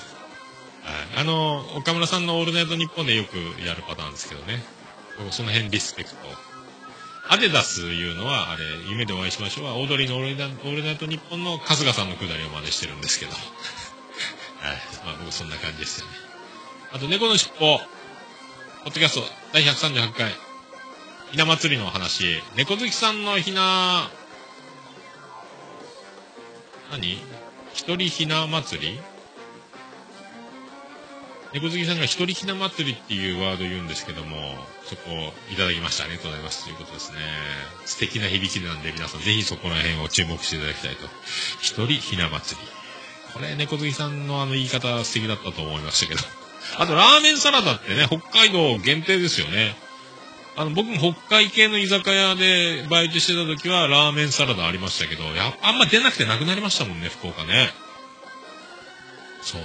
[1.16, 4.64] ああの、岡村さんのオールナイトニッポンでよくやるパターンですけどね。
[5.30, 6.16] その辺リスペクト。
[7.28, 13.32] アデダスいうのは、あれ、夢でお会いしましょうは、オードリーのオールナイトオールナイトニッポンの春日さんのくだりを真似してるんですけど。
[13.38, 13.42] はい。
[15.04, 16.12] まあ僕そんな感じですよね。
[16.92, 17.84] あと、猫の尻尾、ポ
[18.86, 20.34] ッドキャスト第138回、
[21.30, 24.10] ひな祭りの話、猫好きさんのひな、
[26.90, 27.18] 何？
[27.72, 29.00] 一人ひな祭り？
[31.52, 34.54] 猫好きさんが一人ひな祭りっていうワード言うんですけども、
[34.84, 36.04] そこをいただきました。
[36.04, 36.64] ありがとうございます。
[36.64, 37.18] ということですね。
[37.86, 41.06] 素敵な響きなんで皆さんぜひそこら辺を注目していただきたいと。
[41.60, 42.66] 一人ひな祭り。
[43.34, 46.20] これ猫好きさんのあの言い方素敵だったと思いましたけど。
[46.78, 49.76] あとラーメンサラダってね、北海道限定ですよね。
[50.60, 57.70] あの、僕も北海系の居酒屋でバイトしてた時はラーメンサラダありましたけど、やあんま出なくてなくなりましたもんね、福岡ね。
[59.40, 59.62] そう。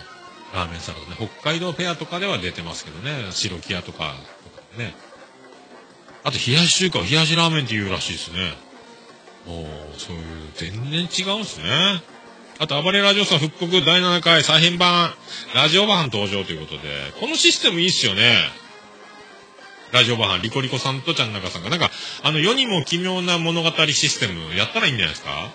[0.53, 1.15] ラーメンサラダね。
[1.17, 3.27] 北海道フェアとかでは出てますけどね。
[3.31, 4.15] 白木屋とか、
[4.45, 4.95] とかね。
[6.23, 8.53] あと、冷やし中華は冷やしラーメンって言うらしいですね。
[9.47, 9.65] おー、
[9.97, 10.23] そういう、
[10.55, 12.01] 全然違うんすね。
[12.57, 15.13] あと、暴れラジオさん復刻第7回再編版、
[15.53, 18.64] ラジオ版登場ということで、このシステムいいっすよね。
[19.91, 21.91] ラジオ版、リコリコさんとちゃんなかさんが、なんか、
[22.23, 25.53] あの、世にも奇妙な物語システムやったらいいんじゃないですか？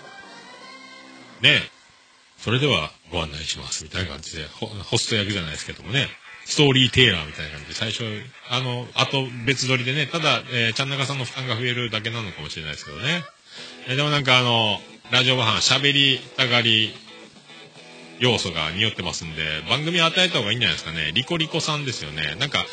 [1.41, 1.61] ね。
[2.37, 6.07] それではご案内します、みたいな感じで、ホスト役じゃないですけどもね、
[6.45, 8.03] ストーリーテイラーみたいな感じで、最初、
[8.49, 13.23] あの、あと別撮りでね、ただ、えー、ちゃんなかさんの負担が増えるだけなのかもしれないですけどね。
[13.87, 14.79] えー、でもなんかあの、
[15.11, 16.95] ラジオバハン喋りたがり
[18.19, 21.11] 要素が匂ってますんで、番組与えた方がいいんじゃないですかね。
[21.13, 22.35] リコリコさんですよね。
[22.39, 22.65] なんか、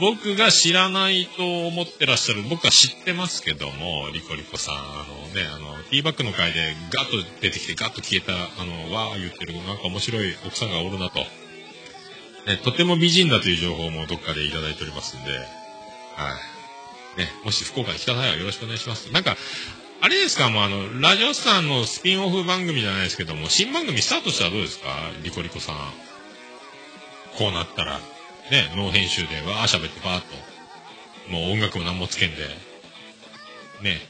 [0.00, 11.20] 僕が知らないと思ってらっしゃる、僕は知ってますけども、リコリコさん、あのね、あの、ティーバックの回でガッと出てきてガッと消えた、あの、わー言ってる、なんか面白い奥さんがおるなと。
[12.46, 15.38] ね、とても美人だという情報もどっかでいただいておりますんで、は
[17.16, 17.20] い。
[17.20, 19.12] ね、もし福岡に来た際はよろしくお願いします。
[19.12, 19.36] なんか、
[20.00, 24.88] あれですか、もうあの、ラジオさんのスピンオフ番組じゃないですけども、新番組スタートしたらどうですか？
[25.22, 25.76] リコリコさん。
[27.38, 28.00] こうなったら。
[28.50, 31.32] ね、ノー編集でわー喋ってバーっと。
[31.32, 32.36] もう音楽も何もつけんで。
[33.82, 34.00] ね。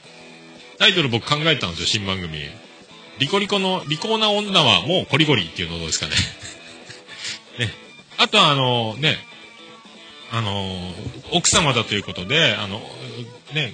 [0.78, 2.38] タイトル僕考えたんですよ、新番組。
[3.18, 6.12] リコリコの、リコーな女はもうコリコリっていうのどうですかね。
[7.58, 7.72] ね。
[8.18, 9.18] あとはあの、ね、
[10.32, 10.94] あの、
[11.30, 12.80] 奥様だということで、あの、
[13.52, 13.72] ね、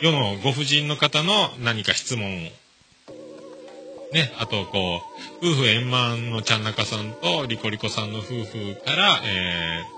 [0.00, 2.50] 世のご婦人の方の何か質問
[4.12, 5.02] ね、あと、こ
[5.42, 9.97] う、夫婦円満のちゃんなかさんとリコリコさんの夫婦から、えー、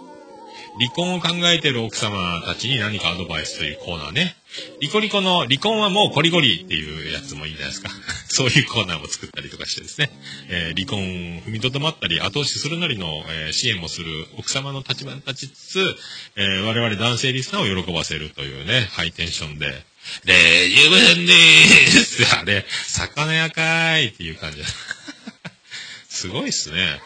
[0.78, 4.36] 離婚を考えてる奥様たちに何かアドバイスというコーナーね。
[4.80, 7.90] リコリコの離婚はもうコリコリっていうやつもいいんじゃないですか。
[8.28, 10.10] そういうコーナーも作ったりとかしてですね。
[10.48, 15.96] えー、離婚踏みとどまったり後押しするなりの、えー支援もする奥様の立場に立ちつつ、
[16.36, 19.82] えー我々男性リスナーを喜ばせるというね、ハイテンションで、
[20.24, 24.62] で、十分でーす あれ、魚屋かーいっていう感じ。
[26.08, 27.00] すごいっすね。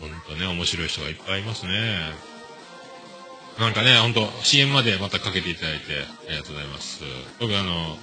[0.00, 2.35] ほんとね、面白い人がいっぱいいますね。
[3.58, 5.84] なんかね、ほんと CM までまたかけていただいて、
[6.28, 7.00] ありがとうございます。
[7.40, 7.96] 僕あの、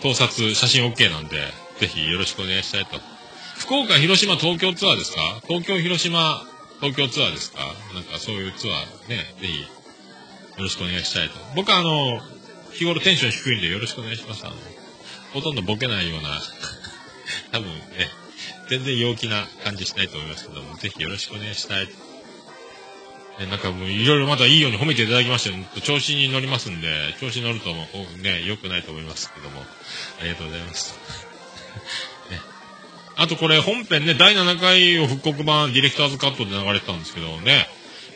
[0.00, 1.36] 盗撮、写真 OK なんで、
[1.80, 2.98] ぜひよろしくお願いしたいと。
[3.58, 5.40] 福岡、広島、東京ツアーですか？
[5.48, 6.44] 東京、広島、
[6.80, 7.58] 東京ツアーですか？
[7.94, 9.66] なんかそういうツアーね、ぜひ、よ
[10.58, 11.34] ろしくお願いしたいと。
[11.54, 12.20] 僕はあの、
[12.72, 14.46] 日頃テンション低いんでよろしくお願いします。
[14.46, 14.56] あの、
[15.34, 16.40] ほとんどボケないような、
[17.52, 17.80] 多分ね、
[18.70, 21.92] 全然陽気な感じしないと思いますけども、ぜひよろしくお願いしたいと。
[23.38, 26.88] ね、なんかもういろいろまたいいように褒めていただきまして、調子に乗りますんで、
[27.20, 27.86] 調子に乗るとも
[28.18, 29.62] うね、良くないと思いますけども、
[30.20, 30.94] ありがとうございます。
[32.30, 32.40] ね、
[33.16, 37.68] あとこれ本編ね、第7回を復刻版ディレクターズカットで流れてたんですけどね、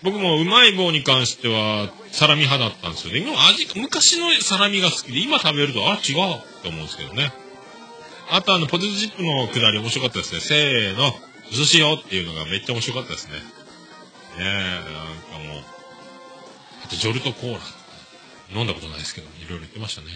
[0.02, 3.20] 僕もうまい棒に関しては、サラミ派だったんですよね。
[3.20, 6.02] 今味、昔のサラミが好きで、今食べると、あ、違うっ
[6.62, 7.32] て思うんですけどね。
[8.30, 10.40] あとあの、ポテトチップのくだり面白かったですね。
[10.40, 11.14] せーの、
[11.50, 13.34] 寿司よっていうのがめっちゃ面白かったですね。
[14.38, 15.64] ねえ、なんかもう。
[16.84, 17.60] あと、ジョルトコーラ。
[18.54, 20.08] 飲んだことないですけど、いろいろ言ってましたね。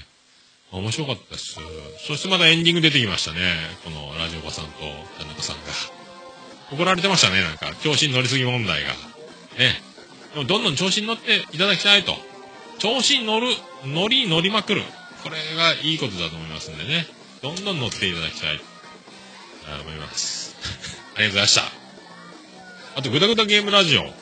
[0.73, 1.57] 面白かったです。
[2.07, 3.39] そしてまたエンディング出てきましたね。
[3.85, 4.71] このラジオバさんと
[5.19, 5.63] 田中さんが。
[6.73, 7.75] 怒られてましたね、なんか。
[7.83, 8.89] 調子に乗りすぎ問題が。
[9.59, 9.81] ね。
[10.35, 12.15] でもどんどん調子に乗っていただきたいと。
[12.79, 13.47] 調子に乗る、
[13.85, 14.83] 乗り乗りまくる。
[15.23, 17.07] これがいいことだと思いますんでね。
[17.43, 18.65] どんどん乗っていただきたいと
[19.83, 20.57] 思います。
[21.15, 21.84] ありがとうございました。
[22.97, 24.03] あと、ぐだぐだゲームラジオ。
[24.03, 24.13] ね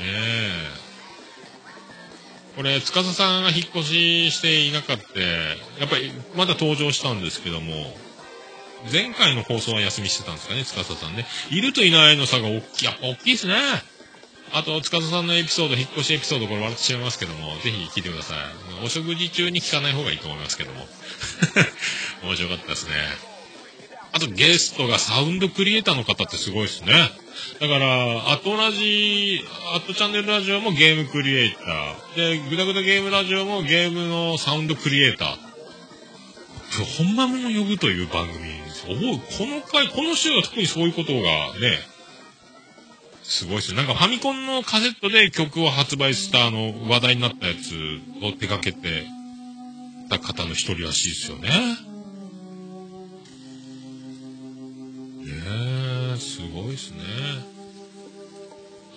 [0.00, 0.84] え。
[2.56, 7.96] これ、司さんが引っ越ししていなかった、やっぱりまだ登場したんですけども、
[8.92, 11.26] 前回の放送は休みしてたんですかね、司さんね。
[11.50, 13.54] いるといないの差が大きい、やっぱ大きいですね。
[14.52, 18.84] あと、司さんのエピソード、引っ越しエピソード、これ笑ってしまいますけども、ぜひ聞いてください。
[18.84, 20.86] お食事中に聞かない方がいいと思いますけども。
[22.22, 23.33] 面白かったですね。
[24.14, 26.92] あと、ゲストがサウンドクリエイターの方ってすごいですね。
[27.60, 29.40] だから、アトラジ、
[29.74, 32.38] アットチャンネルラジオもゲームクリエイター。
[32.38, 35.36] で、グダグダゲームラジオもゲームのサウンドクリエイター。
[36.96, 38.86] 本間も呼ぶという番組です。
[38.86, 41.20] おこの回、この週は特にそういうことが
[41.58, 41.78] ね、
[43.24, 43.76] すごいですよ。
[43.76, 47.74] なんかファミコンのカセットで曲を発売したあの話題になったやつ
[48.24, 49.06] を手掛けて
[50.08, 51.36] た方の一人らしいですよ。
[51.38, 51.93] ね
[56.74, 56.98] いですね。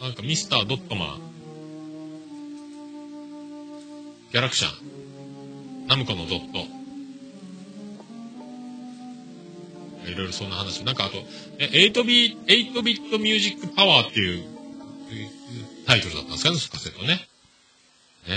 [0.01, 1.21] なんかミスタードットマン、
[4.31, 4.71] ギャラクシャン、
[5.87, 6.59] ナムコのドット、
[10.09, 10.83] いろいろそんな話。
[10.83, 11.17] なんかあと、
[11.59, 14.43] え8ビ8ビットミュージックパワーっていう
[15.85, 17.07] タイトルだったんですかね、カセットね。
[17.07, 17.27] ね
[18.29, 18.33] え。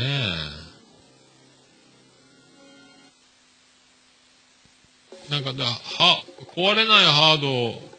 [5.30, 6.24] なんかだ、は、
[6.56, 7.89] 壊れないハード、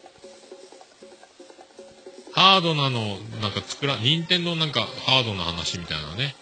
[2.32, 6.34] ハードなの、なんか作ら、任天堂なんかハードな話みたいなね。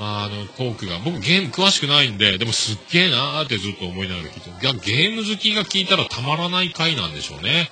[0.00, 7.70] まあ、あの、トークが、僕ゲーム詳しくないんで、でもすっげえなーってずっと思いながら聞いていや、ゲーム好きが聞いたらたまらない回なんでしょうね。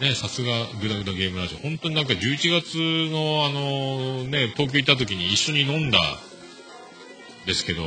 [0.00, 1.58] ね、さすがグダグダゲームラジオ。
[1.58, 2.76] 本当になんか11月
[3.12, 5.98] のあの、ね、東京行った時に一緒に飲んだ、
[7.46, 7.82] ですけど、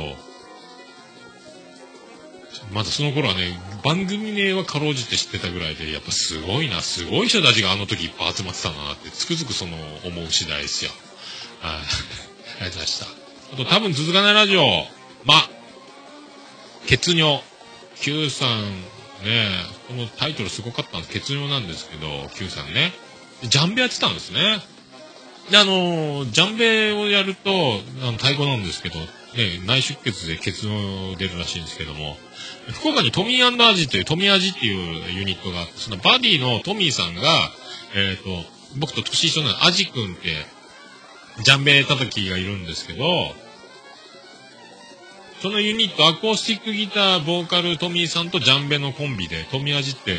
[2.72, 10.90] まだその頃はね、番組名はかろうじて知ってたぐらいで、やっぱすごいな、すごい人たちがあの時いっぱい集まってたなって、つくづくその思う次第ですよ。
[11.60, 11.76] はい。
[11.80, 13.06] ありがとうございました。
[13.06, 14.86] あと多分続かないラジオ、
[15.24, 15.48] ま、
[16.86, 17.40] 血尿。
[18.00, 18.82] Q さん、
[19.24, 19.48] ね
[19.88, 21.12] このタイトルすごかったんです。
[21.12, 22.92] 血尿なんですけど、Q さんね。
[23.42, 24.60] ジャンベやってたんですね。
[25.50, 27.50] で、あのージャンベをやると、
[28.02, 28.98] あの、太鼓なんですけど、
[29.34, 32.16] ね、内出血で血の出るらしいんですけども、
[32.72, 37.22] 福岡にトミーアジという、トミアジっていうユニットがあって、そのバディのトミーさんが、
[37.94, 38.44] えっ、と、
[38.78, 40.46] 僕と年一緒なアジ君って、
[41.42, 43.34] ジャンベ叩きがいるんですけど、
[45.42, 50.16] そのユニット、アコースティックギター、ボーカル、トミーさんとジャンベのコンビで、トミアジって、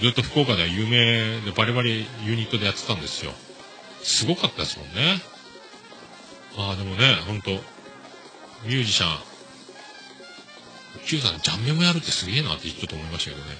[0.00, 3.32] ずっと福岡では有名でバリバリユニットでやってたんですよ。
[4.02, 5.20] すごかったですもんね。
[6.56, 7.50] ああ、でもね、ほんと、
[8.64, 9.18] ミュージシャン、
[11.06, 13.56] Q さん、ジャンベもやるってすげえなってちょっと思いましたけどね。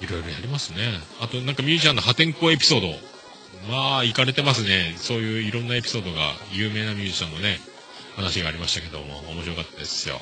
[0.00, 0.78] いろいろやりますね。
[1.20, 2.88] あと、なんかミュージシャンの破天荒エピソード。
[3.70, 4.94] まあ、行かれてますね。
[4.96, 7.60] そういういろんなエピソードが、有名なミュージシャンのね、
[8.16, 10.20] 話がありましたけども、面白かったですよ。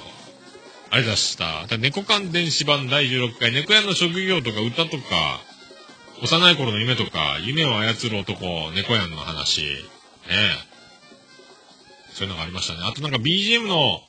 [0.91, 1.79] ありがとうございました。
[1.79, 5.41] 猫缶電子版第16回、猫屋の職業とか歌とか、
[6.23, 9.79] 幼い頃の夢とか、夢を操る男、猫屋の話、ね
[10.31, 10.76] え。
[12.17, 12.81] そういうのがありましたね。
[12.83, 14.01] あとなんか BGM の、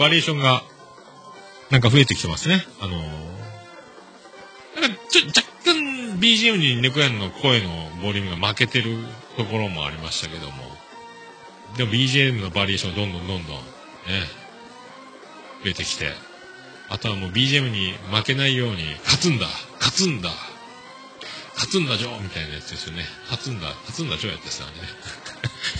[0.00, 0.64] バリエーションが、
[1.70, 2.66] なんか増えてきてますね。
[2.80, 7.68] あのー、なんかちょ、若干 BGM に猫屋の声の
[8.02, 8.96] ボリュームが負けてる
[9.36, 10.54] ところもありましたけども。
[11.76, 13.62] でも BGM のバリエーションどんどんどんどん、ね、
[15.62, 16.10] 増えてきて、
[16.88, 19.46] あとはもう BGM に負けないように、勝つんだ
[19.78, 20.30] 勝つんだ
[21.54, 23.04] 勝つんだジョーみたいなやつですよね。
[23.30, 24.70] 勝つんだ、勝つんだジョーやってさね。
[24.72, 25.77] ね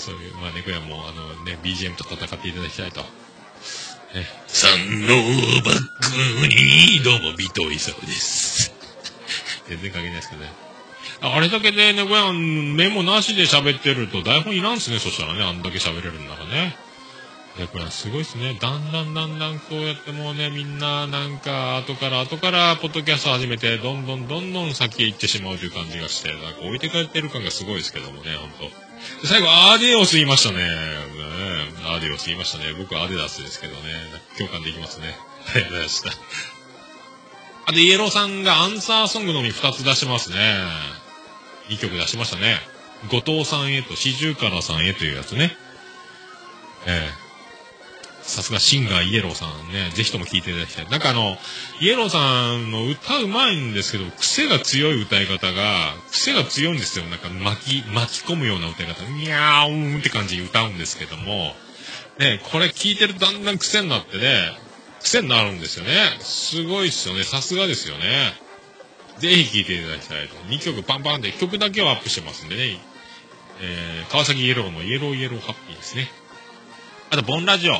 [0.00, 3.00] そういう、まあ猫屋もあのね、BGM と戦っていただきたいと。
[3.00, 5.06] ね、三の
[5.62, 8.72] バックに、どうも、尾藤勲です。
[9.68, 10.52] 全然関係ないですけどね。
[11.22, 16.76] ああれだけで猫屋メモなしで喋ってると台本いらんっすね、そしたらね、あんだけ喋れるんだからね。
[17.58, 18.56] 猫屋すごいっすね。
[18.60, 28.89] だんだんだんだんこうやってもうね、みんななんか後から後からポッドキャスト始めて、どんどんどんどん先へ行ってしまうという感じがして、なんか置いてかれてる感がすごいですけどもね、ほんと。
[29.22, 30.58] で最後、アーディオス言いましたね。
[30.58, 30.64] ね
[31.84, 32.72] アーディオス言いましたね。
[32.78, 33.80] 僕はアデダスですけどね。
[34.38, 35.16] 共感できますね。
[35.54, 36.10] ありがとうございました。
[37.66, 40.36] あ、で、イエローさんがアンサーソングのみ2つ出しますね。
[41.68, 42.56] 2曲出しましたね。
[43.10, 45.56] 後藤さんへと、四十からさんへというやつね。
[46.86, 47.19] ええ
[48.22, 50.88] さすがシンガーイエローさんね、ぜひとも聴いていただきたい。
[50.88, 51.36] なんかあの、
[51.80, 57.06] イエローさんの歌うまいんですけど、癖が強い歌い方が、癖が強いんですよ。
[57.06, 59.02] なんか巻き、巻き込むような歌い方。
[59.04, 61.54] にゃーんって感じで歌うんですけども、
[62.18, 64.52] ね、これ聞いてるとだんだん癖になってね、
[65.02, 66.18] 癖になるんですよね。
[66.20, 67.24] すごいっすよね。
[67.24, 68.34] さすがですよね。
[69.18, 70.34] ぜひ聴いていただきたいと。
[70.48, 72.80] 2曲パンパンで曲だけはアップしてますんでね。
[73.62, 76.08] えー、川崎イエローのイエローイエローハッピーですね。
[77.10, 77.74] あと、ボンラジオ。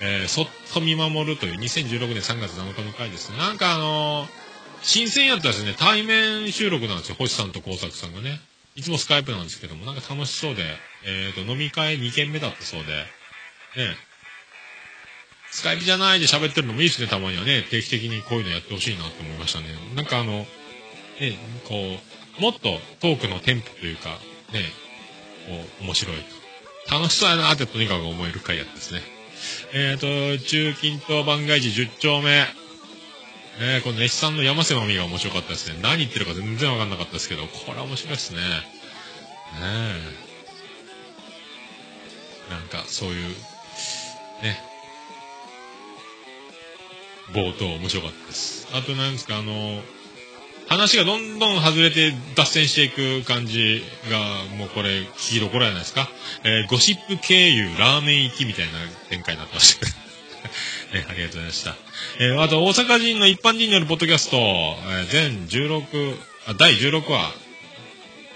[0.00, 3.30] えーそっと見守るという2016年3月7日の回です。
[3.32, 4.50] なんかあのー
[4.82, 8.40] 新鮮やったですね、対面収録なんですよ、星さんと工作さんがね。
[8.76, 10.62] いつもスカイプなんですけども、なんか楽しそうで、
[11.04, 12.92] えっ、と、飲み会2軒目だったそうで、
[13.76, 13.94] ね、
[15.50, 17.62] スカイプじゃないで喋ってるのもいいですね、たまにはね。
[17.70, 19.66] 定期的にこういうのやってほしいなと思いましたね。
[19.94, 20.46] なんかあの、
[21.20, 21.98] ね、こ
[22.38, 24.18] う、もっとトークのテンポというか、
[24.52, 24.62] ね、
[25.46, 26.16] こう、面白い。
[26.90, 29.19] 楽しそうやなってとにかく思える回やったですね。
[29.72, 32.44] えっ、と、中近東番外地10丁目。
[33.62, 35.78] えー、この熱さんの山瀬まみが面白かったですね。
[35.82, 38.40] 何言ってるか全然わかんなかったですけど、これは面白いですね。
[38.40, 38.44] ね
[42.48, 42.50] え。
[42.50, 43.28] なんか、そういう、
[44.42, 44.58] ね。
[47.32, 48.66] 冒頭面白かったです。
[48.72, 49.82] あとなんですか、あの、
[50.70, 54.20] 話がどんどん外れて脱線していく感じが、
[54.56, 56.08] もうこれ、聞きどころじゃないですか。
[56.44, 58.72] えーゴシップ経由、ラーメン行きみたいな
[59.08, 59.98] 展開になってましたけど。
[60.94, 61.76] えありがとうございました。
[62.20, 66.16] えーあと、大阪人の一般人によるポッドキャスト、えー全16、
[66.46, 67.34] あ、第16話、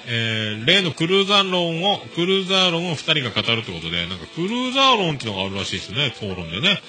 [0.08, 6.82] えー例のクルーザー論を、クルーザー論を二人が語るってことで、なんかクルーザー論っていうのがあるらしいですね、討論でね。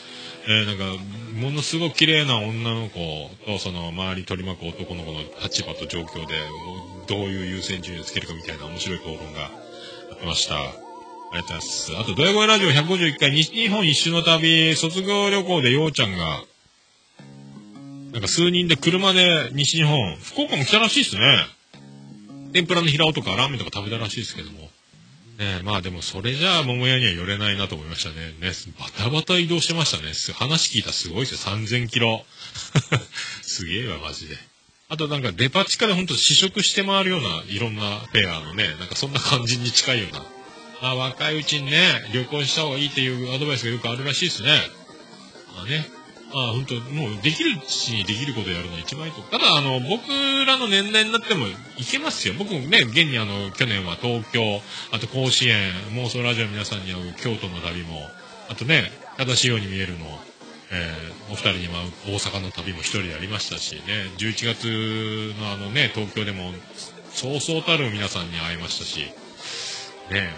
[0.48, 1.04] えーなんか、
[1.34, 6.36] ものすごく綺麗な女の子と、その周り取り巻く男の子の立場と状況で、
[7.08, 9.50] どういう優先順位をつけるかみたいな面白い討論がや
[10.16, 10.56] ってました。
[10.56, 10.58] あ
[11.34, 11.98] りがとうございます。
[11.98, 16.44] あと、ドヤ声ラジオ151回西日本一周の旅、卒業旅行でようちゃんが、
[18.14, 21.22] なんか数人で車で西日本、福岡も来たらしいですね。
[22.54, 24.70] 天ぷらの平尾とかラーメンとか食べたらしいですけども。
[25.38, 28.34] ねえ、まあでもそれじゃあ桃屋には寄れないなと思いましたね。
[28.40, 30.14] ね、バタバタ移動してましたね。
[30.34, 31.56] 話聞いたらすごいですよ。
[31.56, 32.26] 3000キロ。
[33.44, 34.38] すげえわ、マジで。
[34.88, 40.20] あとなんかデパ地下でほんと試食して回るようないろんなフェアのね、なんかそんな感じに近いような。
[40.82, 44.62] まあ若いうちにね、旅行した方がいいっていうアドバイスがよくあるらしいですね。
[45.56, 45.86] まあね。
[46.34, 49.22] あ本当もうできるうちにできることやるのが一番いいと。
[49.22, 50.10] ただ、あの、僕
[50.46, 51.46] らの年代になっても
[51.78, 52.34] いけますよ。
[52.38, 54.62] 僕もね、現にあの、去年は東京、
[54.92, 58.10] あと甲子園、妄想ラジオの皆さんに会う京都の旅も、
[58.50, 60.06] あとね、正しいように見えるの、
[60.72, 61.74] えーお二人にも
[62.06, 63.82] 会う大阪の旅も一人でやりましたしね、
[64.18, 66.52] 11月のあのね、東京でも、
[67.12, 69.12] そうそうたる皆さんに会いましたし、
[70.12, 70.30] ね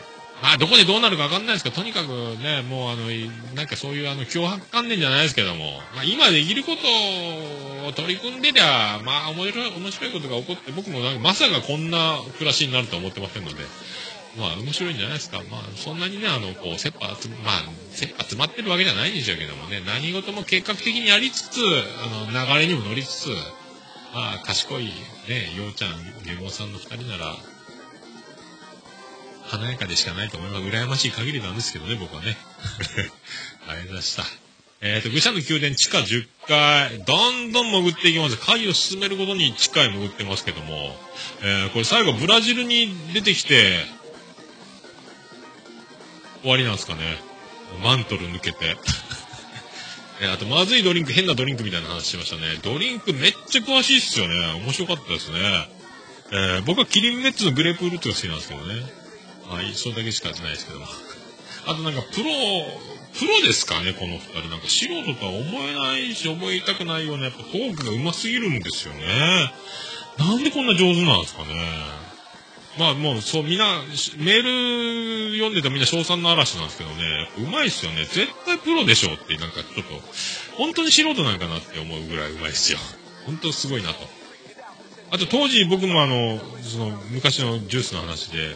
[0.41, 2.09] まあ、どこでどうなるかわかんないですけど、とにかく
[2.43, 3.07] ね、もうあの、
[3.55, 13.57] なんかそういうあの、脅迫観念じゃないですけども、まあ、今できることを取り組んでりゃ、まあ、面白い、面白いことが起こって、僕もなんかまさかこんな暮らしになるとは思ってませんので、
[14.37, 15.41] まあ、面白いんじゃないですか。
[15.49, 23.29] まあ、そんなにね、あの、こう、切羽つ、まあ、切羽詰まってるわけじゃないんでしょうけどもね、何事も計画的にやりつつ、あの、流れにも乗りつつ、
[24.13, 25.91] まあ、賢い、ね、ようちゃん、
[26.23, 27.35] ゲモさんの二人なら、
[29.47, 30.63] 華やかでしかないと思います。
[30.63, 32.37] 羨ましい限りなんですけどね、僕はね。
[33.67, 34.25] ありがとうございました。
[34.79, 38.37] えっ、と、愚者の宮殿地下10階、どんどん潜っていきます。
[38.37, 40.95] 階を進めるごとに地下へ潜ってますけども、
[41.41, 43.85] えーこれ最後ブラジルに出てきて、
[46.41, 47.17] 終わりなんですかね。
[47.83, 48.77] マントル抜けて。
[50.21, 52.59] えあと、まずいドリンク、変なドリンクみたいな話しましたね。
[52.61, 54.35] ドリンクめっちゃ詳しいっすよね。
[54.63, 55.69] 面白かったですね。
[56.31, 58.96] えー僕はキリンメッツのグレープフルーツが好きなんですけどね。
[59.49, 60.79] はい、それだけしかやってないですけど。
[61.67, 62.25] あとなんかプロ、
[63.17, 64.49] プロですかね、この二人。
[64.49, 69.51] なんか素人とは思えないし、思いたくないような、やっぱトークが上手すぎるんですよね。
[70.17, 72.07] なんでこんな上手なんですかね。
[72.77, 73.81] まあもう、そう、みんな、
[74.17, 78.05] メール読んでたみんな賞賛の嵐なんですけどね、うまいっすよね。
[78.05, 80.01] 絶対プロでしょうって、なんかちょっと、
[80.55, 82.79] 本当に素人なんかなって思うぐらいうまいっすよ。
[83.25, 83.95] 本当すごいなと。
[85.09, 88.55] あと当時僕もあの、その昔のジュースの話で、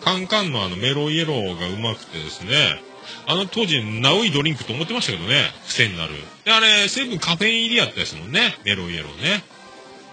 [0.00, 2.82] カンカンのあのメロイエローがうまくてですね、
[3.26, 6.14] あの当時、ナウイドリンクと思ってましたけどね、癖になる。
[6.44, 9.44] で、あれ、成分カフェイン入りやったですもんね、メロイエローね。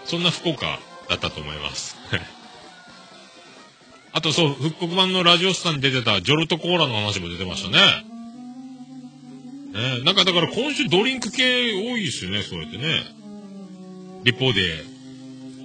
[0.04, 0.78] そんな福岡
[1.08, 1.96] だったと思います。
[4.12, 7.78] あとそう、復刻版のラジオスターに出てたジョルトコーラの話も出てましたね。
[9.72, 13.04] ねなんかだから今週ドリンク系多いですよね、そうやってね。
[14.24, 14.84] リポで、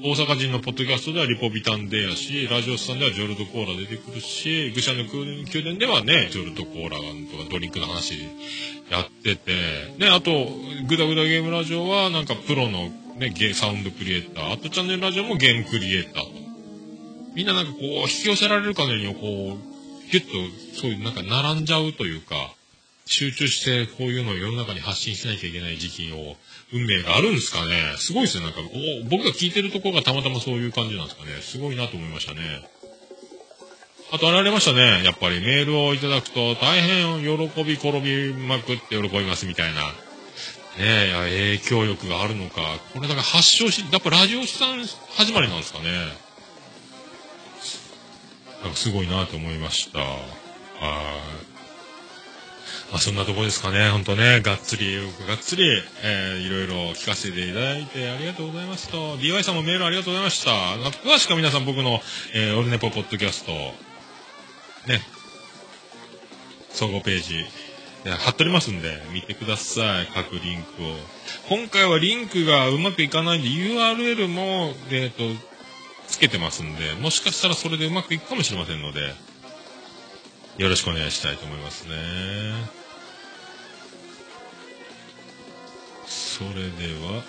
[0.05, 7.03] 大阪人のポッドキャストではリポビタンデーやし、ラジオスさんではジョルトコーラ出てくるし、愚者の宮殿ではね、ジョルトコーラと
[7.41, 8.15] かドリンクの話
[8.91, 9.53] やってて、
[9.99, 10.31] ね、あと、
[10.89, 16.31] グダグダゲームラジオはなんかプロのね、ゲサウンドクリエイター、あとチャンネルラジオもゲームクリエイターと。
[17.35, 22.35] みんななんかこう、引き寄せられるかのようにこう、ギュッと、そういうなんか並んじゃうというか、
[23.05, 26.35] 集中してこういうのを世の中に発信しなきゃいけない時期を、
[26.73, 27.93] 運命があるんですかね。
[27.97, 28.45] すごいですね。
[28.45, 31.39] なんか、お僕が聞いてるとこがたまたまそういう感じなんですかね。
[31.41, 32.41] すごいなと思いましたね。
[34.11, 35.03] あとあられましたね。
[35.03, 39.81] やっぱりメールをいただくと大変喜び転びまくって喜びますみたいな。
[39.81, 39.91] ね
[40.79, 42.61] え、いや影響力があるのか。
[42.93, 44.85] これだから発祥し、やっぱラジオさん
[45.15, 45.85] 始まりなんですかね。
[48.63, 49.99] なんかすごいなと思いました。
[49.99, 50.15] は
[51.49, 51.52] い。
[52.93, 53.89] まあそんなとこですかね。
[53.89, 54.97] ほんとね、がっつり、
[55.27, 55.67] がっつり、
[56.03, 59.17] えー、いろいろ聞かせていただいてありがとうございますと。
[59.17, 60.51] DY さんもメールありがとうございました。
[61.03, 62.01] 詳しくは皆さん僕の、
[62.35, 63.51] えー、オルネポポッドキャスト、
[64.87, 65.01] ね、
[66.69, 67.43] 総合ページ、
[68.11, 70.07] 貼っておりますんで、見てください。
[70.13, 70.95] 各リンクを。
[71.49, 75.23] 今回はリンクがうまくいかないんで、URL も、えっ、と、
[76.07, 79.15] つけてますんで、もしかしたらそれでうまくいくかもしれませんので、
[80.59, 82.82] よろしくお願いしたいと思いますね。
[86.51, 87.23] それでは、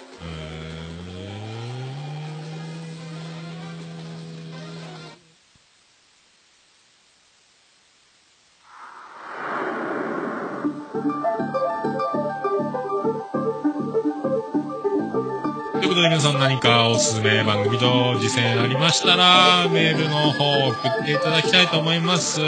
[15.72, 22.40] ということで皆さん何かおすすめ番組と実践ありましたら、メールの方を送っていただきたいと思います。
[22.40, 22.46] メ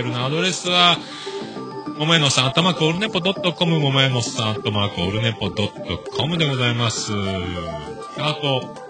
[0.00, 0.98] ールのアドレスは、
[1.96, 7.12] ももえのさん、頭コールネポドットコム、ももえのさん、頭コールネポドットコムでございます。
[8.18, 8.85] あと、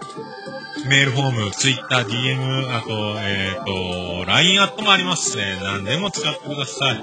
[0.85, 5.59] メールフォーム、ツイッター、DM、あと、えっ、と、LINE アットもありますね。
[5.63, 7.03] 何でも使ってください。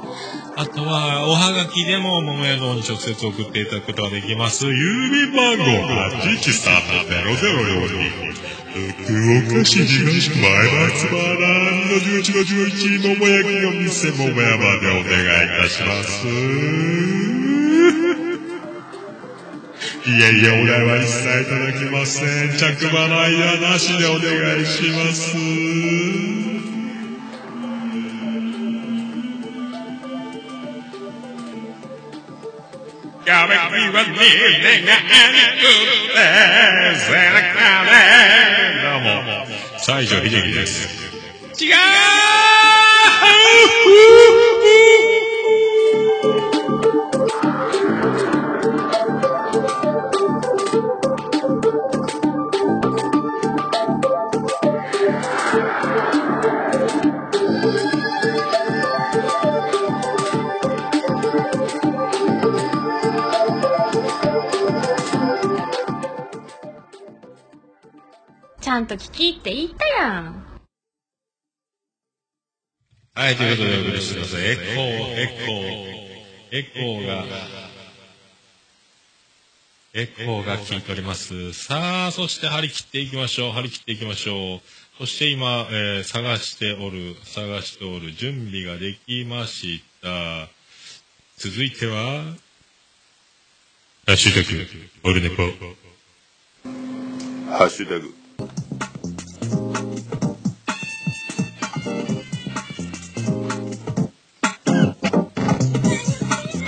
[0.55, 4.67] あとは、おはがきでも、桃屋堂に直接送っていただくことができます。
[4.67, 11.25] 郵便番号813-004福岡市東区前松原の
[12.01, 15.05] 11の11桃焼きの店桃屋までお願いい
[15.61, 16.25] たします。
[20.05, 22.49] いやいや、お代は一切いただきません。
[22.57, 25.37] 着払いやなしでお願いします。
[33.25, 33.61] やめき
[33.93, 34.97] はにねがあ
[35.57, 35.63] く
[36.11, 36.19] て
[36.99, 37.47] 背中
[37.85, 37.95] で
[38.83, 39.47] どうも、
[39.77, 40.69] 西城秀樹です。
[41.63, 70.45] 違うゃんと聞きって言ったやん。
[73.15, 74.41] はい、ということでお送りしてください。
[74.41, 77.25] エコー、エコー、エコーが、
[79.93, 81.53] エコーが聞いております。
[81.53, 83.51] さあ、そして張り切っていきましょう。
[83.51, 84.61] 張り切っていきましょう。
[84.97, 90.49] そして今、えー探しておる、探しておる、準備ができました。
[91.37, 92.23] 続いては、
[94.07, 94.67] ハッシュタグ、
[95.03, 95.43] オルネポ。
[97.51, 98.22] ハッシュタグ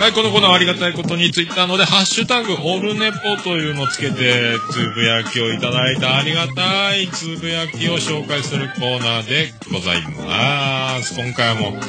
[0.06, 11.19] はい、このコーナーはありがたいことに、ツイッターので、ハッシュタグ、オルネポというのをつけて、つぶやきをいただいたありがたいつぶやきを紹介するコーナーでございます。
[11.19, 11.80] 今回も、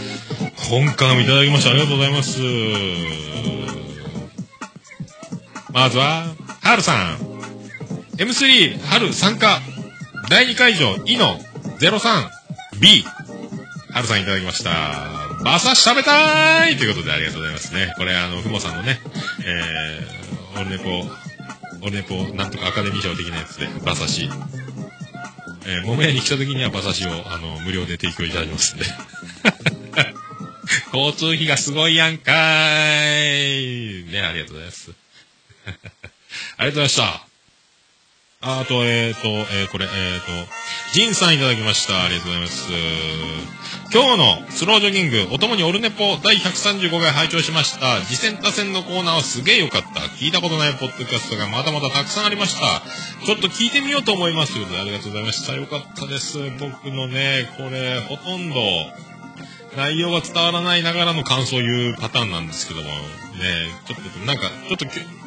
[0.71, 2.41] 今回もいただきましてありがとうございます。
[5.75, 6.25] まずは、
[6.63, 7.19] はるさん。
[8.17, 9.61] M3 春参加。
[10.29, 11.39] 第2会場、イノ
[11.79, 13.05] 03B。
[13.93, 14.71] はるさんいただきました。
[15.41, 17.95] 馬刺し食べたーいということでありがとうございますね。
[17.97, 18.99] これ、あの、ふもさんのね、
[19.47, 20.91] えー、オルネポ、
[21.83, 24.31] オルネポ、なんとかアカデミー賞的なやつで、馬刺し。
[25.69, 28.85] えー、桃屋に来た時には馬刺しを、あの、無料で提供いただきますんで。
[30.93, 34.13] 交通費がすごいやんかーい。
[34.13, 34.91] ね、ありがとうございます。
[35.67, 37.36] ありがとうございました。
[38.43, 40.27] あと、えっ、ー、と、えーこれ、えっ、と、
[40.93, 42.05] ジンさんいただきました。
[42.05, 42.71] ありがとうございます。
[43.93, 48.01] 今日のスロージョギング、おともにオルネポ第135回拝聴しました。
[48.03, 50.01] 次戦多戦のコーナーはすげえ良かった。
[50.21, 52.83] 聞いたことないポッドキャストがまだまだたくさんありました。
[53.25, 54.53] ちょっと聞いてみようと思います。
[54.53, 55.55] ということでありがとうございました。
[55.55, 56.39] 良かったです。
[56.61, 58.57] 僕のね、これ、ほとんど、
[59.77, 62.93] 内容が伝わらないながらの感想を言うパターンなんですけども、ね、
[63.87, 64.85] ちょっと、なんか、ちょっと、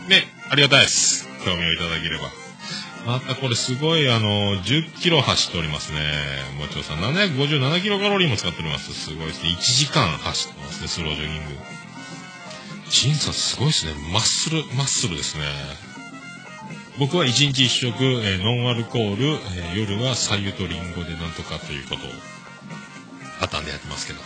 [0.10, 1.28] ね、ありがたいです。
[1.46, 2.49] 興味をいただければ。
[3.06, 6.00] またこれすごいあの、10キロ走っておりますね。
[6.60, 8.94] もちろさん、757キロカロリーも使っております。
[8.94, 9.50] すごいですね。
[9.50, 11.58] 1時間走ってますね、スロージョギング。
[12.90, 13.94] ジンさんすごいですね。
[14.12, 15.44] マッスル、マッスルですね。
[16.98, 22.10] 僕は1日1食、えーノンアルコール、えー夜は左右とリンゴでなんとかということを、
[23.40, 24.20] パターンでやってますけど。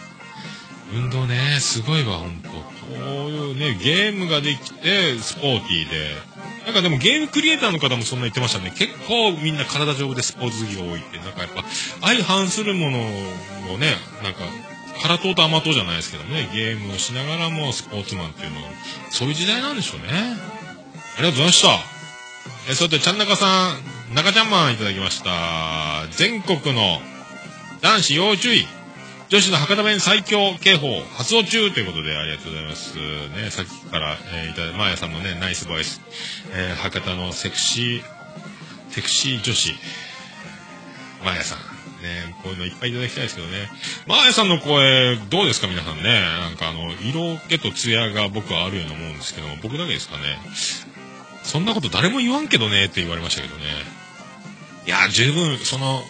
[0.93, 2.49] 運動ね、すごいわ、ほんと。
[2.49, 2.55] こ
[2.89, 6.32] ういうね、ゲームができて、スポーティーで。
[6.65, 8.71] なんかでもゲームクリエイターの方もそんな言ってましたね。
[8.75, 11.17] 結構みんな体丈夫でスポーツ好きが多いって。
[11.17, 11.63] なんかやっぱ、
[12.01, 12.99] 相反するもの
[13.73, 14.39] をね、なんか、
[15.01, 18.69] 空党と甘党じゃないですけどね、ゲームをしながらもスポーツマンっていうのは、
[19.11, 20.07] そういう時代なんでしょうね。
[21.17, 21.79] ありがとうございました。
[22.69, 23.73] え、それで、ちゃんなかさ
[24.11, 26.07] ん、中ちゃんマンいただきました。
[26.11, 27.01] 全国の
[27.81, 28.65] 男子要注意。
[29.33, 32.95] 女子の博多弁最強警報発動中ということでありがとうございます。
[32.97, 36.01] ね、さっきから、えー、いただマーヤさんのね、ナイスボイス。
[36.51, 38.03] えー、博多のセクシー、
[38.91, 39.73] セクシー女子。
[41.25, 41.57] マーヤさん。
[42.03, 43.71] ね、こういうのいっぱいいただきたいですけどね。
[44.05, 46.03] マーヤさんの声、どうですか皆さんね。
[46.03, 50.37] なんかあの、色気と艶が僕はあるように思うんですけど、僕だけですかね。
[51.41, 53.63] そんなこと誰も言わんけどねって言われましたけどね。
[54.85, 56.03] いや、十分、その、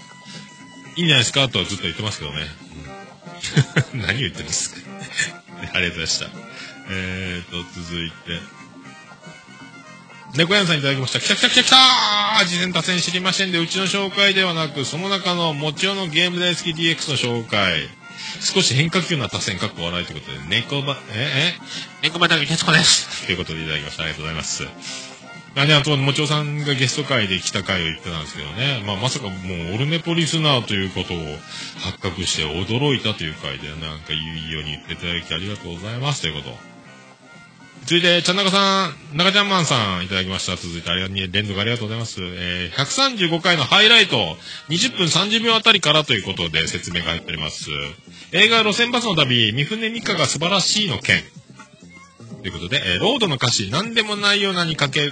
[0.97, 2.62] いいんじゃないですかとはずっと言ってますけどね。
[3.93, 4.77] う ん何言ってるんですか
[5.61, 6.25] ありがとうございました。
[6.89, 8.39] えーと、続いて。
[10.35, 11.19] 猫屋さんいただきました。
[11.19, 17.87] 来た来た来た来たー事前打線知りませんで、うちの紹介ではなく、その中のもちろんのゲーム大好き DX の紹介。
[18.41, 21.59] 少し変化球な打線かっこ笑いということで、猫ば、え、え、
[22.01, 24.03] 猫ばだけ徹子ですということでいただきました。
[24.03, 25.12] ありがとうございます。
[25.55, 28.83] あね、あと、もちおさんがゲスト会で来た回を言ってたんですけどね。
[28.87, 31.17] まあ、まさかもう、オルネポリスナーということを
[31.79, 36.73] 発覚して驚いたという回で、なんかいいように言っていただきありがとうございますということ。
[37.85, 40.55] 続いて、ちゃんなかさん、中ちゃんマンさんいただきました。
[40.55, 42.21] 続いて、ありがとう、連続ありがとうございます。
[42.21, 44.37] えー、135回のハイライト、
[44.69, 47.69] 20分30秒あたりからということで説明が入っております。
[48.31, 51.23] 映画路線バスの旅、三船美香が素晴らしいの件。
[52.41, 55.11] ということで、えーロードの歌詞、何でもないようなにかけ、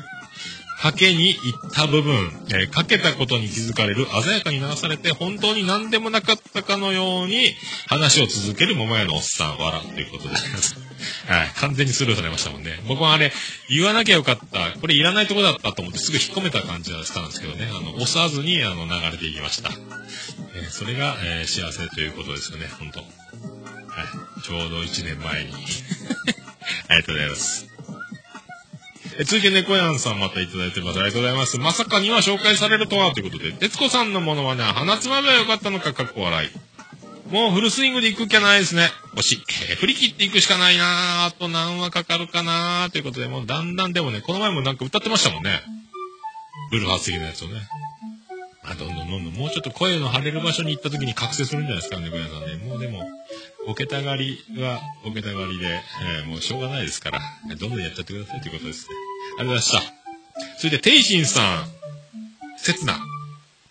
[0.82, 2.16] はけに行った部分、
[2.50, 7.54] えーかけたことに気づかれる、鮮やかに流されて、本当に何でもなかったかのように、
[7.86, 10.76] 話を続ける桃屋のおっさん、わら、ということです。
[11.30, 12.82] はい、完全にスルーされましたもんね。
[12.88, 13.32] 僕はあれ、
[13.70, 14.72] 言わなきゃよかった。
[14.80, 17.68] これいらないとこだったと思ってすぐ引っ込めた感じはしたんですけどね。
[17.70, 19.70] あの、押さずに、あの、流れていきました。
[20.56, 23.08] えーそれが、えー幸せということですよね、本当はい。
[24.44, 25.54] ちょうど1年前に。
[26.90, 27.68] ありがとうございます。
[29.20, 31.00] え続いて猫やんさんまたいただいてます。
[31.00, 31.58] ありがとうございます。
[31.60, 36.50] まさかには紹介されるとはということで、徹子さんのものはね、鼻つまめばよかったのか、かっこ笑い。
[37.32, 38.90] もうフルスイングで行く気はないですね。
[39.16, 39.44] 惜しい。
[39.72, 45.62] えー振り切っていくしかないなーあと何話かかるかなーということで、もうだんだんでもね、この前もなんか歌ってましたもんね。
[46.72, 47.62] ブルーハーツ的なやつをね。
[48.64, 52.56] まあ、どんどんどんどん、もうちょっと声の張れる場所に行った時に覚醒するんじゃないですか、猫屋さんね。
[52.66, 53.04] もうでも、
[53.68, 55.82] ボケたがりは、ボケたがりで、
[56.20, 57.20] えーもうしょうがないですから、
[57.60, 58.96] どんどんやっちゃってくださいということですね。
[59.40, 60.58] ありがとうございました。
[60.62, 61.66] 続いて、テイシンさん。
[62.58, 62.94] 刹那。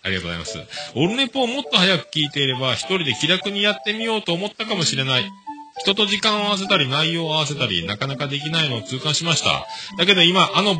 [0.02, 0.58] ありがとうございます。
[0.94, 5.30] オルネポをもっと早く聞いていれば、一人で気楽にやってみようと思ったかもしれない。
[5.78, 9.66] 人と時間を合わせたり、内容を合わせたり、なかなかできないのを痛感しました。
[9.98, 10.76] だけど今、あの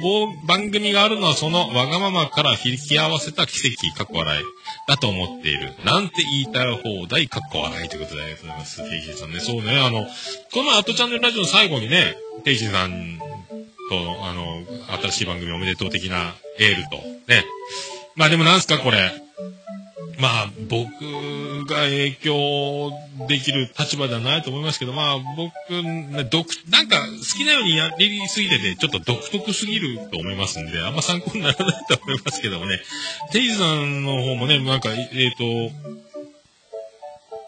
[0.46, 4.44] 番組があるのはそのわがままから引き合わせた奇跡、かっこ笑い、
[4.86, 5.72] だと思っている。
[5.84, 8.90] なんて言いたい放題、かっこ笑いということでありがとうございます。
[8.90, 9.40] テイシンさんね。
[9.40, 10.06] そうね、あの、
[10.52, 13.18] この、アットチャンネルラジオの最後にね、テイシンさん
[13.90, 14.62] と、あの、
[15.02, 16.96] 新しい番組おめでとう的なエールと、
[17.28, 17.44] ね。
[18.16, 19.10] まあでもなんすか、これ。
[20.20, 20.90] まあ、僕
[21.66, 22.92] が影響
[23.28, 25.52] できる立場ではないと思いますけど、まあ、僕、
[25.82, 32.80] ね独、なんか、好きなようにやりすぎてて、ちょっと独特すぎると思いますんで、あんま参考にならないと思いますけどもね。
[33.32, 35.44] テイズさんの方もね、なんか、えっ、と、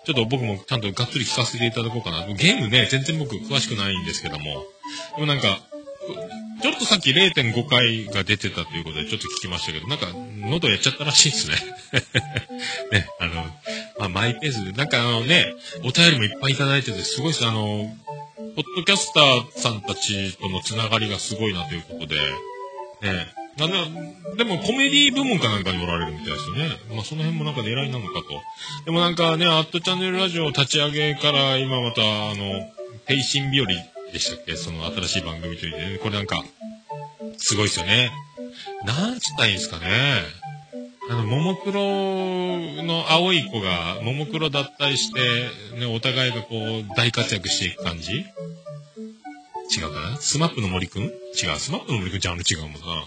[0.04, 2.26] ちょっと僕もちゃんとがっつり聞かせていただこうかな。
[2.26, 4.64] ゲームね、全然僕詳しくないんですけども。
[5.16, 5.60] でもなんか、
[6.62, 10.06] ちょっとさっき0.5回が出てたということでちょっと聞きましたけど、なんか、
[10.48, 11.56] 喉やっちゃったらしいですね。
[12.92, 13.34] ね、あの、
[13.98, 17.46] まあ、マイペースで、なんかあのね、お便りもいっぱいいただいてて、すごいです。
[17.46, 17.92] あの、
[18.54, 22.16] ポッドキャスターさんたちとのつながりがすごいなということで、
[23.00, 26.68] ね、なんだ、でもコメディ部門かなんかにおられるみたいですよね。
[26.94, 28.40] まあその辺もなんか狙いなのかと。
[28.84, 32.70] でもなんかね、アットチャンネルラジオ立ち上げから今また、あの、
[33.06, 33.66] ペイシン日和
[34.12, 34.56] でしたっけ？
[34.56, 36.44] その新しい番組といって、ね、これなんか、
[37.38, 38.12] すごいですよね。
[38.84, 39.86] なんつったらいいんですかね。
[41.10, 41.82] あの、ももクロ
[42.82, 48.12] の青い子が、ももクロ脱退して、ね、お互いがこう、大活躍していく感じ？
[49.74, 50.16] 違うかな？
[50.18, 51.04] スマップの森くん？
[51.04, 51.58] 違う。
[51.58, 52.78] スマップの森くんジャンル違うもんな。
[52.80, 53.04] ま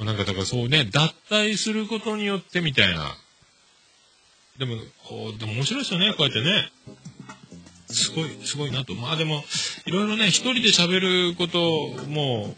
[0.00, 3.16] あなんかだからそうね、脱退することによってみたいな。
[4.58, 6.70] でも、こう、でも面白いですよね、こうやってね。
[7.92, 8.94] すごい、すごいなと。
[8.94, 9.44] まあでも、
[9.86, 11.00] いろいろね、一人で喋
[11.30, 11.58] ること
[12.08, 12.54] も、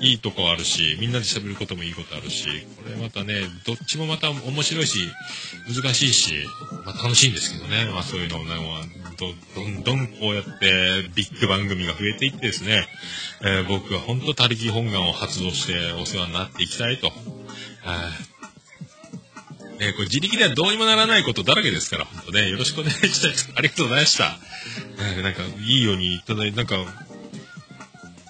[0.00, 2.46] いいとこあるし、みんなで喋ることもいいことあるし、
[2.76, 3.34] これまたね、
[3.66, 5.00] どっちもまた面白いし、
[5.66, 6.34] 難しいし、
[6.84, 7.86] まあ楽しいんですけどね。
[7.92, 8.54] まあそういうのをね、
[9.18, 12.86] どどんどんこうやってビッグ番組が増えていってですね、
[13.42, 17.10] えー僕は本当他力本願を発動してお世話になっていきたいと。
[19.78, 23.32] ね、これ自力ではどうにもならないことだらけですから、本当ね、よろしくお願いしたい。
[23.56, 24.38] ありがとうございました。
[25.16, 26.76] えなんか、いいようにいただいて、なんか、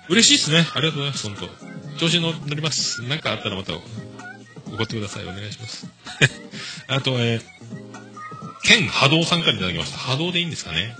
[0.08, 0.66] 嬉しいっすね。
[0.74, 3.02] ありがとうございます、本当調子の乗ります。
[3.02, 3.82] なんかあったらまた、怒
[4.82, 5.24] ってください。
[5.24, 5.86] お願いします。
[6.86, 7.42] あと、えー、
[8.64, 9.98] 剣波動さんからいただきました。
[9.98, 10.94] 波動でいいんですかね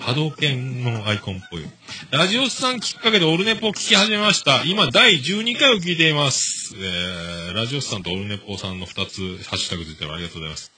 [0.00, 1.64] 波動拳のアイコンっぽい。
[2.10, 4.64] ラジオスさんきっかけでオルネポを聞き始めました。
[4.64, 6.74] 今、第12回を聞いています。
[6.74, 10.72] えー、ラジオスさんとオルネポさんの2つ、ハッシュタグついてるありがとうございます。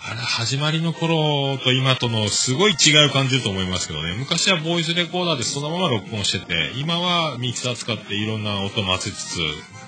[0.00, 4.16] あれ、始まりの頃と今とのすごい違いを感じると思いますけどね。
[4.18, 9.38] 昔はボイスレコーダーでそのまま録音してて、今はミキサー使っていろんな音混ぜつつ、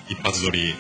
[0.09, 0.75] 一発撮り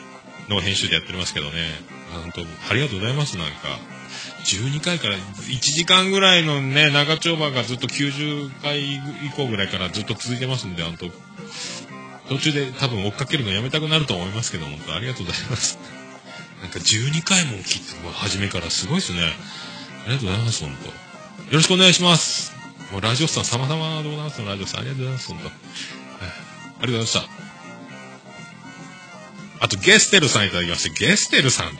[0.48, 1.80] の編集でやってますけどね。
[2.12, 2.40] 本当
[2.70, 3.97] ありがとうございます、なんか。
[4.44, 9.00] 12回から1時間ぐらいのね、長丁場がずっと90回以
[9.36, 11.10] 降ぐらいからずっと続いてますんで、本当
[12.28, 15.78] 途中で多分追っかけるのやめたくなると思いますけど、本当ありがとうございます。
[16.62, 19.22] なんか12回も聞いて、もう初めからすごいですね。
[19.22, 20.94] ありがとうございます、本当よ
[21.52, 22.52] ろしくお願いします。
[22.92, 24.80] もうラジオさん様々でございます、ラジオさん。
[24.80, 27.48] ありがとうございます、本当はいありがとうございました。
[29.60, 31.78] あと、ゲステルさんいただきまして、ゲステルさんって、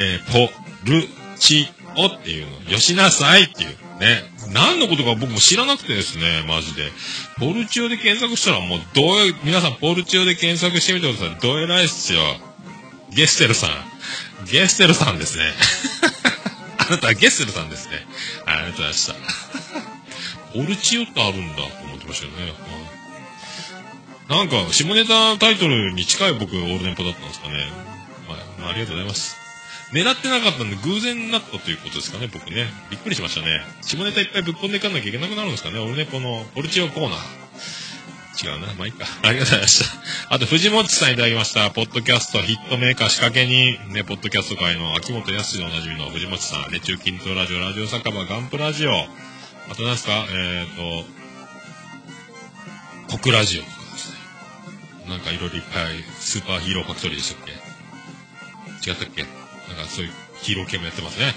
[0.00, 0.52] えーポ
[0.84, 1.08] ル
[1.38, 3.68] チオっていうの、よしなさいっていう
[4.00, 4.24] ね。
[4.52, 6.90] 何のことか僕も知らなくてですね、マジで。
[7.38, 11.40] ポルチオで検索したらもう、どう、皆さんポルチオで検索してみてください。
[11.40, 12.20] どえらいっすよ。
[13.10, 13.70] ゲステルさん。
[14.50, 15.44] ゲステルさんですね。
[16.78, 18.06] あなたはゲステルさんですね。
[18.44, 19.14] はいありがとうございました。
[20.52, 22.42] ポルチオってあるんだと思ってましたよね。
[22.44, 22.96] はい
[24.28, 27.70] なんか、下ネタタイトルに近い僕、オールネポだったんですかね。
[28.26, 29.45] はい、ありがとうございます。
[29.92, 32.66] 狙ってなかったんで偶然になったということですかね、僕ね。
[32.90, 33.62] びっくりしましたね。
[33.82, 37.20] 下ネタいっぱいぶっ込んでいかなきゃいけなくなるんですかね、オルネポのポルチオコーナー。
[38.44, 38.66] 違うな。
[38.74, 39.06] まあいいか。
[39.22, 39.78] ありがとうございまし
[40.28, 40.34] た。
[40.34, 41.70] あと、藤本さんいただきました。
[41.70, 48.92] ポッドキャストヒットメーカー仕掛けに、ね、ポッドキャスト界の秋元康でおなじみの藤本さん、ね、中近東ラジオ、ラジオ酒場、ガンプラジオ。
[49.70, 50.26] あと何ですか？
[50.30, 51.06] えっ、ー、
[53.08, 54.16] と、国ラジオとかですね。
[55.08, 57.52] なんかいろいろいっぱい、スーパーヒーローファクトリーでしたっけ？
[58.90, 59.24] 違ったっけ？
[59.68, 60.12] なんかそういう
[60.42, 61.34] ヒーロー系もやってますね。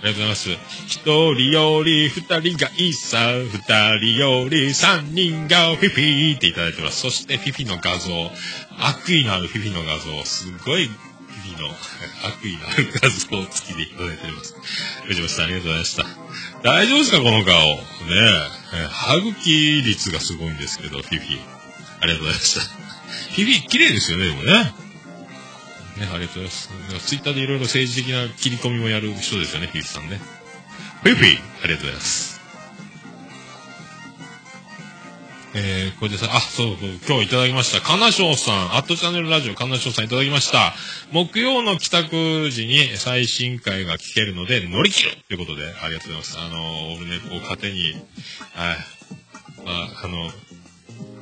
[0.00, 0.50] ありがとうございます。
[0.86, 7.00] 一人より二人がいいさ、二人より三人がフィフィーっていただいてます。
[7.00, 8.10] そしてフィフィの画像、
[8.78, 14.54] 悪意のあるフィフィの画像、すごいフィフィの悪意のある画像を付きでいただいております。
[15.06, 16.28] 藤本さんありがとうございました。
[16.62, 17.54] 大丈夫ですかこの顔。
[17.54, 17.82] ね。
[18.74, 21.40] え歯茎率がすごいんですけど、フィフィ。
[22.00, 22.60] ありがとうございました。
[22.60, 24.87] フィフィ綺麗ですよね、でもね。
[25.98, 27.06] ね、ありがとうございます。
[27.06, 30.20] ツイッターでいろいろ政治的な切り込みもやる人ですよね、フィフィさんね。
[31.02, 32.38] フィフィありがとうございます。
[35.54, 37.80] えー、これでさ、あ、そうそう、今日いただきました。
[37.80, 40.74] かなしょうさん、アットチャンネルラジオかなしょうさんいただきました。
[41.10, 46.38] 木曜の帰宅時に最新回が聞けるので乗り切るということで、ありがとうございます。
[46.38, 47.94] あの、オルネポを糧に、
[48.54, 48.76] はい。
[49.64, 50.30] まあ、あの、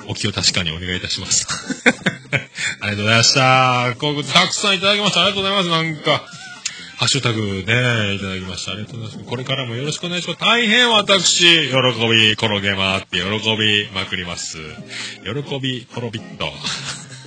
[0.08, 1.46] お気を確かにお願いいたします。
[2.80, 3.94] ありがとうございました。
[3.98, 5.22] こうたくさんいただきました。
[5.22, 5.68] ありがとうございます。
[5.68, 6.24] なんか、
[6.98, 8.72] ハッシュタグね、いただきました。
[8.72, 9.28] ありがとうございます。
[9.28, 10.40] これからもよろしくお願いします。
[10.40, 11.76] 大変私、喜
[12.08, 14.56] び転げ回って喜びまくります。
[15.22, 16.50] 喜び転びっと。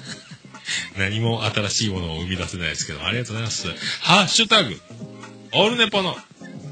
[0.98, 3.68] 何も新しいものを生み出せないですけど、ありがとうございます。
[4.02, 4.80] ハッシュタグ、
[5.54, 6.18] オールネポの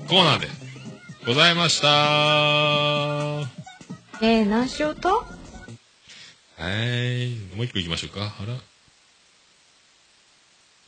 [0.08, 0.48] コーナーで
[1.28, 1.88] ございました。
[4.22, 5.37] えー、何しようと？
[6.58, 7.36] はい。
[7.56, 8.36] もう一個行きましょうか。
[8.40, 8.56] あら。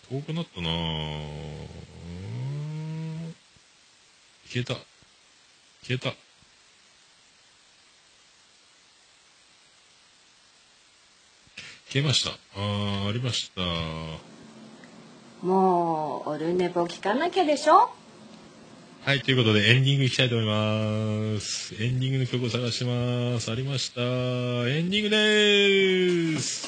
[0.09, 1.67] 遠くなったなぁ。
[4.47, 4.73] 消えた。
[5.83, 6.13] 消えた。
[11.91, 12.31] 消えました。
[12.31, 13.61] あー、ありました。
[15.45, 17.91] もう、オルネポ聞かなきゃでしょ？
[19.05, 21.73] はい、ということでエンディングいきたいと思います。
[21.81, 23.49] エンディングの曲を探してます。
[23.49, 24.01] ありました。
[24.01, 26.67] エンディングでーす。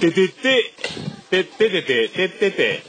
[0.00, 0.74] ててて、
[1.30, 2.82] ててててて、てててて、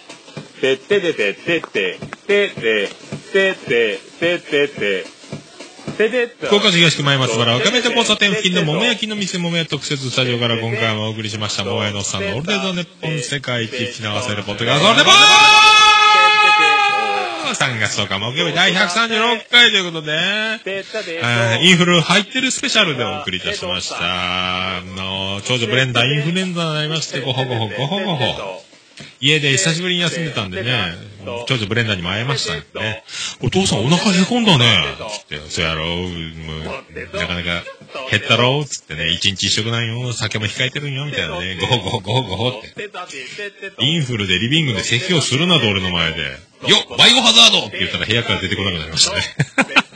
[0.61, 2.89] てててて、てて、てて、
[3.31, 5.18] てて、てて、てて、
[6.41, 15.13] 福岡市東区前松原赤目田交差点付近の桃焼きの店桃屋特設スタジオから今回もお送りしました桃屋のおっさんのオールデイズ・ネッポン世界一聞き流せるポッドキャストオールデポー
[17.49, 20.13] 3月10日木曜日第136回ということで、
[21.63, 23.97] インフル入ってるスペシャルでお送りいたしました。
[23.99, 28.63] あの、長女ブレンダーインフルエンザになりまして、ごほごほごほごほ。
[29.19, 30.93] 家で久しぶりに休んでたんでね、
[31.47, 33.03] 長女ブレンダーにも会えましたね。
[33.41, 34.65] お父さんお腹へこんだね。
[35.09, 37.63] つって、そうやろう、なかなか
[38.11, 42.89] 減ったろうつってね、一日一食なんよ、酒も控えてるんよ、みたいなね、ごほごほごほごほって。
[43.79, 46.21] インフルでリビングで咳をするなと俺の前で、
[46.67, 49.23] よっバイオハザードって言ったら部屋から出てこなくなりましたね。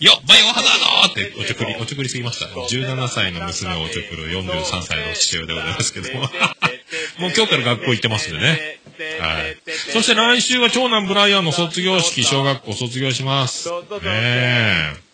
[0.00, 2.46] よっバイオハザードっておちょくり、おちょくりすぎました。
[2.46, 6.22] 17歳の娘をおちょくる43歳の父親でございますけども。
[7.18, 8.81] もう今日から学校行ってますんでね。
[9.20, 9.56] はい。
[9.92, 13.68] そして来週は長男ブライアンの卒業式、小学校卒業します。
[13.70, 15.12] ねえ。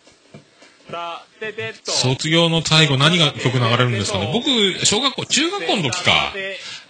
[1.85, 6.33] 卒業の最後何が曲流れるんですかね僕、小学校、中学校の時か。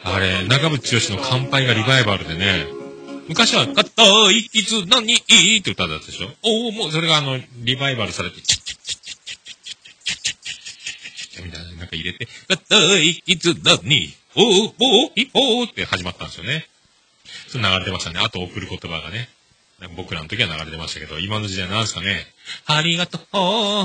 [0.03, 2.79] あれ、長渕剛の乾杯がリバイバルでね。
[3.27, 5.15] 昔は、かったいいつ何い
[5.57, 10.35] いって歌だったでしょおお、もうそれがあの、リバイバルされて、チッチッチッチッチッチッチッチッチッ
[11.15, 16.68] チッチッみたいな、なんか入れて、かったいつ何おお、おお、いおーって始まったんですよね。
[17.51, 18.19] それ流れてましたね。
[18.23, 19.29] あと送る言葉がね。
[19.95, 22.27] 僕らの時は流れてましたけど、今の時代なんですかね。
[22.65, 23.21] ありがとう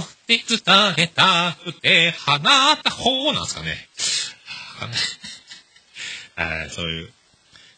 [0.00, 0.58] って伝
[0.98, 2.40] えたくて、放っ
[2.82, 3.88] た方なんですかね。
[6.36, 7.12] はい、そういう。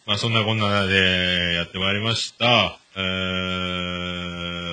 [0.06, 2.78] まあそんなこんなでやってまいりました。
[2.96, 3.02] えー、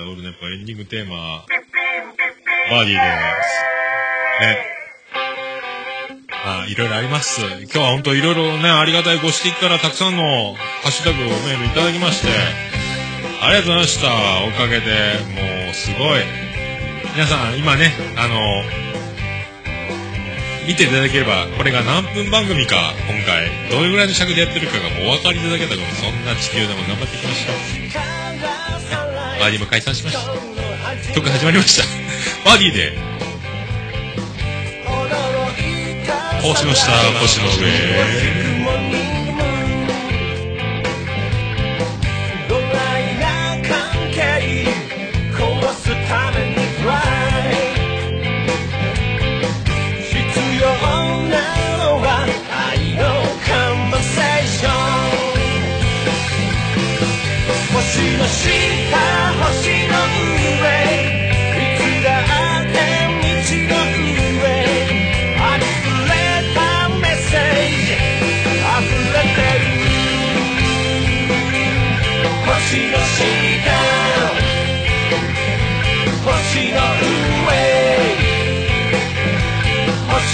[0.08, 1.44] オールネポエンディングテーマ、
[2.70, 2.98] バーディーで
[4.40, 4.40] す。
[4.40, 4.73] ね。
[6.46, 7.40] あいろいろあります。
[7.40, 12.28] 今日は本当いろいろね、ありがたいご指摘からたくさんのハッシュタグをメールいただきまして、
[13.40, 14.08] ありがとうございました。
[14.44, 14.92] おかげで、
[15.64, 16.20] もうすごい。
[17.14, 18.62] 皆さん、今ね、あの、
[20.66, 29.40] 見ていただければ、これが何分番組か、今回、どれぐらいの尺でやってるかがもうお分かりいただけたから、そんな地球でも頑張っていきましょう。
[29.40, 31.14] バーディーも解散しました。
[31.14, 31.84] 曲始まりました。
[32.44, 33.13] バーディーで、
[36.46, 36.92] 押しました。
[37.20, 38.34] 腰の上。
[57.74, 59.23] 星の下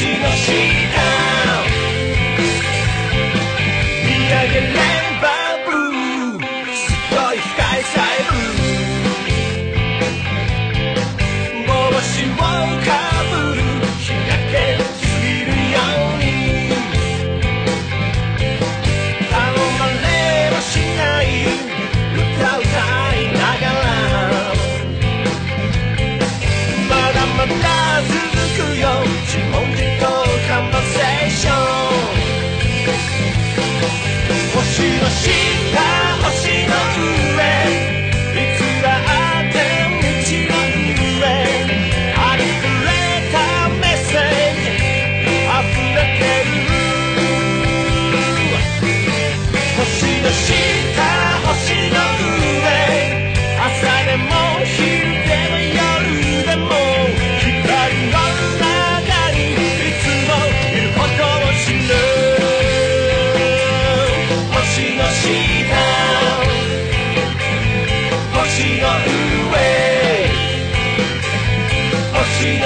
[0.07, 0.53] の下
[4.07, 4.90] 見上げない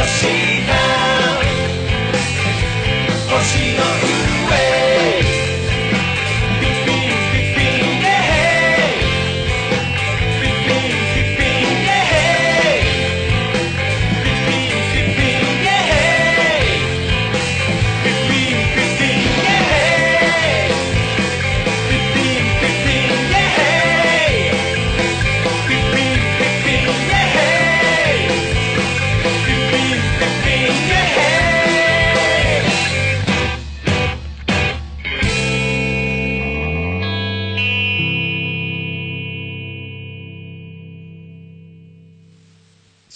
[0.07, 0.54] see.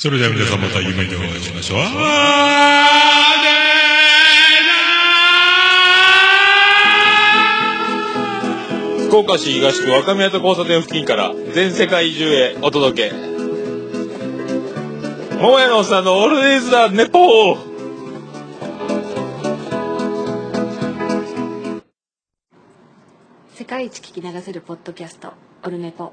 [0.00, 1.78] それでは皆さんまた夢でお会いしましょう。
[9.08, 13.16] 福岡市東区若宮と交差点付近から全世界中へお届け。
[15.38, 17.58] 桃屋のおっさんのオールディーズ・ザ・ネポー。
[23.56, 25.32] 世界一聞き流せるポッドキャスト
[25.64, 26.12] オルネポ